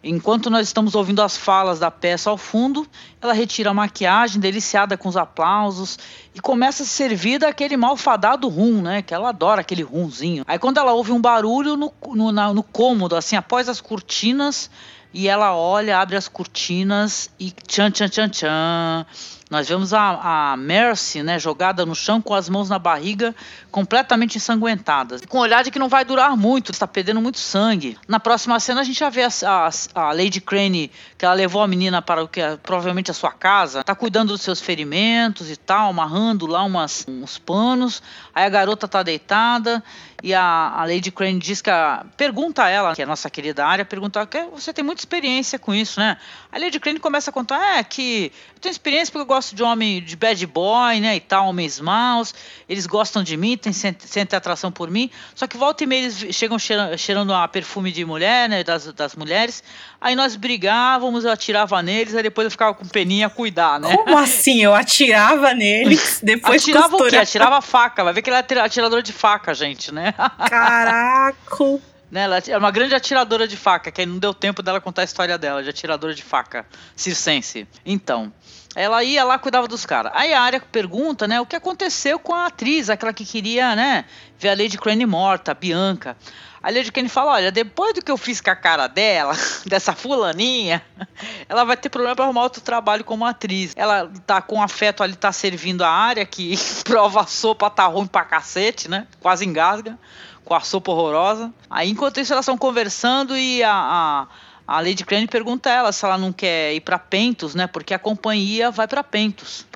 [0.00, 2.86] Enquanto nós estamos ouvindo as falas da peça ao fundo,
[3.20, 5.98] ela retira a maquiagem, deliciada com os aplausos,
[6.36, 9.02] e começa a servir daquele malfadado rum, né?
[9.02, 10.44] Que ela adora aquele rumzinho.
[10.46, 14.70] Aí quando ela ouve um barulho no, no, na, no cômodo, assim, após as cortinas,
[15.12, 19.06] e ela olha, abre as cortinas e tchan, tchan, tchan, tchan.
[19.50, 23.34] Nós vemos a, a Mercy, né, jogada no chão com as mãos na barriga,
[23.70, 25.18] completamente ensanguentada.
[25.28, 27.98] Com olhar de que não vai durar muito, está perdendo muito sangue.
[28.08, 31.62] Na próxima cena a gente já vê a, a, a Lady Crane, que ela levou
[31.62, 35.50] a menina para o que é, provavelmente a sua casa, está cuidando dos seus ferimentos
[35.50, 38.02] e tal, amarrando lá umas, uns panos.
[38.34, 39.82] Aí a garota está deitada
[40.24, 43.28] e a, a Lady Crane diz que a, pergunta a ela, que é a nossa
[43.28, 46.16] querida área, pergunta que você tem muita experiência com isso, né?
[46.50, 49.62] A Lady Crane começa a contar, é que eu tenho experiência porque eu gosto de
[49.62, 52.34] homem, de bad boy, né, e tal, homens maus,
[52.66, 56.34] eles gostam de mim, têm, sentem atração por mim, só que volta e meia eles
[56.34, 59.62] chegam cheirando, cheirando a perfume de mulher, né, das, das mulheres,
[60.00, 63.94] aí nós brigávamos, eu atirava neles, aí depois eu ficava com peninha a cuidar, né?
[63.94, 64.62] Como assim?
[64.62, 67.08] Eu atirava neles, depois Atirava costurava.
[67.08, 67.16] o quê?
[67.18, 70.13] Atirava faca, vai ver que ela é atiradora de faca, gente, né?
[70.48, 71.80] Caraca!
[72.10, 75.02] Né, ela é uma grande atiradora de faca, que aí não deu tempo dela contar
[75.02, 76.64] a história dela, de atiradora de faca,
[76.94, 77.66] circense.
[77.84, 78.32] Então,
[78.76, 80.12] ela ia lá cuidava dos caras.
[80.14, 84.04] Aí a área pergunta, né, o que aconteceu com a atriz, aquela que queria, né,
[84.38, 86.16] ver a Lady Crane morta, a Bianca.
[86.64, 89.34] A Lady Crane fala, olha, depois do que eu fiz com a cara dela,
[89.68, 90.82] dessa fulaninha,
[91.46, 93.74] ela vai ter problema para arrumar outro trabalho como atriz.
[93.76, 98.06] Ela tá com afeto ali, tá servindo a área, que prova a sopa tá ruim
[98.06, 99.98] pra cacete, né, quase engasga
[100.42, 101.52] com a sopa horrorosa.
[101.68, 104.26] Aí, enquanto isso, elas estão conversando e a, a,
[104.66, 107.66] a Lady Crane pergunta a ela se ela não quer ir para Pentos, né?
[107.66, 109.66] Porque a companhia vai para Pentos.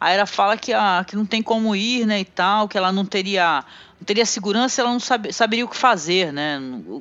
[0.00, 2.92] Aí ela fala que, a, que não tem como ir, né, e tal, que ela
[2.92, 3.64] não teria,
[4.08, 6.58] teria segurança, ela não sabe, saberia o que fazer, né?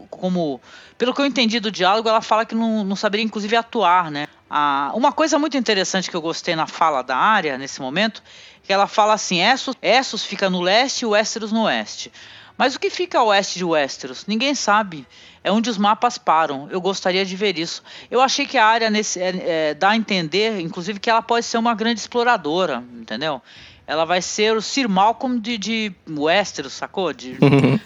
[0.10, 0.60] Como,
[0.98, 4.28] pelo que eu entendi do diálogo, ela fala que não, não saberia, inclusive, atuar, né?
[4.50, 8.22] Ah, uma coisa muito interessante que eu gostei na fala da área, nesse momento,
[8.62, 12.12] que ela fala assim, Essos, Essos fica no leste e Westeros no oeste.
[12.58, 14.26] Mas o que fica a oeste de Westeros?
[14.28, 15.08] Ninguém sabe.
[15.42, 16.68] É onde os mapas param.
[16.70, 17.82] Eu gostaria de ver isso.
[18.12, 21.46] Eu achei que a área nesse, é, é, dá a entender, inclusive, que ela pode
[21.46, 23.42] ser uma grande exploradora, entendeu?
[23.88, 27.14] Ela vai ser o Sir Malcolm de, de Westeros, sacou?
[27.14, 27.38] De,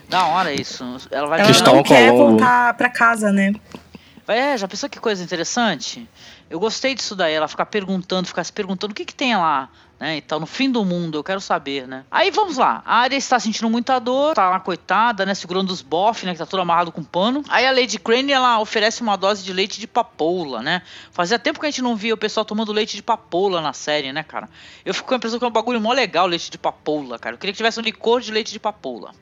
[0.09, 0.83] da hora isso.
[1.11, 3.53] Ela vai ela não quer voltar para casa, né?
[4.27, 6.07] É, já pensou que coisa interessante?
[6.51, 9.69] Eu gostei disso daí, ela ficar perguntando, ficar se perguntando o que que tem lá,
[9.97, 10.17] né?
[10.17, 12.03] Então, no fim do mundo, eu quero saber, né?
[12.11, 12.81] Aí vamos lá.
[12.85, 15.33] A área está sentindo muita dor, tá lá coitada, né?
[15.33, 16.33] Segurando os bofs, né?
[16.33, 17.41] Que tá tudo amarrado com pano.
[17.47, 20.81] Aí a Lady Crane, ela oferece uma dose de leite de papoula, né?
[21.11, 24.11] Fazia tempo que a gente não via o pessoal tomando leite de papoula na série,
[24.11, 24.49] né, cara?
[24.83, 27.35] Eu fico com a impressão que é um bagulho mó legal leite de papoula, cara.
[27.35, 29.13] Eu queria que tivesse um licor de leite de papoula.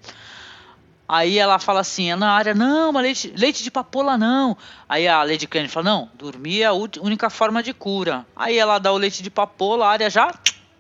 [1.12, 4.56] Aí ela fala assim, na área, não, mas leite, leite de papoula não.
[4.88, 8.28] Aí a Lady Crane fala, não, dormir é a única forma de cura.
[8.36, 10.32] Aí ela dá o leite de papoula, a área já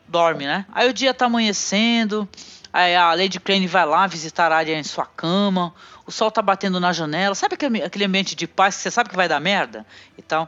[0.08, 0.68] dorme, né?
[0.72, 2.30] Aí o dia tá amanhecendo,
[2.72, 5.74] aí a Lady Crane vai lá visitar a área em sua cama,
[6.06, 9.16] o sol tá batendo na janela, sabe aquele ambiente de paz que você sabe que
[9.16, 9.84] vai dar merda
[10.16, 10.48] e tal?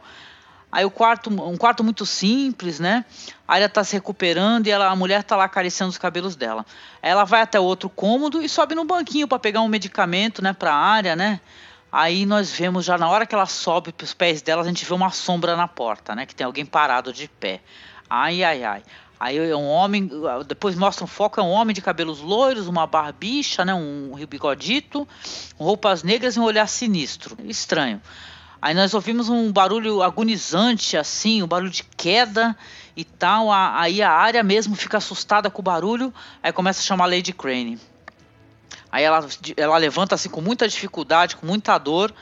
[0.71, 3.03] Aí o quarto, um quarto muito simples, né?
[3.45, 6.65] A área tá se recuperando e ela, a mulher tá lá acariciando os cabelos dela.
[7.01, 10.73] Ela vai até outro cômodo e sobe no banquinho para pegar um medicamento, né, pra
[10.73, 11.41] área, né?
[11.91, 14.85] Aí nós vemos já na hora que ela sobe para os pés dela, a gente
[14.85, 16.25] vê uma sombra na porta, né?
[16.25, 17.59] Que tem alguém parado de pé.
[18.09, 18.83] Ai, ai, ai.
[19.19, 20.09] Aí é um homem,
[20.47, 23.73] depois mostra um foco, é um homem de cabelos loiros, uma barbicha, né?
[23.73, 25.07] Um bigodito,
[25.59, 27.37] roupas negras e um olhar sinistro.
[27.43, 28.01] Estranho.
[28.61, 32.55] Aí nós ouvimos um barulho agonizante, assim, um barulho de queda
[32.95, 33.51] e tal.
[33.51, 36.13] Aí a área mesmo fica assustada com o barulho,
[36.43, 37.79] aí começa a chamar Lady Crane.
[38.91, 39.25] Aí ela,
[39.57, 42.13] ela levanta assim com muita dificuldade, com muita dor.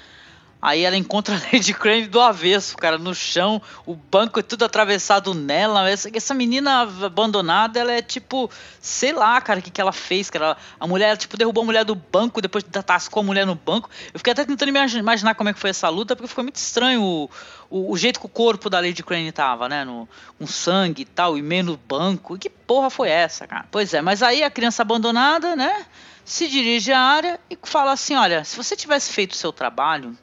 [0.61, 4.65] Aí ela encontra a Lady Crane do avesso, cara, no chão, o banco é tudo
[4.65, 5.89] atravessado nela.
[5.89, 10.29] Essa, essa menina abandonada, ela é tipo, sei lá, cara, o que, que ela fez,
[10.29, 10.57] cara.
[10.77, 13.89] A mulher, tipo, derrubou a mulher do banco, depois tascou a mulher no banco.
[14.13, 17.01] Eu fiquei até tentando imaginar como é que foi essa luta, porque ficou muito estranho
[17.01, 17.29] o,
[17.69, 19.85] o, o jeito que o corpo da Lady Crane tava, né?
[19.85, 22.35] No, com sangue e tal, e meio no banco.
[22.35, 23.65] E que porra foi essa, cara?
[23.71, 25.85] Pois é, mas aí a criança abandonada, né?
[26.25, 30.17] Se dirige à área e fala assim: olha, se você tivesse feito o seu trabalho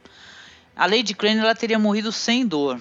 [0.77, 2.78] a Lady Crane ela teria morrido sem dor.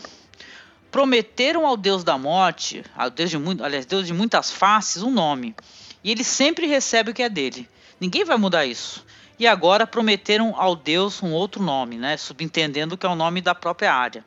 [0.91, 5.11] Prometeram ao Deus da morte, ao Deus de, muito, aliás, Deus de muitas faces, um
[5.11, 5.55] nome.
[6.03, 7.67] E ele sempre recebe o que é dele.
[7.99, 9.05] Ninguém vai mudar isso.
[9.39, 12.15] E agora prometeram ao Deus um outro nome, né?
[12.17, 14.23] Subentendendo que é o nome da própria área.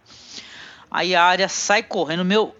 [0.90, 2.24] Aí a área sai correndo.
[2.24, 2.56] Meu,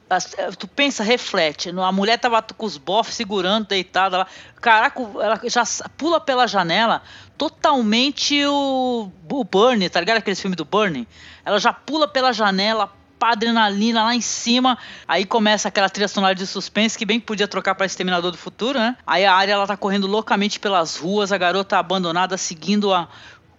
[0.59, 1.71] tu pensa, reflete.
[1.71, 4.27] A mulher tava com os bofs segurando, deitada lá.
[4.61, 5.65] Caraca, ela já
[5.97, 7.03] pula pela janela
[7.39, 10.19] totalmente o, o Burnie, tá ligado?
[10.19, 11.07] Aquele filme do Burnie.
[11.45, 14.77] Ela já pula pela janela, pá, adrenalina lá em cima.
[15.07, 18.79] Aí começa aquela trilha sonora de suspense que bem podia trocar para Exterminador do Futuro,
[18.79, 18.97] né?
[19.07, 23.09] Aí a área ela tá correndo loucamente pelas ruas, a garota abandonada seguindo a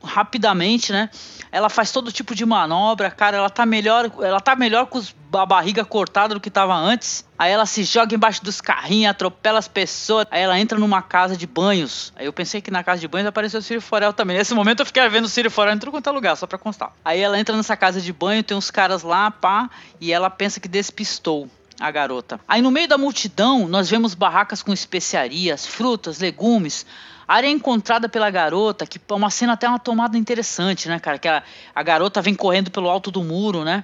[0.04, 1.10] rapidamente, né?
[1.52, 5.02] Ela faz todo tipo de manobra, cara, ela tá melhor, ela tá melhor com
[5.34, 7.26] a barriga cortada do que tava antes.
[7.38, 10.28] Aí ela se joga embaixo dos carrinhos, atropela as pessoas.
[10.30, 12.14] Aí ela entra numa casa de banhos.
[12.16, 14.38] Aí eu pensei que na casa de banhos apareceu o Ciro Forel também.
[14.38, 16.58] Nesse momento eu fiquei vendo o Ciro Forel em tudo quanto é lugar, só pra
[16.58, 16.92] constar.
[17.04, 19.70] Aí ela entra nessa casa de banho, tem uns caras lá, pá,
[20.00, 21.50] e ela pensa que despistou
[21.80, 22.40] a garota.
[22.48, 26.86] Aí no meio da multidão, nós vemos barracas com especiarias, frutas, legumes,
[27.30, 30.98] a área é encontrada pela garota, que é uma cena até uma tomada interessante, né,
[30.98, 31.20] cara?
[31.20, 31.44] Que a,
[31.76, 33.84] a garota vem correndo pelo alto do muro, né?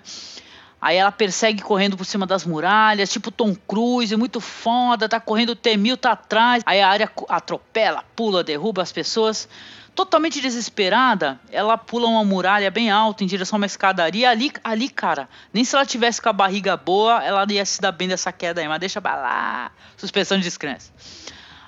[0.81, 5.51] Aí ela persegue correndo por cima das muralhas, tipo Tom Cruise, muito foda, tá correndo,
[5.51, 6.63] o Temil tá atrás.
[6.65, 9.47] Aí a área atropela, pula, derruba as pessoas.
[9.93, 14.27] Totalmente desesperada, ela pula uma muralha bem alta em direção a uma escadaria.
[14.27, 17.91] Ali, ali, cara, nem se ela tivesse com a barriga boa, ela ia se dar
[17.91, 19.71] bem dessa queda aí, mas deixa pra lá.
[19.95, 20.91] Suspensão de descrença.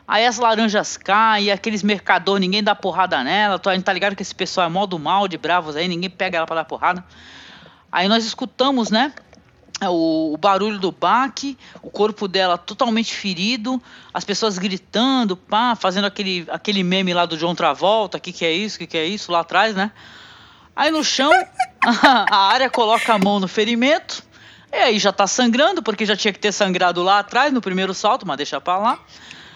[0.07, 3.59] Aí as laranjas caem, aqueles mercador, ninguém dá porrada nela.
[3.63, 6.37] A gente tá ligado que esse pessoal é modo mal de bravos aí, ninguém pega
[6.37, 7.03] ela pra dar porrada.
[7.91, 9.13] Aí nós escutamos, né?
[9.81, 13.81] O, o, barulho do baque, o corpo dela totalmente ferido,
[14.11, 18.51] as pessoas gritando, pá, fazendo aquele, aquele meme lá do John Travolta, que que é
[18.51, 19.91] isso, que que é isso, lá atrás, né?
[20.75, 21.31] Aí no chão,
[21.83, 24.23] a área coloca a mão no ferimento,
[24.71, 27.93] e aí já tá sangrando, porque já tinha que ter sangrado lá atrás, no primeiro
[27.93, 28.99] salto, mas deixa pra lá.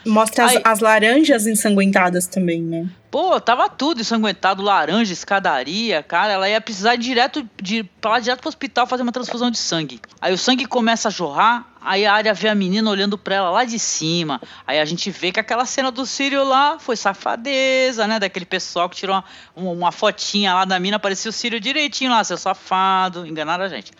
[0.06, 2.90] Mostra as, as, laranjas ensanguentadas também, né?
[3.11, 6.34] Pô, tava tudo ensanguentado, laranja, escadaria, cara.
[6.34, 9.99] Ela ia precisar direto de pra lá direto pro hospital fazer uma transfusão de sangue.
[10.19, 13.49] Aí o sangue começa a jorrar, aí a área vê a menina olhando pra ela
[13.52, 14.41] lá de cima.
[14.65, 18.18] Aí a gente vê que aquela cena do Sírio lá foi safadeza, né?
[18.18, 19.23] Daquele pessoal que tirou
[19.56, 23.68] uma, uma fotinha lá da mina, aparecia o Sírio direitinho lá, seu safado, enganaram a
[23.68, 23.91] gente.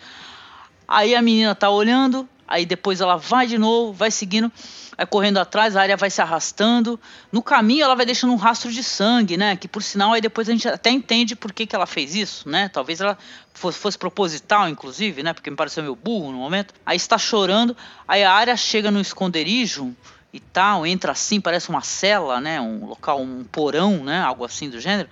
[0.88, 4.50] Aí a menina tá olhando, aí depois ela vai de novo, vai seguindo
[4.96, 6.98] vai correndo atrás, a área vai se arrastando.
[7.30, 9.56] No caminho ela vai deixando um rastro de sangue, né?
[9.56, 12.48] Que por sinal aí depois a gente até entende por que, que ela fez isso,
[12.48, 12.68] né?
[12.68, 13.16] Talvez ela
[13.52, 15.32] fosse, fosse proposital, inclusive, né?
[15.32, 16.74] Porque me pareceu meio burro no momento.
[16.84, 19.94] Aí está chorando, aí a área chega no esconderijo
[20.32, 22.60] e tal, entra assim, parece uma cela, né?
[22.60, 24.20] Um local, um porão, né?
[24.22, 25.08] Algo assim do gênero.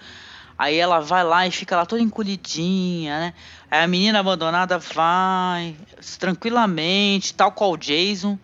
[0.58, 3.34] Aí ela vai lá e fica lá toda encolhidinha, né?
[3.70, 5.74] Aí a menina abandonada vai
[6.18, 8.38] tranquilamente, tal qual o Jason,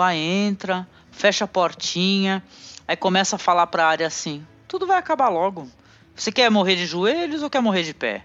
[0.00, 2.42] vai, entra, fecha a portinha,
[2.88, 5.68] aí começa a falar pra área assim: tudo vai acabar logo.
[6.16, 8.24] Você quer morrer de joelhos ou quer morrer de pé?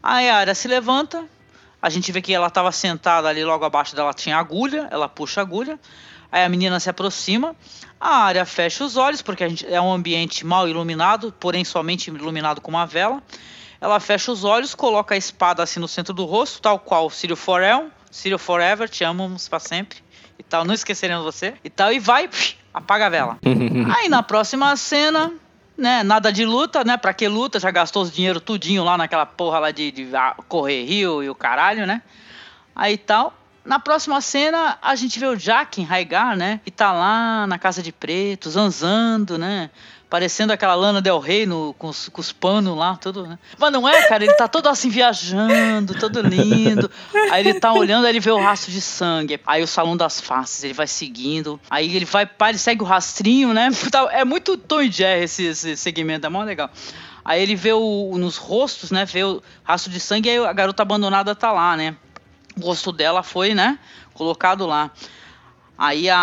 [0.00, 1.24] Aí a área se levanta,
[1.82, 5.40] a gente vê que ela estava sentada ali logo abaixo dela tinha agulha, ela puxa
[5.40, 5.80] a agulha.
[6.30, 7.56] Aí a menina se aproxima,
[8.00, 12.08] a área fecha os olhos, porque a gente é um ambiente mal iluminado, porém somente
[12.08, 13.20] iluminado com uma vela.
[13.80, 17.34] Ela fecha os olhos, coloca a espada assim no centro do rosto, tal qual Círio
[17.34, 20.08] Forel, Círio Forever, te amamos para sempre
[20.40, 23.38] e tal, não esqueceremos você e tal, e vai, psh, apaga a vela.
[23.96, 25.32] Aí na próxima cena,
[25.76, 29.26] né, nada de luta, né, pra que luta, já gastou os dinheiro tudinho lá naquela
[29.26, 32.02] porra lá de, de ah, correr rio e o caralho, né,
[32.74, 33.34] aí tal.
[33.62, 36.60] Na próxima cena, a gente vê o Jack em Raigar, né?
[36.64, 39.68] E tá lá na casa de preto, zanzando, né?
[40.10, 43.38] Parecendo aquela Lana Del Rey no, com, os, com os panos lá, tudo, né?
[43.56, 46.90] Mas não é, cara, ele tá todo assim viajando, todo lindo.
[47.30, 49.40] Aí ele tá olhando, aí ele vê o rastro de sangue.
[49.46, 51.60] Aí o salão das faces, ele vai seguindo.
[51.70, 53.70] Aí ele vai, ele segue o rastrinho, né?
[54.10, 56.68] É muito Tom e Jerry esse, esse segmento, é mó legal.
[57.24, 59.04] Aí ele vê o, nos rostos, né?
[59.04, 61.96] Vê o rastro de sangue aí a garota abandonada tá lá, né?
[62.56, 63.78] o rosto dela foi, né,
[64.14, 64.90] colocado lá.
[65.82, 66.18] Aí a,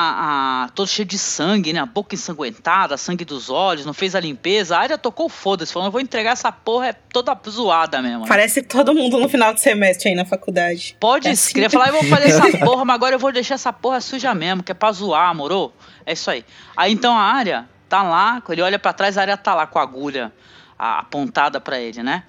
[0.66, 1.80] a todo cheio de sangue, né?
[1.80, 4.78] A boca ensanguentada, sangue dos olhos, não fez a limpeza.
[4.78, 8.20] A área tocou foda-se, falou: vou entregar essa porra é toda zoada mesmo.
[8.20, 8.26] Né?
[8.28, 10.96] Parece todo mundo no final do semestre aí na faculdade.
[11.00, 11.56] Pode é assim.
[11.56, 14.36] queria falar, eu vou fazer essa porra, mas agora eu vou deixar essa porra suja
[14.36, 15.74] mesmo, que é pra zoar, moro?
[16.06, 16.46] É isso aí.
[16.76, 19.80] Aí então a área tá lá, ele olha para trás, a área tá lá com
[19.80, 20.32] a agulha
[20.78, 22.26] apontada para ele, né?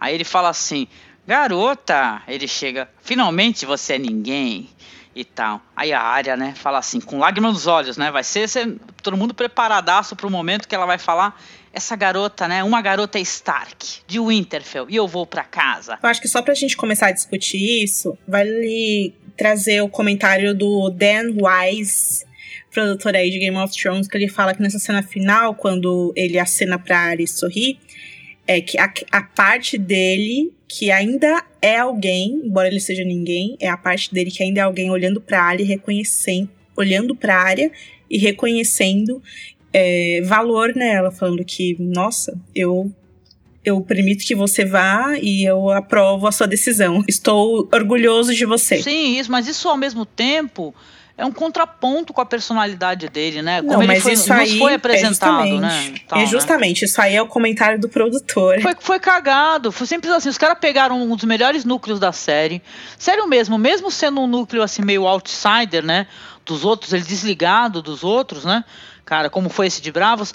[0.00, 0.88] Aí ele fala assim:
[1.26, 4.70] Garota, ele chega, finalmente você é ninguém
[5.14, 5.60] e tal.
[5.76, 9.16] Aí a área, né, fala assim, com lágrimas nos olhos, né, vai ser, ser todo
[9.16, 11.40] mundo preparadaço pro momento que ela vai falar,
[11.72, 15.98] essa garota, né, uma garota Stark, de Winterfell, e eu vou para casa.
[16.02, 20.90] Eu acho que só pra gente começar a discutir isso, vale trazer o comentário do
[20.90, 22.24] Dan Wise,
[22.70, 26.38] produtor aí de Game of Thrones, que ele fala que nessa cena final, quando ele
[26.38, 27.78] acena pra Arya sorrir,
[28.46, 33.68] é que a, a parte dele que ainda é alguém, embora ele seja ninguém, é
[33.68, 37.34] a parte dele que ainda é alguém olhando para a área e reconhecendo, olhando para
[37.34, 37.70] a área
[38.10, 39.22] e reconhecendo
[39.72, 42.92] é, valor nela, falando que, nossa, eu
[43.64, 47.04] eu permito que você vá e eu aprovo a sua decisão.
[47.06, 48.82] Estou orgulhoso de você.
[48.82, 50.74] Sim, isso, mas isso ao mesmo tempo
[51.16, 53.60] é um contraponto com a personalidade dele, né?
[53.60, 55.94] Como não, ele foi, isso aí foi apresentado, é né?
[56.08, 56.86] Tal, é justamente, né?
[56.86, 58.60] isso aí é o comentário do produtor.
[58.60, 62.62] Foi, foi cagado, foi simples assim, os caras pegaram um dos melhores núcleos da série,
[62.98, 66.06] sério mesmo, mesmo sendo um núcleo assim meio outsider, né?
[66.44, 68.64] Dos outros, ele desligado dos outros, né?
[69.12, 70.32] Cara, como foi esse de Bravos,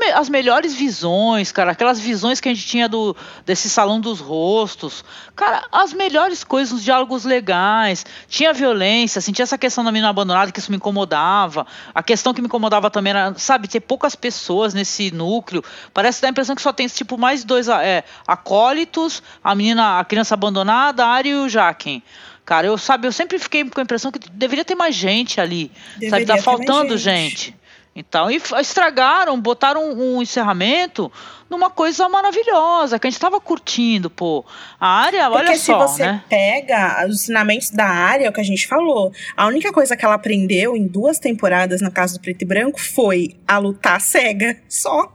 [0.00, 3.14] me as melhores visões, cara, aquelas visões que a gente tinha do
[3.44, 9.42] desse salão dos rostos, cara, as melhores coisas, os diálogos legais, tinha violência, assim, tinha
[9.42, 13.10] essa questão da menina abandonada que isso me incomodava, a questão que me incomodava também
[13.10, 15.62] era, sabe, ter poucas pessoas nesse núcleo,
[15.92, 20.04] parece dar a impressão que só tem tipo mais dois é, acólitos, a menina, a
[20.06, 22.02] criança abandonada, a Ari e o Jaquen.
[22.46, 25.70] Cara, eu sabe, eu sempre fiquei com a impressão que deveria ter mais gente ali.
[25.98, 27.46] Deveria sabe, tá faltando gente.
[27.46, 27.65] gente.
[27.98, 31.10] Então, e estragaram, botaram um, encerramento
[31.48, 34.44] numa coisa maravilhosa, que a gente estava curtindo, pô.
[34.80, 36.24] A área, Porque olha só, se você né?
[36.28, 40.04] pega os ensinamentos da área, é o que a gente falou, a única coisa que
[40.04, 44.56] ela aprendeu em duas temporadas na Casa do Preto e Branco foi a lutar cega,
[44.68, 45.12] só.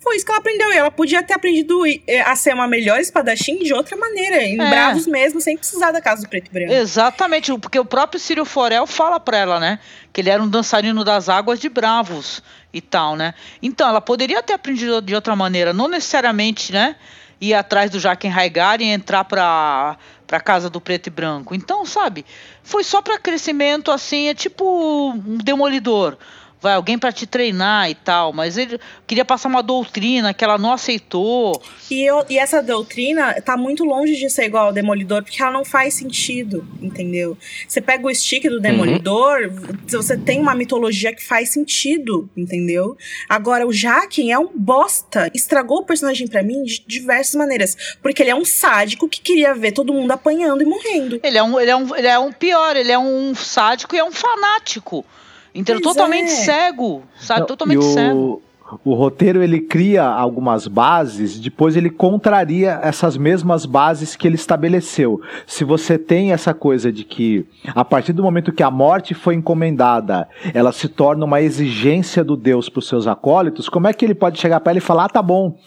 [0.00, 0.72] Foi isso que ela aprendeu.
[0.72, 4.60] E ela podia ter aprendido eh, a ser uma melhor espadachim de outra maneira, em
[4.60, 4.70] é.
[4.70, 6.72] Bravos mesmo, sem precisar da Casa do Preto e Branco.
[6.72, 9.78] Exatamente, porque o próprio Círio Forel fala pra ela, né?
[10.12, 12.42] Que ele era um dançarino das águas de Bravos
[12.72, 13.34] e tal, né?
[13.62, 16.96] Então, ela poderia ter aprendido de outra maneira, não necessariamente, né?
[17.40, 19.96] Ir atrás do Jaquen Raigar e entrar para
[20.26, 21.54] para casa do preto e branco.
[21.54, 22.24] Então, sabe,
[22.62, 26.16] foi só para crescimento assim, é tipo um demolidor
[26.62, 30.56] vai alguém para te treinar e tal, mas ele queria passar uma doutrina que ela
[30.56, 31.60] não aceitou.
[31.90, 35.50] E, eu, e essa doutrina tá muito longe de ser igual ao Demolidor, porque ela
[35.50, 37.36] não faz sentido, entendeu?
[37.66, 39.76] Você pega o stick do Demolidor, uhum.
[39.88, 42.96] você tem uma mitologia que faz sentido, entendeu?
[43.28, 45.30] Agora, o Jaquen é um bosta.
[45.34, 47.96] Estragou o personagem para mim de diversas maneiras.
[48.00, 51.18] Porque ele é um sádico que queria ver todo mundo apanhando e morrendo.
[51.22, 53.98] Ele é um, ele é um, ele é um pior, ele é um sádico e
[53.98, 55.04] é um fanático.
[55.54, 56.36] Inteiro, totalmente é.
[56.36, 57.40] cego, sabe?
[57.40, 58.42] Não, totalmente o, cego.
[58.82, 65.20] o roteiro ele cria algumas bases, depois ele contraria essas mesmas bases que ele estabeleceu.
[65.46, 69.34] Se você tem essa coisa de que a partir do momento que a morte foi
[69.34, 74.06] encomendada, ela se torna uma exigência do Deus para os seus acólitos, como é que
[74.06, 75.58] ele pode chegar para ele e falar: ah, tá bom,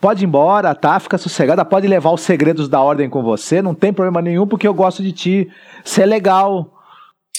[0.00, 0.98] pode ir embora, tá?
[0.98, 4.66] Fica sossegada, pode levar os segredos da ordem com você, não tem problema nenhum porque
[4.66, 5.48] eu gosto de ti,
[5.84, 6.70] você é legal.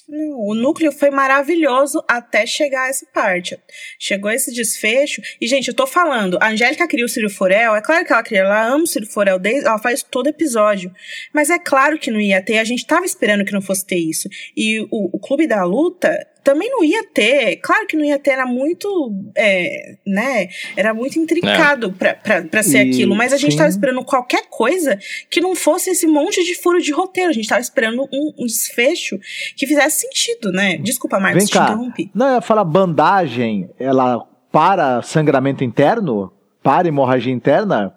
[0.07, 3.57] O núcleo foi maravilhoso até chegar a essa parte.
[3.99, 5.22] Chegou esse desfecho.
[5.41, 7.76] E, gente, eu tô falando, a Angélica cria o Ciro Forel.
[7.76, 10.94] É claro que ela cria, ela ama o Ciro Forel, desde, ela faz todo episódio.
[11.34, 13.98] Mas é claro que não ia ter, a gente tava esperando que não fosse ter
[13.98, 14.30] isso.
[14.56, 16.15] E o, o Clube da Luta
[16.45, 17.55] também não ia ter.
[17.57, 20.47] Claro que não ia ter, era muito, é, né?
[20.77, 22.13] Era muito intrincado é.
[22.13, 23.15] pra, pra, ser e, aquilo.
[23.15, 23.57] Mas a gente sim.
[23.57, 24.97] tava esperando qualquer coisa
[25.27, 27.31] que não fosse esse monte de furo de roteiro.
[27.31, 29.19] A gente tava esperando um, um desfecho
[29.57, 30.77] que fizesse sentido, né?
[30.77, 31.63] Desculpa, Marcos, Vem te cá.
[31.63, 32.11] interrompi.
[32.13, 36.31] Não, eu ia falar bandagem, ela para sangramento interno?
[36.61, 37.94] Para hemorragia interna?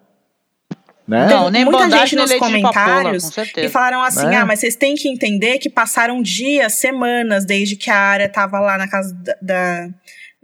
[1.08, 1.26] Né?
[1.26, 4.36] Não, nem muita gente nos comentários papola, e falaram assim: né?
[4.36, 8.60] ah, mas vocês têm que entender que passaram dias, semanas desde que a área estava
[8.60, 9.88] lá na casa da, da,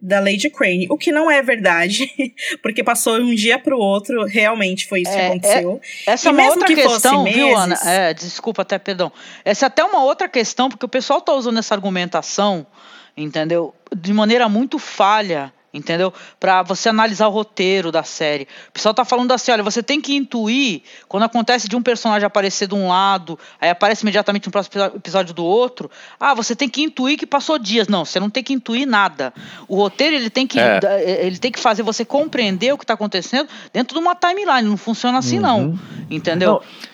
[0.01, 0.87] da, Lady Crane.
[0.89, 2.11] O que não é verdade,
[2.63, 5.81] porque passou um dia para o outro, realmente foi isso é, que aconteceu.
[6.07, 7.79] É, essa é uma outra que questão, meses, viu, Ana?
[7.85, 9.13] É, desculpa até, perdão.
[9.45, 12.67] Essa é até uma outra questão, porque o pessoal está usando essa argumentação,
[13.15, 13.75] entendeu?
[13.95, 16.15] De maneira muito falha entendeu?
[16.39, 18.47] Para você analisar o roteiro da série.
[18.69, 22.25] O pessoal tá falando assim, olha, você tem que intuir quando acontece de um personagem
[22.25, 25.91] aparecer de um lado, aí aparece imediatamente no próximo episódio do outro.
[26.19, 27.89] Ah, você tem que intuir que passou dias.
[27.89, 29.35] Não, você não tem que intuir nada.
[29.67, 30.79] O roteiro ele tem que é.
[31.27, 34.69] ele tem que fazer você compreender o que está acontecendo dentro de uma timeline.
[34.69, 35.43] Não funciona assim uhum.
[35.43, 35.79] não,
[36.09, 36.53] entendeu?
[36.53, 36.94] Não.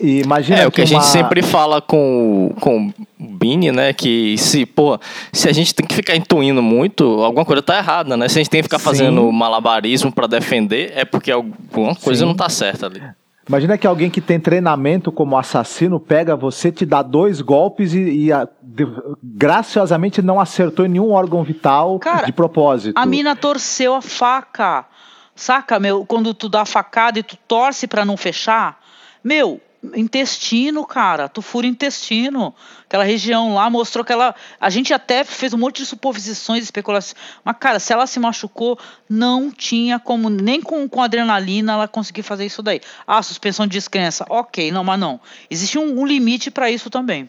[0.00, 1.02] E imagina é o que, que a uma...
[1.02, 3.92] gente sempre fala com, com o Bini, né?
[3.92, 4.98] Que se, pô,
[5.32, 8.28] se a gente tem que ficar intuindo muito, alguma coisa tá errada, né?
[8.28, 8.84] Se a gente tem que ficar Sim.
[8.84, 12.26] fazendo malabarismo para defender, é porque alguma coisa Sim.
[12.26, 13.02] não tá certa ali.
[13.48, 18.26] Imagina que alguém que tem treinamento como assassino pega você, te dá dois golpes e,
[18.26, 18.86] e a, de,
[19.22, 22.96] graciosamente não acertou em nenhum órgão vital Cara, de propósito.
[22.96, 24.84] A mina torceu a faca.
[25.34, 26.04] Saca, meu?
[26.04, 28.78] Quando tu dá a facada e tu torce para não fechar.
[29.24, 29.60] Meu,
[29.94, 31.28] intestino, cara.
[31.28, 32.54] Tu fura intestino.
[32.86, 34.34] Aquela região lá mostrou que ela.
[34.60, 37.16] A gente até fez um monte de suposições, especulações.
[37.44, 38.78] Mas, cara, se ela se machucou,
[39.08, 42.80] não tinha como, nem com, com adrenalina, ela conseguir fazer isso daí.
[43.06, 44.24] Ah, suspensão de descrença.
[44.28, 45.20] Ok, não, mas não.
[45.50, 47.28] Existe um, um limite para isso também.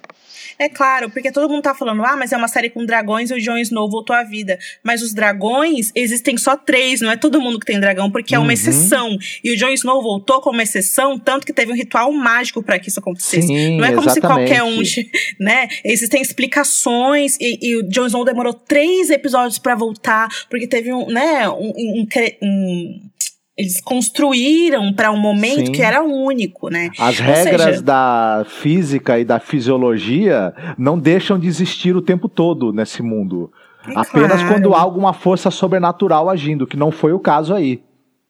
[0.57, 3.33] É claro, porque todo mundo tá falando, ah, mas é uma série com dragões e
[3.33, 4.57] o Jon Snow voltou à vida.
[4.83, 8.37] Mas os dragões, existem só três, não é todo mundo que tem dragão, porque é
[8.37, 8.51] uma uhum.
[8.51, 9.17] exceção.
[9.43, 12.89] E o Jon Snow voltou como exceção, tanto que teve um ritual mágico para que
[12.89, 13.47] isso acontecesse.
[13.47, 14.47] Sim, não é como exatamente.
[14.47, 14.81] se qualquer um,
[15.43, 15.67] né?
[15.83, 21.07] Existem explicações e, e o Jon Snow demorou três episódios para voltar, porque teve um,
[21.07, 22.07] né, um, um,
[22.41, 23.09] um
[23.59, 25.71] eles construíram para um momento Sim.
[25.73, 26.89] que era único, né?
[26.97, 27.81] As Ou regras seja...
[27.81, 33.51] da física e da fisiologia não deixam de existir o tempo todo nesse mundo.
[33.85, 34.47] É Apenas claro.
[34.47, 37.81] quando há alguma força sobrenatural agindo, que não foi o caso aí.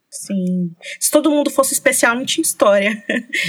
[0.09, 0.71] Sim.
[0.99, 2.91] Se todo mundo fosse especial, não tinha história.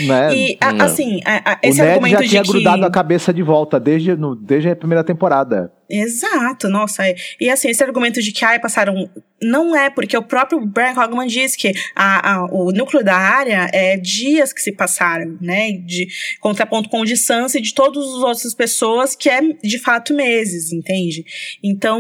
[0.07, 0.31] Né?
[0.41, 3.43] E, a, assim, a, a, esse o Ned argumento já tinha grudado a cabeça de
[3.43, 5.73] volta desde, no, desde a primeira temporada.
[5.91, 7.07] Exato, nossa.
[7.07, 7.17] É.
[7.41, 9.11] E assim, esse argumento de que ai, passaram.
[9.43, 13.71] Não é, porque o próprio Brian Cogman diz que a, a, o núcleo da área
[13.73, 15.73] é dias que se passaram, né?
[15.73, 16.07] De
[16.41, 20.13] contraponto com o de Sansa e de todas as outras pessoas, que é de fato
[20.13, 21.25] meses, entende?
[21.65, 21.99] Então,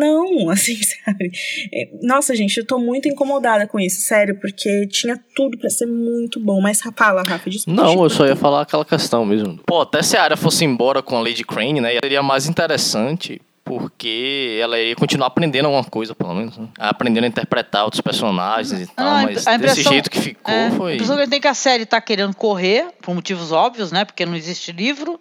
[0.00, 1.30] não, assim, sabe?
[1.72, 5.86] É, nossa, gente, eu tô muito incomodada com isso, sério, porque tinha tudo para ser
[5.86, 6.60] muito bom.
[6.60, 7.80] Mas fala, Rafa, desculpa.
[7.80, 9.60] Não, eu só ia falar aquela questão mesmo.
[9.64, 11.98] Pô, até se a área fosse embora com a Lady Crane, né?
[12.02, 13.29] Seria mais interessante
[13.78, 16.58] porque ela ia continuar aprendendo alguma coisa, pelo menos.
[16.58, 16.66] Né?
[16.76, 20.92] Aprendendo a interpretar outros personagens e tal, ah, mas desse jeito que ficou é, foi.
[20.92, 24.04] A impressão que tem que a série tá querendo correr, por motivos óbvios, né?
[24.04, 25.20] Porque não existe livro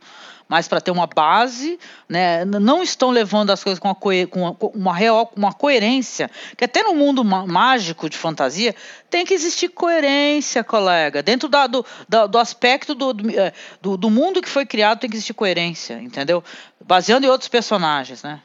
[0.50, 1.78] mas para ter uma base,
[2.10, 2.44] né?
[2.44, 3.94] Não estão levando as coisas com, uma,
[4.56, 8.76] com uma real, uma coerência, que até no mundo mágico de fantasia
[9.12, 11.22] tem que existir coerência, colega.
[11.22, 15.08] Dentro da, do, da, do aspecto do, é, do, do mundo que foi criado tem
[15.08, 16.44] que existir coerência, entendeu?
[16.90, 18.42] Baseando em outros personagens, né?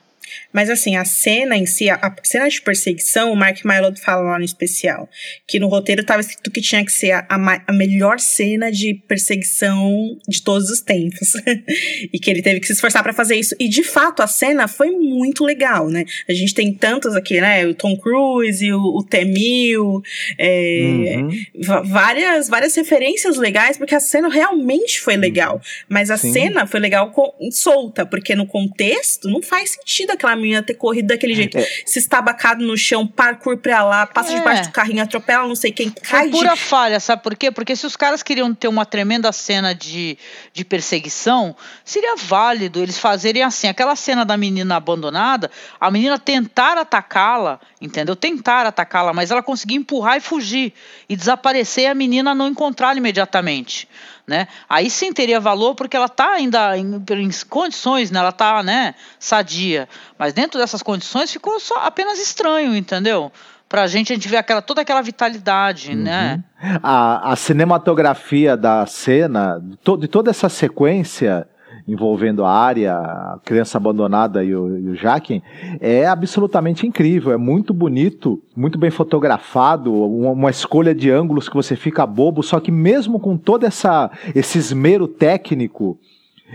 [0.53, 4.23] Mas assim, a cena em si, a, a cena de perseguição, o Mark Mylod fala
[4.23, 5.09] lá no especial,
[5.47, 8.95] que no roteiro estava escrito que tinha que ser a, a, a, melhor cena de
[9.07, 11.33] perseguição de todos os tempos.
[12.13, 13.55] e que ele teve que se esforçar para fazer isso.
[13.59, 16.05] E de fato, a cena foi muito legal, né?
[16.29, 17.67] A gente tem tantos aqui, né?
[17.67, 20.03] O Tom Cruise, o, o T-1000,
[20.39, 21.83] é, uhum.
[21.85, 25.61] várias, várias referências legais, porque a cena realmente foi legal.
[25.89, 26.33] Mas a Sim.
[26.33, 31.09] cena foi legal com, solta, porque no contexto não faz sentido aquela menina ter corrido
[31.09, 31.59] daquele jeito.
[31.59, 31.67] É.
[31.85, 34.37] Se estabacado no chão, parkour pra lá, passa é.
[34.37, 36.31] debaixo do carrinho, atropela não sei quem, cai.
[36.31, 36.61] Foi pura de...
[36.61, 37.51] falha, sabe por quê?
[37.51, 40.17] Porque se os caras queriam ter uma tremenda cena de,
[40.53, 45.51] de perseguição, seria válido eles fazerem assim, aquela cena da menina abandonada,
[45.81, 48.17] a menina tentar atacá-la, entendeu?
[48.17, 50.73] Tentar atacá-la, mas ela conseguir empurrar e fugir
[51.09, 53.89] e desaparecer e a menina não encontrá-la imediatamente
[54.27, 54.49] né?
[54.69, 58.21] Aí sim teria valor porque ela está ainda em, em, condições, né?
[58.21, 59.89] Ela está, né, sadia.
[60.19, 63.31] Mas dentro dessas condições ficou só apenas estranho, entendeu?
[63.69, 66.03] Pra gente, a gente vê aquela, toda aquela vitalidade, uhum.
[66.03, 66.43] né?
[66.83, 69.61] A, a cinematografia da cena,
[69.99, 71.47] de toda essa sequência,
[71.87, 75.43] envolvendo a área, a criança abandonada e o, e o Jaquen,
[75.81, 81.55] é absolutamente incrível, é muito bonito, muito bem fotografado, uma, uma, escolha de ângulos que
[81.55, 85.99] você fica bobo, só que mesmo com todo essa, esse esmero técnico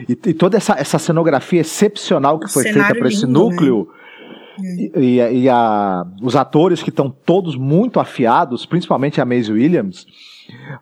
[0.08, 4.00] e, e toda essa, essa cenografia excepcional que foi feita para esse núcleo, né?
[4.62, 10.06] E, e, e a, os atores que estão todos muito afiados, principalmente a Maisie Williams,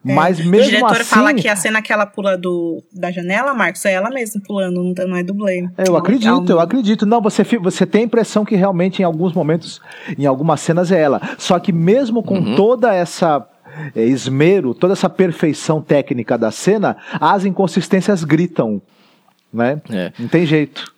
[0.05, 0.13] é.
[0.13, 0.67] Mas mesmo assim.
[0.67, 3.93] O diretor assim, fala que a cena que ela pula do, da janela, Marcos, é
[3.93, 5.67] ela mesma pulando, não, não é dublê.
[5.77, 7.05] Eu acredito, eu acredito.
[7.05, 9.81] Não, você, você tem a impressão que realmente em alguns momentos,
[10.17, 11.21] em algumas cenas é ela.
[11.37, 12.55] Só que mesmo com uhum.
[12.55, 13.45] toda essa
[13.95, 18.81] é, esmero, toda essa perfeição técnica da cena, as inconsistências gritam.
[19.53, 19.81] Né?
[19.89, 20.11] É.
[20.19, 20.93] Não tem jeito.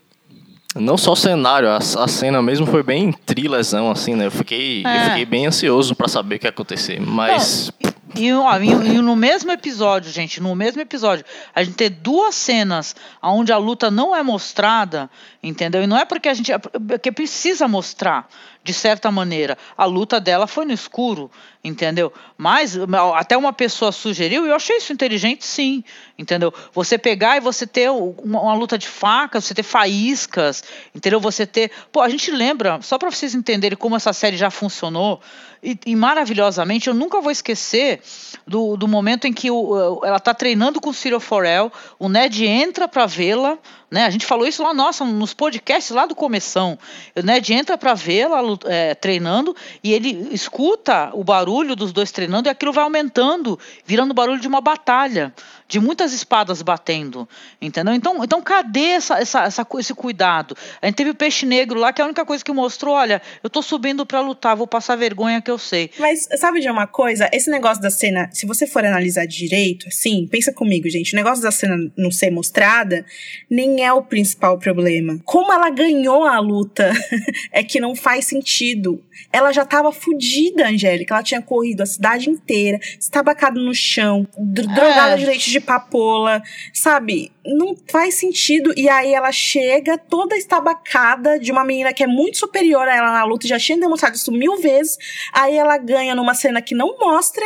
[0.76, 4.28] Não só o cenário, a, a, cena mesmo foi bem trilhazão, assim, né?
[4.28, 4.98] Eu fiquei, é.
[4.98, 7.02] eu fiquei bem ansioso para saber o que ia acontecer.
[7.02, 7.72] Mas.
[7.82, 11.23] Não, e, ó, e, e, no mesmo episódio, gente, no mesmo episódio,
[11.53, 15.10] a gente tem duas cenas onde a luta não é mostrada,
[15.44, 15.84] entendeu?
[15.84, 16.52] E não é porque a gente.
[16.52, 18.27] É porque precisa mostrar,
[18.64, 19.57] de certa maneira.
[19.77, 21.30] A luta dela foi no escuro,
[21.64, 22.11] entendeu?
[22.36, 22.76] Mas
[23.15, 25.84] até uma pessoa sugeriu, e eu achei isso inteligente, sim,
[26.18, 26.52] entendeu?
[26.73, 30.64] Você pegar e você ter uma, uma luta de facas, você ter faíscas,
[30.95, 31.19] entendeu?
[31.19, 31.72] Você ter.
[31.91, 35.22] Pô, a gente lembra, só para vocês entenderem como essa série já funcionou
[35.61, 37.99] e, e, maravilhosamente, eu nunca vou esquecer
[38.46, 42.46] do, do momento em que o, ela está treinando com o Cyril Forel, o Ned
[42.46, 43.58] entra para vê-la,
[43.91, 44.06] né?
[44.06, 46.78] A gente falou isso lá, nossa, nos podcasts lá do começão.
[47.16, 52.48] O Ned entra para vê-la é, treinando e ele escuta o barulho dos dois treinando
[52.48, 55.34] e aquilo vai aumentando, virando o barulho de uma batalha
[55.70, 57.30] de muitas espadas batendo,
[57.61, 57.94] entendeu?
[57.94, 60.57] Então, então cadê essa, essa, essa, esse cuidado?
[60.82, 63.22] A gente teve o peixe negro lá, que é a única coisa que mostrou, olha,
[63.44, 65.91] eu tô subindo para lutar, vou passar vergonha que eu sei.
[65.99, 67.30] Mas sabe de uma coisa?
[67.32, 71.44] Esse negócio da cena, se você for analisar direito, assim, pensa comigo, gente, o negócio
[71.44, 73.06] da cena não ser mostrada
[73.48, 75.19] nem é o principal problema.
[75.26, 76.91] Como ela ganhou a luta
[77.51, 79.03] é que não faz sentido.
[79.31, 85.14] Ela já tava fodida, Angélica, ela tinha corrido a cidade inteira, estabacado no chão, drogada
[85.14, 85.18] é.
[85.18, 86.41] de leite de papoula,
[86.73, 87.31] sabe?
[87.45, 88.73] Não faz sentido.
[88.76, 93.11] E aí ela chega toda estabacada de uma menina que é muito superior a ela
[93.11, 94.97] na luta, já tinha demonstrado isso mil vezes.
[95.34, 97.45] Aí ela ganha numa cena que não mostra.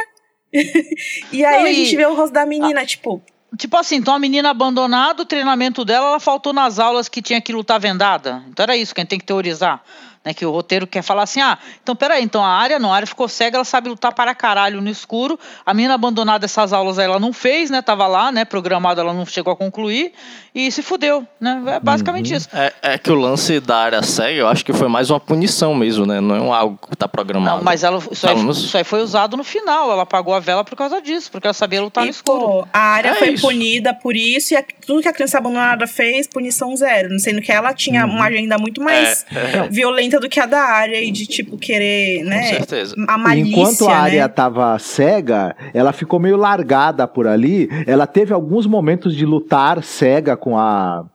[1.32, 2.86] e aí não, a gente vê o rosto da menina, a...
[2.86, 3.22] tipo,
[3.58, 7.40] Tipo assim, então a menina abandonada, o treinamento dela, ela faltou nas aulas que tinha
[7.40, 8.44] que lutar vendada.
[8.50, 9.84] Então era isso que a gente tem que teorizar
[10.24, 10.34] né?
[10.34, 13.08] Que o roteiro quer falar assim, ah, então peraí, então a área não, a área
[13.08, 15.40] ficou cega, ela sabe lutar para caralho no escuro.
[15.66, 17.82] A menina abandonada essas aulas ela não fez, né?
[17.82, 18.46] Tava lá, né?
[18.46, 20.14] Programado, ela não chegou a concluir
[20.56, 21.62] e se fudeu, né?
[21.68, 22.38] É basicamente uhum.
[22.38, 22.50] isso.
[22.54, 25.74] É, é, que o lance da área cega, eu acho que foi mais uma punição
[25.74, 26.22] mesmo, né?
[26.22, 27.58] Não é um algo que tá programado.
[27.58, 29.92] Não, mas ela, isso, aí, isso aí foi usado no final.
[29.92, 32.40] Ela apagou a vela por causa disso, porque ela sabia lutar e, no escuro.
[32.40, 33.48] Pô, a área é foi isso.
[33.48, 37.10] punida por isso e a, tudo que a criança abandonada fez, punição zero.
[37.10, 38.14] Não sendo que ela tinha uhum.
[38.14, 42.24] uma agenda muito mais é, violenta do que a da área e de, tipo, querer,
[42.24, 42.42] né?
[42.42, 42.96] Com certeza.
[43.08, 44.28] A malícia, Enquanto a área né?
[44.28, 47.70] tava cega, ela ficou meio largada por ali.
[47.88, 51.06] Ela teve alguns momentos de lutar cega com a,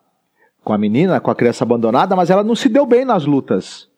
[0.64, 3.88] com a menina, com a criança abandonada, mas ela não se deu bem nas lutas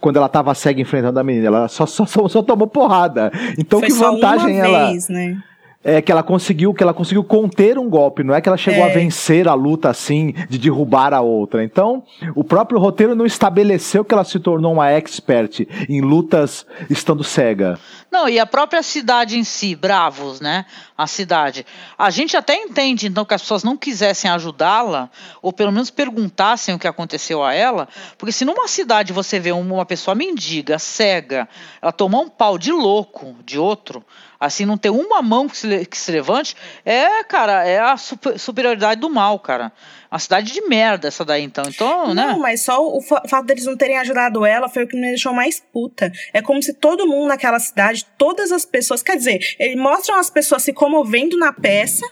[0.00, 1.46] quando ela tava cega enfrentando a menina.
[1.46, 3.30] Ela só, só, só, só tomou porrada.
[3.56, 4.90] Então Foi que vantagem ela.
[4.90, 5.40] Vez, né?
[5.82, 8.84] É que ela conseguiu, que ela conseguiu conter um golpe, não é que ela chegou
[8.84, 8.90] é.
[8.90, 11.64] a vencer a luta assim, de derrubar a outra.
[11.64, 12.04] Então,
[12.34, 17.78] o próprio roteiro não estabeleceu que ela se tornou uma expert em lutas estando cega.
[18.10, 20.66] Não, e a própria cidade em si, Bravos, né?
[20.98, 21.64] A cidade.
[21.96, 25.08] A gente até entende, então, que as pessoas não quisessem ajudá-la,
[25.40, 27.88] ou pelo menos perguntassem o que aconteceu a ela,
[28.18, 31.48] porque se numa cidade você vê uma pessoa mendiga, cega,
[31.80, 34.04] ela tomar um pau de louco de outro,
[34.40, 38.38] assim, não ter uma mão que se, que se levante, é, cara, é a super,
[38.38, 39.70] superioridade do mal, cara.
[40.10, 41.62] Uma cidade de merda essa daí, então.
[41.68, 42.26] então não, né?
[42.28, 45.32] Não, mas só o fato deles não terem ajudado ela foi o que me deixou
[45.32, 46.10] mais puta.
[46.32, 50.30] É como se todo mundo naquela cidade, todas as pessoas, quer dizer, eles mostram as
[50.30, 52.04] pessoas se comovendo na peça,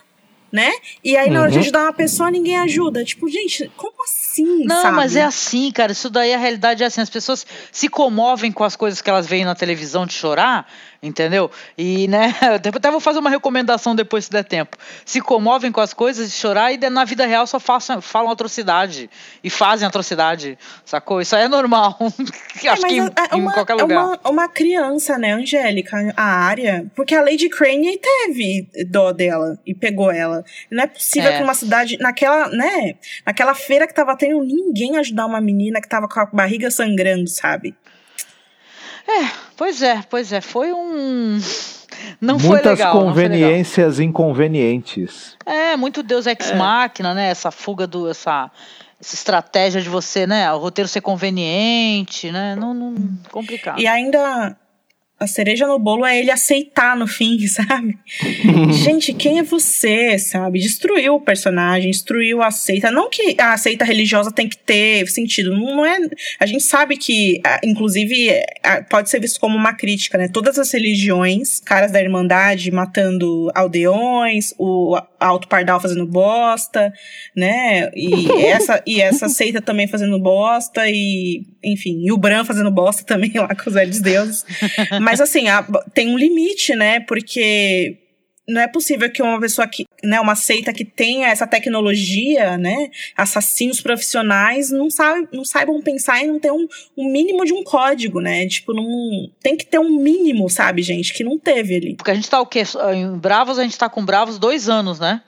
[0.51, 0.71] né?
[1.03, 1.61] E aí na hora de Uhum.
[1.63, 3.03] ajudar uma pessoa, ninguém ajuda.
[3.03, 4.95] Tipo, gente, como assim, Não, sabe?
[4.95, 5.91] mas é assim, cara.
[5.91, 7.01] Isso daí a realidade é assim.
[7.01, 10.67] As pessoas se comovem com as coisas que elas veem na televisão de chorar,
[11.01, 11.49] entendeu?
[11.77, 12.33] E, né,
[12.65, 14.77] eu até vou fazer uma recomendação depois se der tempo.
[15.05, 19.09] Se comovem com as coisas de chorar e na vida real só façam, falam atrocidade
[19.43, 21.21] e fazem atrocidade, sacou?
[21.21, 21.97] Isso aí é normal.
[22.61, 24.05] É, Acho que em, é- é em uma, qualquer é lugar.
[24.05, 26.85] uma, uma criança, né, Angélica, a área.
[26.93, 30.43] Porque a Lady Crane teve dó dela e pegou ela.
[30.69, 31.37] Não é possível É.
[31.37, 32.95] que uma cidade, naquela, né,
[33.25, 37.27] naquela feira que tava tendo, ninguém ajudar uma menina que tava com a barriga sangrando,
[37.29, 37.73] sabe?
[39.55, 40.41] Pois é, pois é.
[40.41, 41.39] Foi um.
[42.21, 42.95] Não foi Muitas legal.
[42.95, 43.39] não foi legal.
[43.39, 45.35] conveniências inconvenientes.
[45.45, 47.29] É, muito Deus Ex Machina, né?
[47.29, 48.09] Essa fuga do.
[48.09, 48.49] Essa,
[48.99, 50.51] essa estratégia de você, né?
[50.53, 52.55] O roteiro ser conveniente, né?
[52.55, 52.95] Não, não
[53.31, 53.79] complicado.
[53.79, 54.55] E ainda
[55.19, 57.97] a cereja no bolo é ele aceitar no fim, sabe?
[58.83, 60.59] Gente, quem é você, sabe?
[60.59, 62.91] Destruiu o personagem, destruiu a seita.
[62.91, 65.97] Não que a seita religiosa tem que ter sentido, não é.
[66.39, 68.29] A gente sabe que, inclusive,
[68.89, 70.27] pode ser visto como uma crítica, né?
[70.27, 76.93] Todas as religiões, caras da Irmandade matando aldeões, o Alto Pardal fazendo bosta,
[77.35, 77.89] né?
[77.93, 83.03] E essa, e essa seita também fazendo bosta, e, enfim, e o Bran fazendo bosta
[83.03, 84.45] também lá com os velhos deuses.
[85.01, 86.99] Mas assim, a- tem um limite, né?
[87.01, 87.97] Porque
[88.47, 92.89] não é possível que uma pessoa que, né, uma seita que tenha essa tecnologia, né,
[93.15, 96.67] assassinos profissionais não, sabe, não saibam pensar e não ter um,
[96.97, 98.47] um mínimo de um código, né?
[98.47, 101.95] Tipo, não tem que ter um mínimo, sabe, gente, que não teve ali.
[101.95, 102.63] Porque a gente tá o quê?
[102.95, 105.21] Em Bravos, a gente tá com Bravos dois anos, né?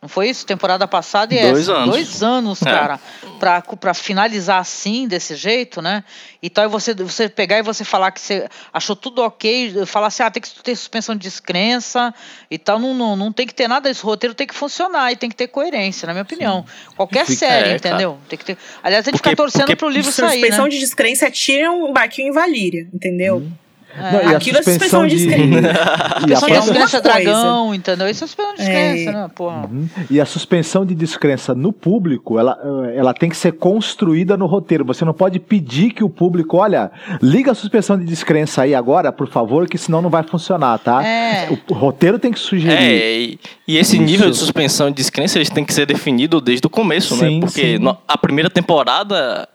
[0.00, 0.46] Não foi isso?
[0.46, 1.72] Temporada passada e Dois essa.
[1.72, 1.90] anos.
[1.90, 2.70] Dois anos, É.
[2.70, 3.00] cara.
[3.40, 6.04] Pra, pra finalizar assim, desse jeito, né?
[6.40, 10.06] E tal, e você, você pegar e você falar que você achou tudo ok, falar
[10.08, 12.14] assim, ah, tem que ter suspensão de descrença
[12.50, 12.78] e tal.
[12.78, 14.06] Não, não, não tem que ter nada disso.
[14.06, 16.64] O roteiro tem que funcionar e tem que ter coerência, na minha opinião.
[16.96, 18.18] Qualquer Fica- série, É, entendeu?
[18.28, 18.58] Tem que ter.
[18.82, 20.70] Aliás, a gente fica torcendo porque pro livro sair, Suspensão né?
[20.70, 23.40] de descrença é tiram um barquinho em Valíria, entendeu?
[23.40, 23.52] Não,
[23.98, 25.26] e a Aquilo é suspensão de de.
[25.26, 25.70] descrença.
[26.14, 28.08] a Suspensão de é descrença é dragão, entendeu?
[28.08, 29.12] Isso é suspensão de descrença, É.
[29.12, 29.30] né?
[29.34, 29.66] Porra.
[29.70, 29.88] Uhum.
[30.10, 32.58] E a suspensão de descrença no público, ela,
[32.94, 34.84] ela tem que ser construída no roteiro.
[34.84, 36.90] Você não pode pedir que o público, olha,
[37.22, 41.04] liga a suspensão de descrença aí agora, por favor, que senão não vai funcionar, tá?
[41.04, 41.48] É.
[41.50, 42.76] O, o roteiro tem que sugerir.
[42.76, 44.04] É, e, e esse Isso.
[44.04, 47.40] nível de suspensão de descrença eles tem que ser definido desde o começo, Sim, né?
[47.40, 47.78] Porque sim.
[47.78, 49.48] no- a primeira temporada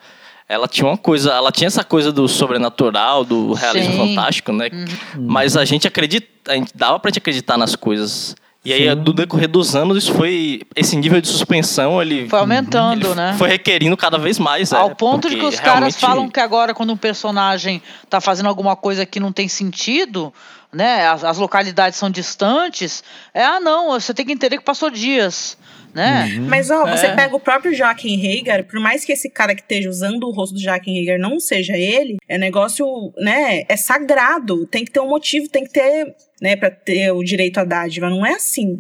[0.47, 3.99] ela tinha uma coisa, ela tinha essa coisa do sobrenatural, do realismo Sim.
[3.99, 4.15] Uhum.
[4.15, 4.69] fantástico, né?
[5.17, 8.35] Mas a gente acredita, a gente dava pra gente acreditar nas coisas.
[8.65, 8.95] E aí, Sim.
[8.95, 10.61] do decorrer dos anos, isso foi.
[10.73, 12.29] Esse nível de suspensão, ele.
[12.29, 13.35] Foi aumentando, ele né?
[13.37, 14.71] Foi requerindo cada vez mais.
[14.71, 18.21] Ao é, ponto de que os caras realmente- falam que agora, quando um personagem tá
[18.21, 20.33] fazendo alguma coisa que não tem sentido,
[20.71, 21.07] né?
[21.07, 23.03] As, as localidades são distantes.
[23.33, 25.57] É, ah, não, você tem que entender que passou dias.
[25.93, 26.27] Né?
[26.49, 27.15] Mas, ó, você É.
[27.15, 30.53] pega o próprio Joaquim Hagar, por mais que esse cara que esteja usando o rosto
[30.55, 32.85] do Joaquim Hagar não seja ele, é negócio,
[33.17, 34.65] né, é sagrado.
[34.65, 38.09] Tem que ter um motivo, tem que ter, né, pra ter o direito à dádiva.
[38.09, 38.77] Não é assim,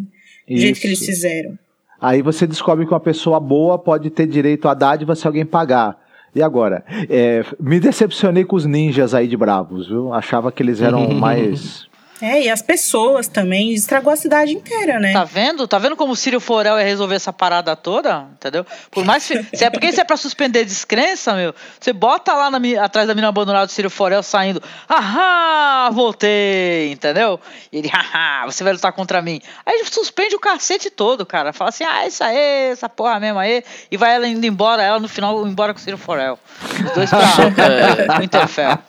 [0.49, 1.57] do jeito que eles fizeram.
[2.01, 6.01] Aí você descobre que uma pessoa boa pode ter direito à dádiva se alguém pagar.
[6.35, 6.83] E agora?
[7.09, 10.11] É, me decepcionei com os ninjas aí de Bravos, viu?
[10.11, 11.85] Achava que eles eram mais.
[12.23, 15.11] É, e as pessoas também, estragou a cidade inteira, né?
[15.11, 15.67] Tá vendo?
[15.67, 18.27] Tá vendo como o Círio Forel ia resolver essa parada toda?
[18.35, 18.65] Entendeu?
[18.89, 19.43] Por mais que.
[19.53, 23.13] Se é porque isso é pra suspender descrença, meu, você bota lá na atrás da
[23.13, 24.63] mina abandonada do Círio Forel saindo.
[24.87, 27.37] Ahá, voltei, entendeu?
[27.69, 29.41] E ele, haha, você vai lutar contra mim.
[29.65, 31.51] Aí ele suspende o cacete todo, cara.
[31.51, 33.65] Fala assim, ah, isso aí, essa porra mesmo aí.
[33.91, 36.39] E vai ela indo embora, ela no final embora com o Círio Forel.
[36.85, 37.19] Os dois pra
[38.17, 38.79] o Interfell.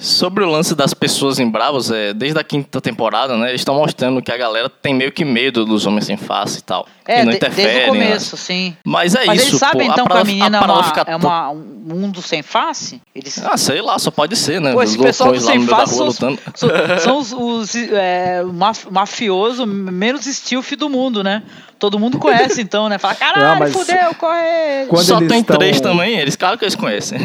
[0.00, 3.48] Sobre o lance das pessoas em Bravos, é, desde a quinta temporada, né?
[3.48, 6.62] Eles estão mostrando que a galera tem meio que medo dos homens sem face e
[6.62, 6.86] tal.
[7.10, 7.72] É, não interferem.
[7.72, 8.04] desde o né?
[8.06, 8.76] começo, sim.
[8.84, 11.04] Mas é Mas isso, eles sabem pô, então que a menina é, parada uma, fica
[11.06, 11.56] é uma- um
[11.94, 13.00] mundo sem face?
[13.14, 13.42] Eles...
[13.42, 14.72] Ah, sei lá, só pode ser, né?
[14.74, 16.38] Pô, Os esse pessoal do sem face são, lutando.
[16.54, 16.68] são-
[17.00, 21.42] são os, os, é, maf- mafioso menos stealth do mundo, né?
[21.78, 22.98] Todo mundo conhece então, né?
[22.98, 24.86] Fala, caralho, Ah, mas- fudeu, corre!
[24.88, 27.18] Quando Só tem estão- três também, eles, claro que eles conhecem.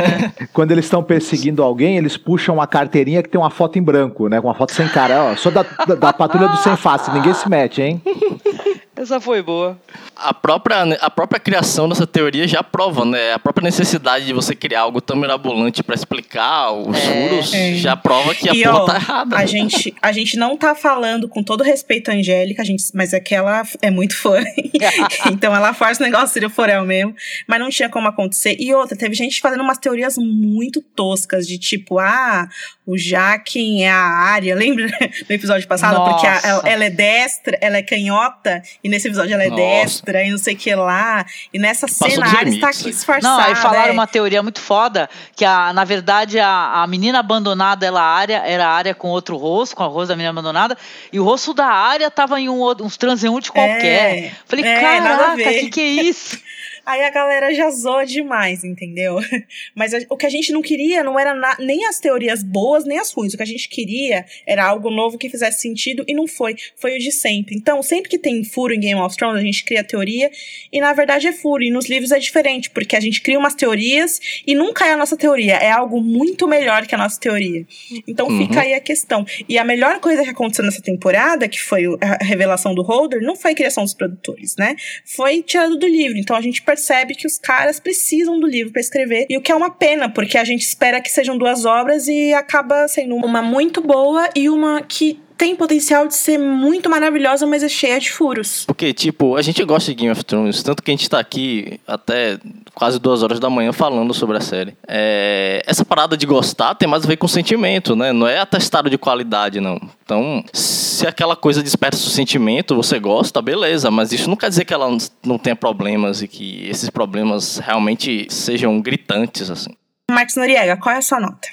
[0.54, 4.30] Quando eles estão perseguindo alguém, eles puxam uma carteirinha que tem uma foto em branco,
[4.30, 4.40] né?
[4.40, 5.32] Com uma foto sem cara.
[5.32, 8.02] Ó, sou da, da, da patrulha do sem face, ninguém se mete, hein?
[8.96, 9.80] Essa foi boa.
[10.16, 13.34] A própria, a própria criação dessa teoria já prova, né?
[13.34, 17.02] A própria necessidade de você criar algo tão mirabolante pra explicar os É.
[17.02, 17.74] furos É.
[17.74, 19.36] já prova que a e, porra ó, tá errada.
[19.36, 23.14] a gente, a gente não tá falando com todo respeito à Angélica, a gente, mas
[23.14, 24.38] é que ela é muito fã.
[25.32, 27.16] então ela faz o negócio Círio Forel mesmo.
[27.48, 28.56] Mas não tinha como acontecer.
[28.60, 32.48] E outra, teve gente fazendo umas teorias muito toscas, de tipo, ah,
[32.86, 34.86] o Jaquen é a área, lembra
[35.30, 35.98] no episódio passado?
[35.98, 36.12] Nossa.
[36.12, 39.62] Porque a- ela, ela é destra, ela é canhota, e nesse episódio ela é Nossa.
[39.62, 41.26] destra, e não sei o que lá.
[41.54, 42.92] E nessa Passou cena a Arya está aqui né?
[42.92, 43.36] disfarçada.
[43.36, 43.92] Não, aí falaram é.
[43.92, 48.68] uma teoria muito foda, que a, na verdade a, a menina abandonada ela área, era
[48.68, 50.78] a área com outro rosto, com a rosto da menina abandonada,
[51.12, 54.34] e o rosto da área tava em um, uns transeunte qualquer.
[54.46, 56.38] Falei, é, nada a caraca, ver." que que é isso?
[56.86, 59.18] Aí a galera já zoa demais, entendeu?
[59.76, 62.86] Mas a- o que a gente não queria não era na- nem as teorias boas,
[62.86, 63.34] nem as ruins.
[63.34, 66.56] O que a gente queria era algo novo que fizesse sentido e não foi.
[66.76, 67.56] Foi o de sempre.
[67.56, 70.30] Então, sempre que tem furo em Game of Thrones, a gente cria teoria
[70.72, 71.64] e na verdade é furo.
[71.64, 74.98] E nos livros é diferente, porque a gente cria umas teorias e nunca é a
[74.98, 75.56] nossa teoria.
[75.56, 77.66] É algo muito melhor que a nossa teoria.
[78.08, 78.46] Então Uhum.
[78.48, 79.26] fica aí a questão.
[79.48, 83.36] E a melhor coisa que aconteceu nessa temporada, que foi a revelação do Holder, não
[83.36, 84.76] foi a criação dos produtores, né?
[85.06, 86.18] Foi tirado do livro.
[86.18, 89.28] Então a gente percebe que os caras precisam do livro pra escrever.
[89.30, 92.34] E o que é uma pena, porque a gente espera que sejam duas obras e
[92.34, 97.64] acaba sendo uma muito boa e uma que tem potencial de ser muito maravilhosa, mas
[97.64, 98.64] é cheia de furos.
[98.66, 101.80] Porque, tipo, a gente gosta de Game of Thrones, tanto que a gente tá aqui
[101.88, 102.40] até
[102.74, 104.76] quase duas horas da manhã falando sobre a série.
[104.88, 108.12] É, essa parada de gostar tem mais a ver com sentimento, né?
[108.12, 109.80] Não é atestado de qualidade, não.
[110.04, 114.66] Então, se aquela coisa desperta seu sentimento, você gosta, beleza, mas isso não quer dizer
[114.66, 114.90] que ela
[115.26, 119.72] não tenha problemas e que esses problemas realmente sejam gritantes, assim.
[120.12, 121.48] Marcos Noriega, qual é a sua nota?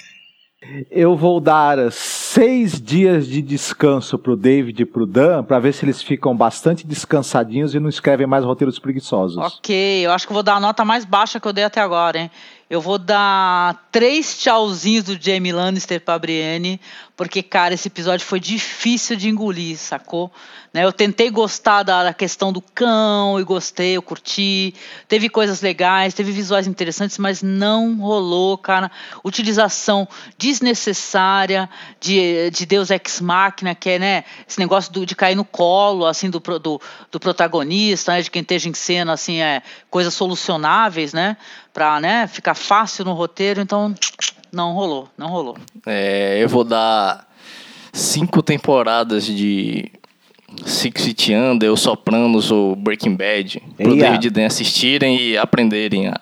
[0.91, 5.83] Eu vou dar seis dias de descanso pro David e pro Dan pra ver se
[5.83, 9.37] eles ficam bastante descansadinhos e não escrevem mais roteiros preguiçosos.
[9.37, 12.19] Ok, eu acho que vou dar a nota mais baixa que eu dei até agora,
[12.19, 12.31] hein?
[12.71, 16.79] Eu vou dar três tchauzinhos do Jamie Lannister pra Brienne,
[17.17, 20.31] porque, cara, esse episódio foi difícil de engolir, sacou?
[20.73, 24.73] Né, eu tentei gostar da, questão do cão, e gostei, eu curti.
[25.05, 28.89] Teve coisas legais, teve visuais interessantes, mas não rolou, cara.
[29.21, 30.07] Utilização
[30.37, 31.69] desnecessária
[31.99, 36.05] de, de Deus Ex Machina, que é, né, esse negócio do- de cair no colo,
[36.05, 36.81] assim, do, do,
[37.11, 41.35] do protagonista, né, de quem esteja em cena, assim, é, coisas solucionáveis, né,
[41.73, 43.93] pra, né, ficar fácil no roteiro, então,
[44.51, 45.57] não rolou, não rolou.
[45.85, 47.27] É, eu vou dar
[47.93, 49.91] cinco temporadas de
[50.65, 54.03] Six Feet Under, ou Sopranos ou Breaking Bad pro Eia.
[54.03, 56.19] David e Dan assistirem e aprenderem a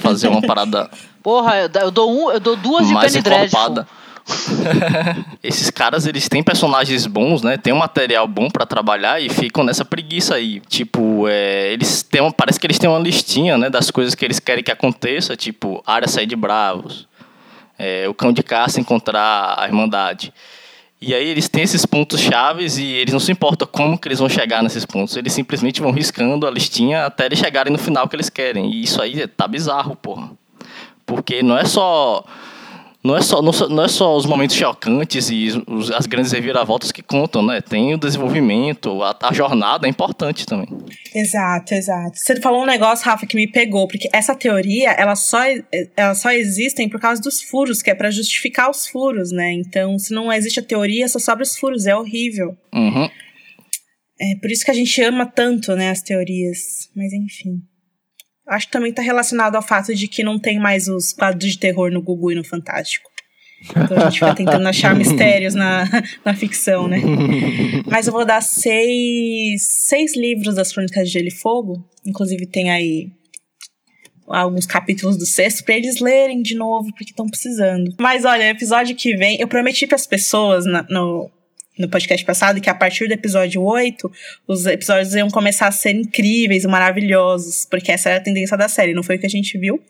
[0.00, 0.90] fazer uma parada
[1.26, 3.84] Porra, eu, eu dou um, eu dou duas de mais Penny Dreadful.
[5.42, 7.56] Esses caras, eles têm personagens bons, né?
[7.56, 10.60] Tem um material bom pra trabalhar e ficam nessa preguiça aí.
[10.68, 14.24] Tipo, é, eles têm uma, parece que eles têm uma listinha, né, das coisas que
[14.24, 17.08] eles querem que aconteça, tipo, área sair de bravos,
[17.78, 20.32] é, o cão de caça encontrar a irmandade.
[21.00, 24.18] E aí eles têm esses pontos chaves e eles não se importam como que eles
[24.18, 25.14] vão chegar nesses pontos.
[25.14, 28.72] Eles simplesmente vão riscando a listinha até eles chegarem no final que eles querem.
[28.72, 30.30] E isso aí tá bizarro, porra.
[31.04, 32.24] Porque não é só
[33.06, 36.90] não é só não, não é só os momentos chocantes e os- as grandes reviravoltas
[36.92, 37.60] que contam, né?
[37.60, 40.68] Tem o desenvolvimento, a, a jornada é importante também.
[41.14, 42.18] Exato, exato.
[42.18, 45.38] Você falou um negócio, Rafa, que me pegou, porque essa teoria, ela só,
[45.96, 49.52] ela só existem por causa dos furos, que é pra justificar os furos, né?
[49.52, 52.56] Então, se não existe a teoria, só sobra os furos, é horrível.
[52.74, 53.08] Uhum.
[54.20, 56.88] É por isso que a gente ama tanto, né, as teorias.
[56.96, 57.60] Mas enfim.
[58.48, 61.58] Acho que também tá relacionado ao fato de que não tem mais os quadros de
[61.58, 63.10] terror no Gugu e no Fantástico.
[63.70, 65.84] Então a gente fica tentando achar mistérios na,
[66.24, 66.98] na ficção, né?
[67.90, 71.84] Mas eu vou dar seis, seis livros das Crônicas de Gelo e Fogo.
[72.04, 73.08] Inclusive tem aí
[74.28, 77.94] alguns capítulos do sexto pra eles lerem de novo, porque estão precisando.
[77.98, 81.30] Mas olha, episódio que vem, eu prometi pras pessoas na- no,
[81.78, 84.10] no podcast passado que a partir do episódio 8,
[84.48, 88.68] os episódios iam começar a ser incríveis e maravilhosos, porque essa era a tendência da
[88.68, 89.82] série, não foi o que a gente viu.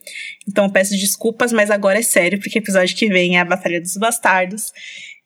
[0.48, 3.44] Então eu peço desculpas, mas agora é sério, porque o episódio que vem é a
[3.44, 4.72] Batalha dos Bastardos,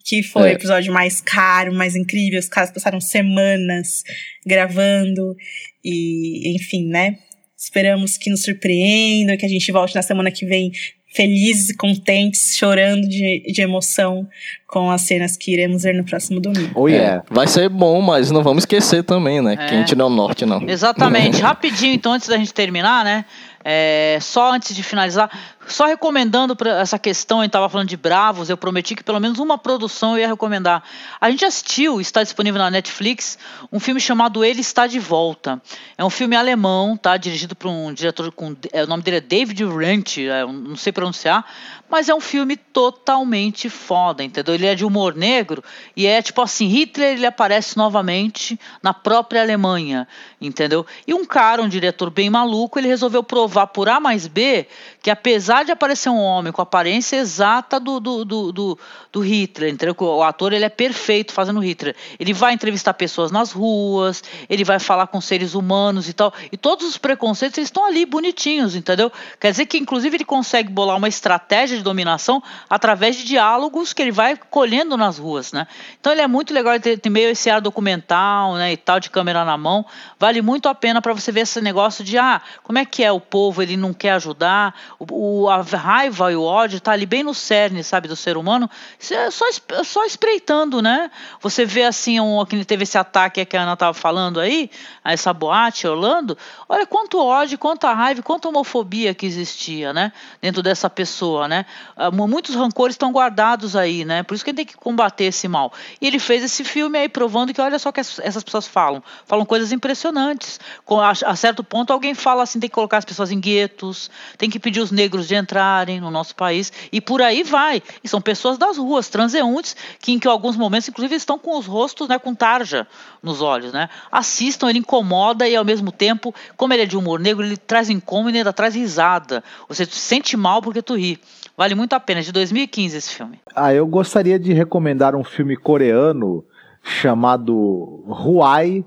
[0.05, 0.53] que foi É.
[0.53, 2.39] o episódio mais caro, mais incrível.
[2.41, 4.03] Os caras passaram semanas
[4.45, 5.37] gravando,
[5.85, 7.19] e enfim, né?
[7.57, 10.73] Esperamos que nos surpreendam, que a gente volte na semana que vem
[11.13, 14.27] felizes contentes, chorando de, de emoção
[14.67, 16.71] com as cenas que iremos ver no próximo domingo.
[16.75, 17.17] Oh yeah.
[17.29, 19.55] É, vai ser bom, mas não vamos esquecer também, né?
[19.55, 19.57] É.
[19.57, 20.63] Que a gente não é o norte, não.
[20.69, 21.41] Exatamente.
[21.43, 23.25] Rapidinho, então, antes da gente terminar, né?
[23.63, 25.31] É, só antes de finalizar,
[25.67, 29.21] só recomendando pra essa questão, a gente estava falando de Bravos, eu prometi que pelo
[29.21, 30.83] menos uma produção eu ia recomendar.
[31.21, 33.39] A gente assistiu, está disponível na Netflix,
[33.71, 35.61] um filme chamado Ele Está de Volta.
[35.99, 37.17] É um filme alemão, tá?
[37.17, 38.57] Dirigido por um diretor com.
[38.73, 41.45] é, o nome dele é David Ranch, é, não sei pronunciar,
[41.91, 44.55] mas é um filme totalmente foda, entendeu?
[44.55, 45.63] Ele é de humor negro
[45.95, 50.09] e é tipo assim, Hitler ele aparece novamente na própria Alemanha,
[50.41, 50.87] entendeu?
[51.07, 54.67] E um cara, um diretor bem maluco, ele resolveu provar por A mais B
[55.03, 58.79] que apesar de aparecer um homem com a aparência exata do, do, do, do,
[59.11, 59.97] do Hitler, entendeu?
[59.99, 64.79] o ator ele é perfeito fazendo Hitler, ele vai entrevistar pessoas nas ruas, ele vai
[64.79, 69.11] falar com seres humanos e tal, e todos os preconceitos eles estão ali bonitinhos, entendeu?
[69.39, 74.03] Quer dizer que inclusive ele consegue bolar uma estratégia de dominação através de diálogos que
[74.03, 75.67] ele vai colhendo nas ruas, né?
[75.99, 79.09] Então ele é muito legal, ele tem meio esse ar documental, né, e tal, de
[79.09, 79.87] câmera na mão,
[80.31, 83.11] vale muito a pena para você ver esse negócio de, ah, como é que é
[83.11, 87.25] o povo, ele não quer ajudar, o, a raiva e o ódio está ali bem
[87.25, 88.71] no cerne, sabe, do ser humano,
[89.11, 89.45] é só,
[89.83, 91.11] só espreitando, né?
[91.41, 94.71] Você vê assim, um, que teve esse ataque que a Ana estava falando aí,
[95.05, 96.39] essa boate Orlando,
[96.69, 100.13] olha quanto ódio, quanta raiva, quanta homofobia que existia, né?
[100.41, 101.67] Dentro dessa pessoa, né?
[101.97, 104.23] Ah, muitos rancores estão guardados aí, né?
[104.23, 105.73] Por isso que a gente tem que combater esse mal.
[106.01, 109.45] E ele fez esse filme aí provando que olha só que essas pessoas falam, falam
[109.45, 110.20] coisas impressionantes.
[110.29, 114.51] A, a certo ponto alguém fala assim, tem que colocar as pessoas em guetos, tem
[114.51, 117.83] que pedir os negros de entrarem no nosso país e por aí vai.
[118.03, 121.67] E são pessoas das ruas, transeuntes, que em que alguns momentos inclusive estão com os
[121.67, 122.87] rostos, né, com tarja
[123.23, 123.89] nos olhos, né?
[124.11, 127.91] Assistam, ele incomoda e ao mesmo tempo, como ele é de humor negro, ele traz
[127.91, 129.43] incômodo e ainda traz risada.
[129.69, 131.21] Você se sente mal porque tu ri.
[131.57, 133.39] Vale muito a pena, é de 2015 esse filme.
[133.55, 136.45] Ah, eu gostaria de recomendar um filme coreano
[136.83, 138.85] chamado Huai,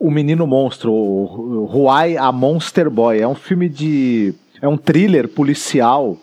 [0.00, 0.90] o Menino Monstro,
[1.70, 3.20] Huai, a Monster Boy.
[3.20, 4.34] É um filme de.
[4.62, 6.16] É um thriller policial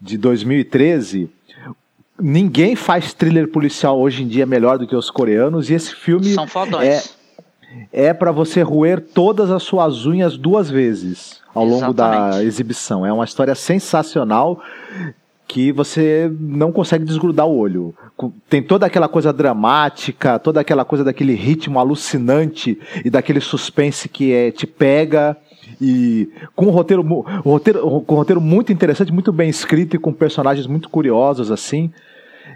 [0.00, 1.28] de 2013.
[2.20, 6.32] Ninguém faz thriller policial hoje em dia melhor do que os coreanos, e esse filme.
[6.32, 7.16] São fodões.
[7.92, 12.36] É, é para você roer todas as suas unhas duas vezes ao longo Exatamente.
[12.36, 13.04] da exibição.
[13.04, 14.62] É uma história sensacional
[15.48, 17.94] que você não consegue desgrudar o olho.
[18.50, 24.30] Tem toda aquela coisa dramática, toda aquela coisa daquele ritmo alucinante e daquele suspense que
[24.30, 25.34] é, te pega
[25.80, 30.12] e com um roteiro, um roteiro, um roteiro muito interessante, muito bem escrito e com
[30.12, 31.90] personagens muito curiosos assim.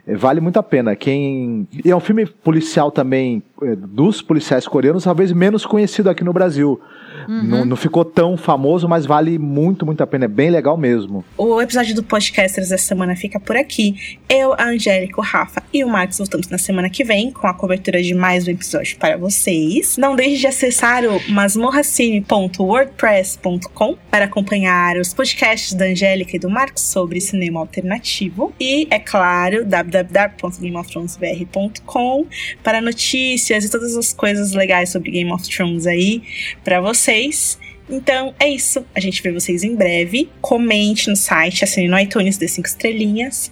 [0.07, 0.95] É, vale muito a pena.
[0.95, 3.43] Quem e é um filme policial também
[3.77, 6.81] dos policiais coreanos, talvez menos conhecido aqui no Brasil.
[7.29, 7.43] Uhum.
[7.43, 10.25] Não, não, ficou tão famoso, mas vale muito, muito a pena.
[10.25, 11.25] É bem legal mesmo.
[11.37, 14.19] O episódio do Podcasters dessa semana fica por aqui.
[14.29, 17.55] Eu, a Angélica, o Rafa e o Marcos voltamos na semana que vem com a
[17.55, 19.97] cobertura de mais um episódio para vocês.
[19.97, 26.83] Não deixe de acessar o masmorracine.wordpress.com para acompanhar os podcasts da Angélica e do Marcos
[26.83, 28.53] sobre cinema alternativo.
[28.59, 32.27] E, é claro, www.gameofthronesbr.com
[32.63, 36.23] para notícias e todas as coisas legais sobre Game of Thrones aí
[36.65, 37.59] para você vocês.
[37.91, 38.85] Então é isso.
[38.95, 40.31] A gente vê vocês em breve.
[40.41, 43.51] Comente no site, assine no iTunes, dê 5 estrelinhas.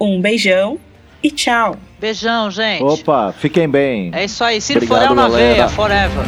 [0.00, 0.78] Um beijão
[1.22, 1.76] e tchau.
[2.00, 2.82] Beijão, gente.
[2.82, 4.10] Opa, fiquem bem.
[4.12, 4.60] É isso aí.
[4.60, 6.24] Ciro Forel na veia, forever.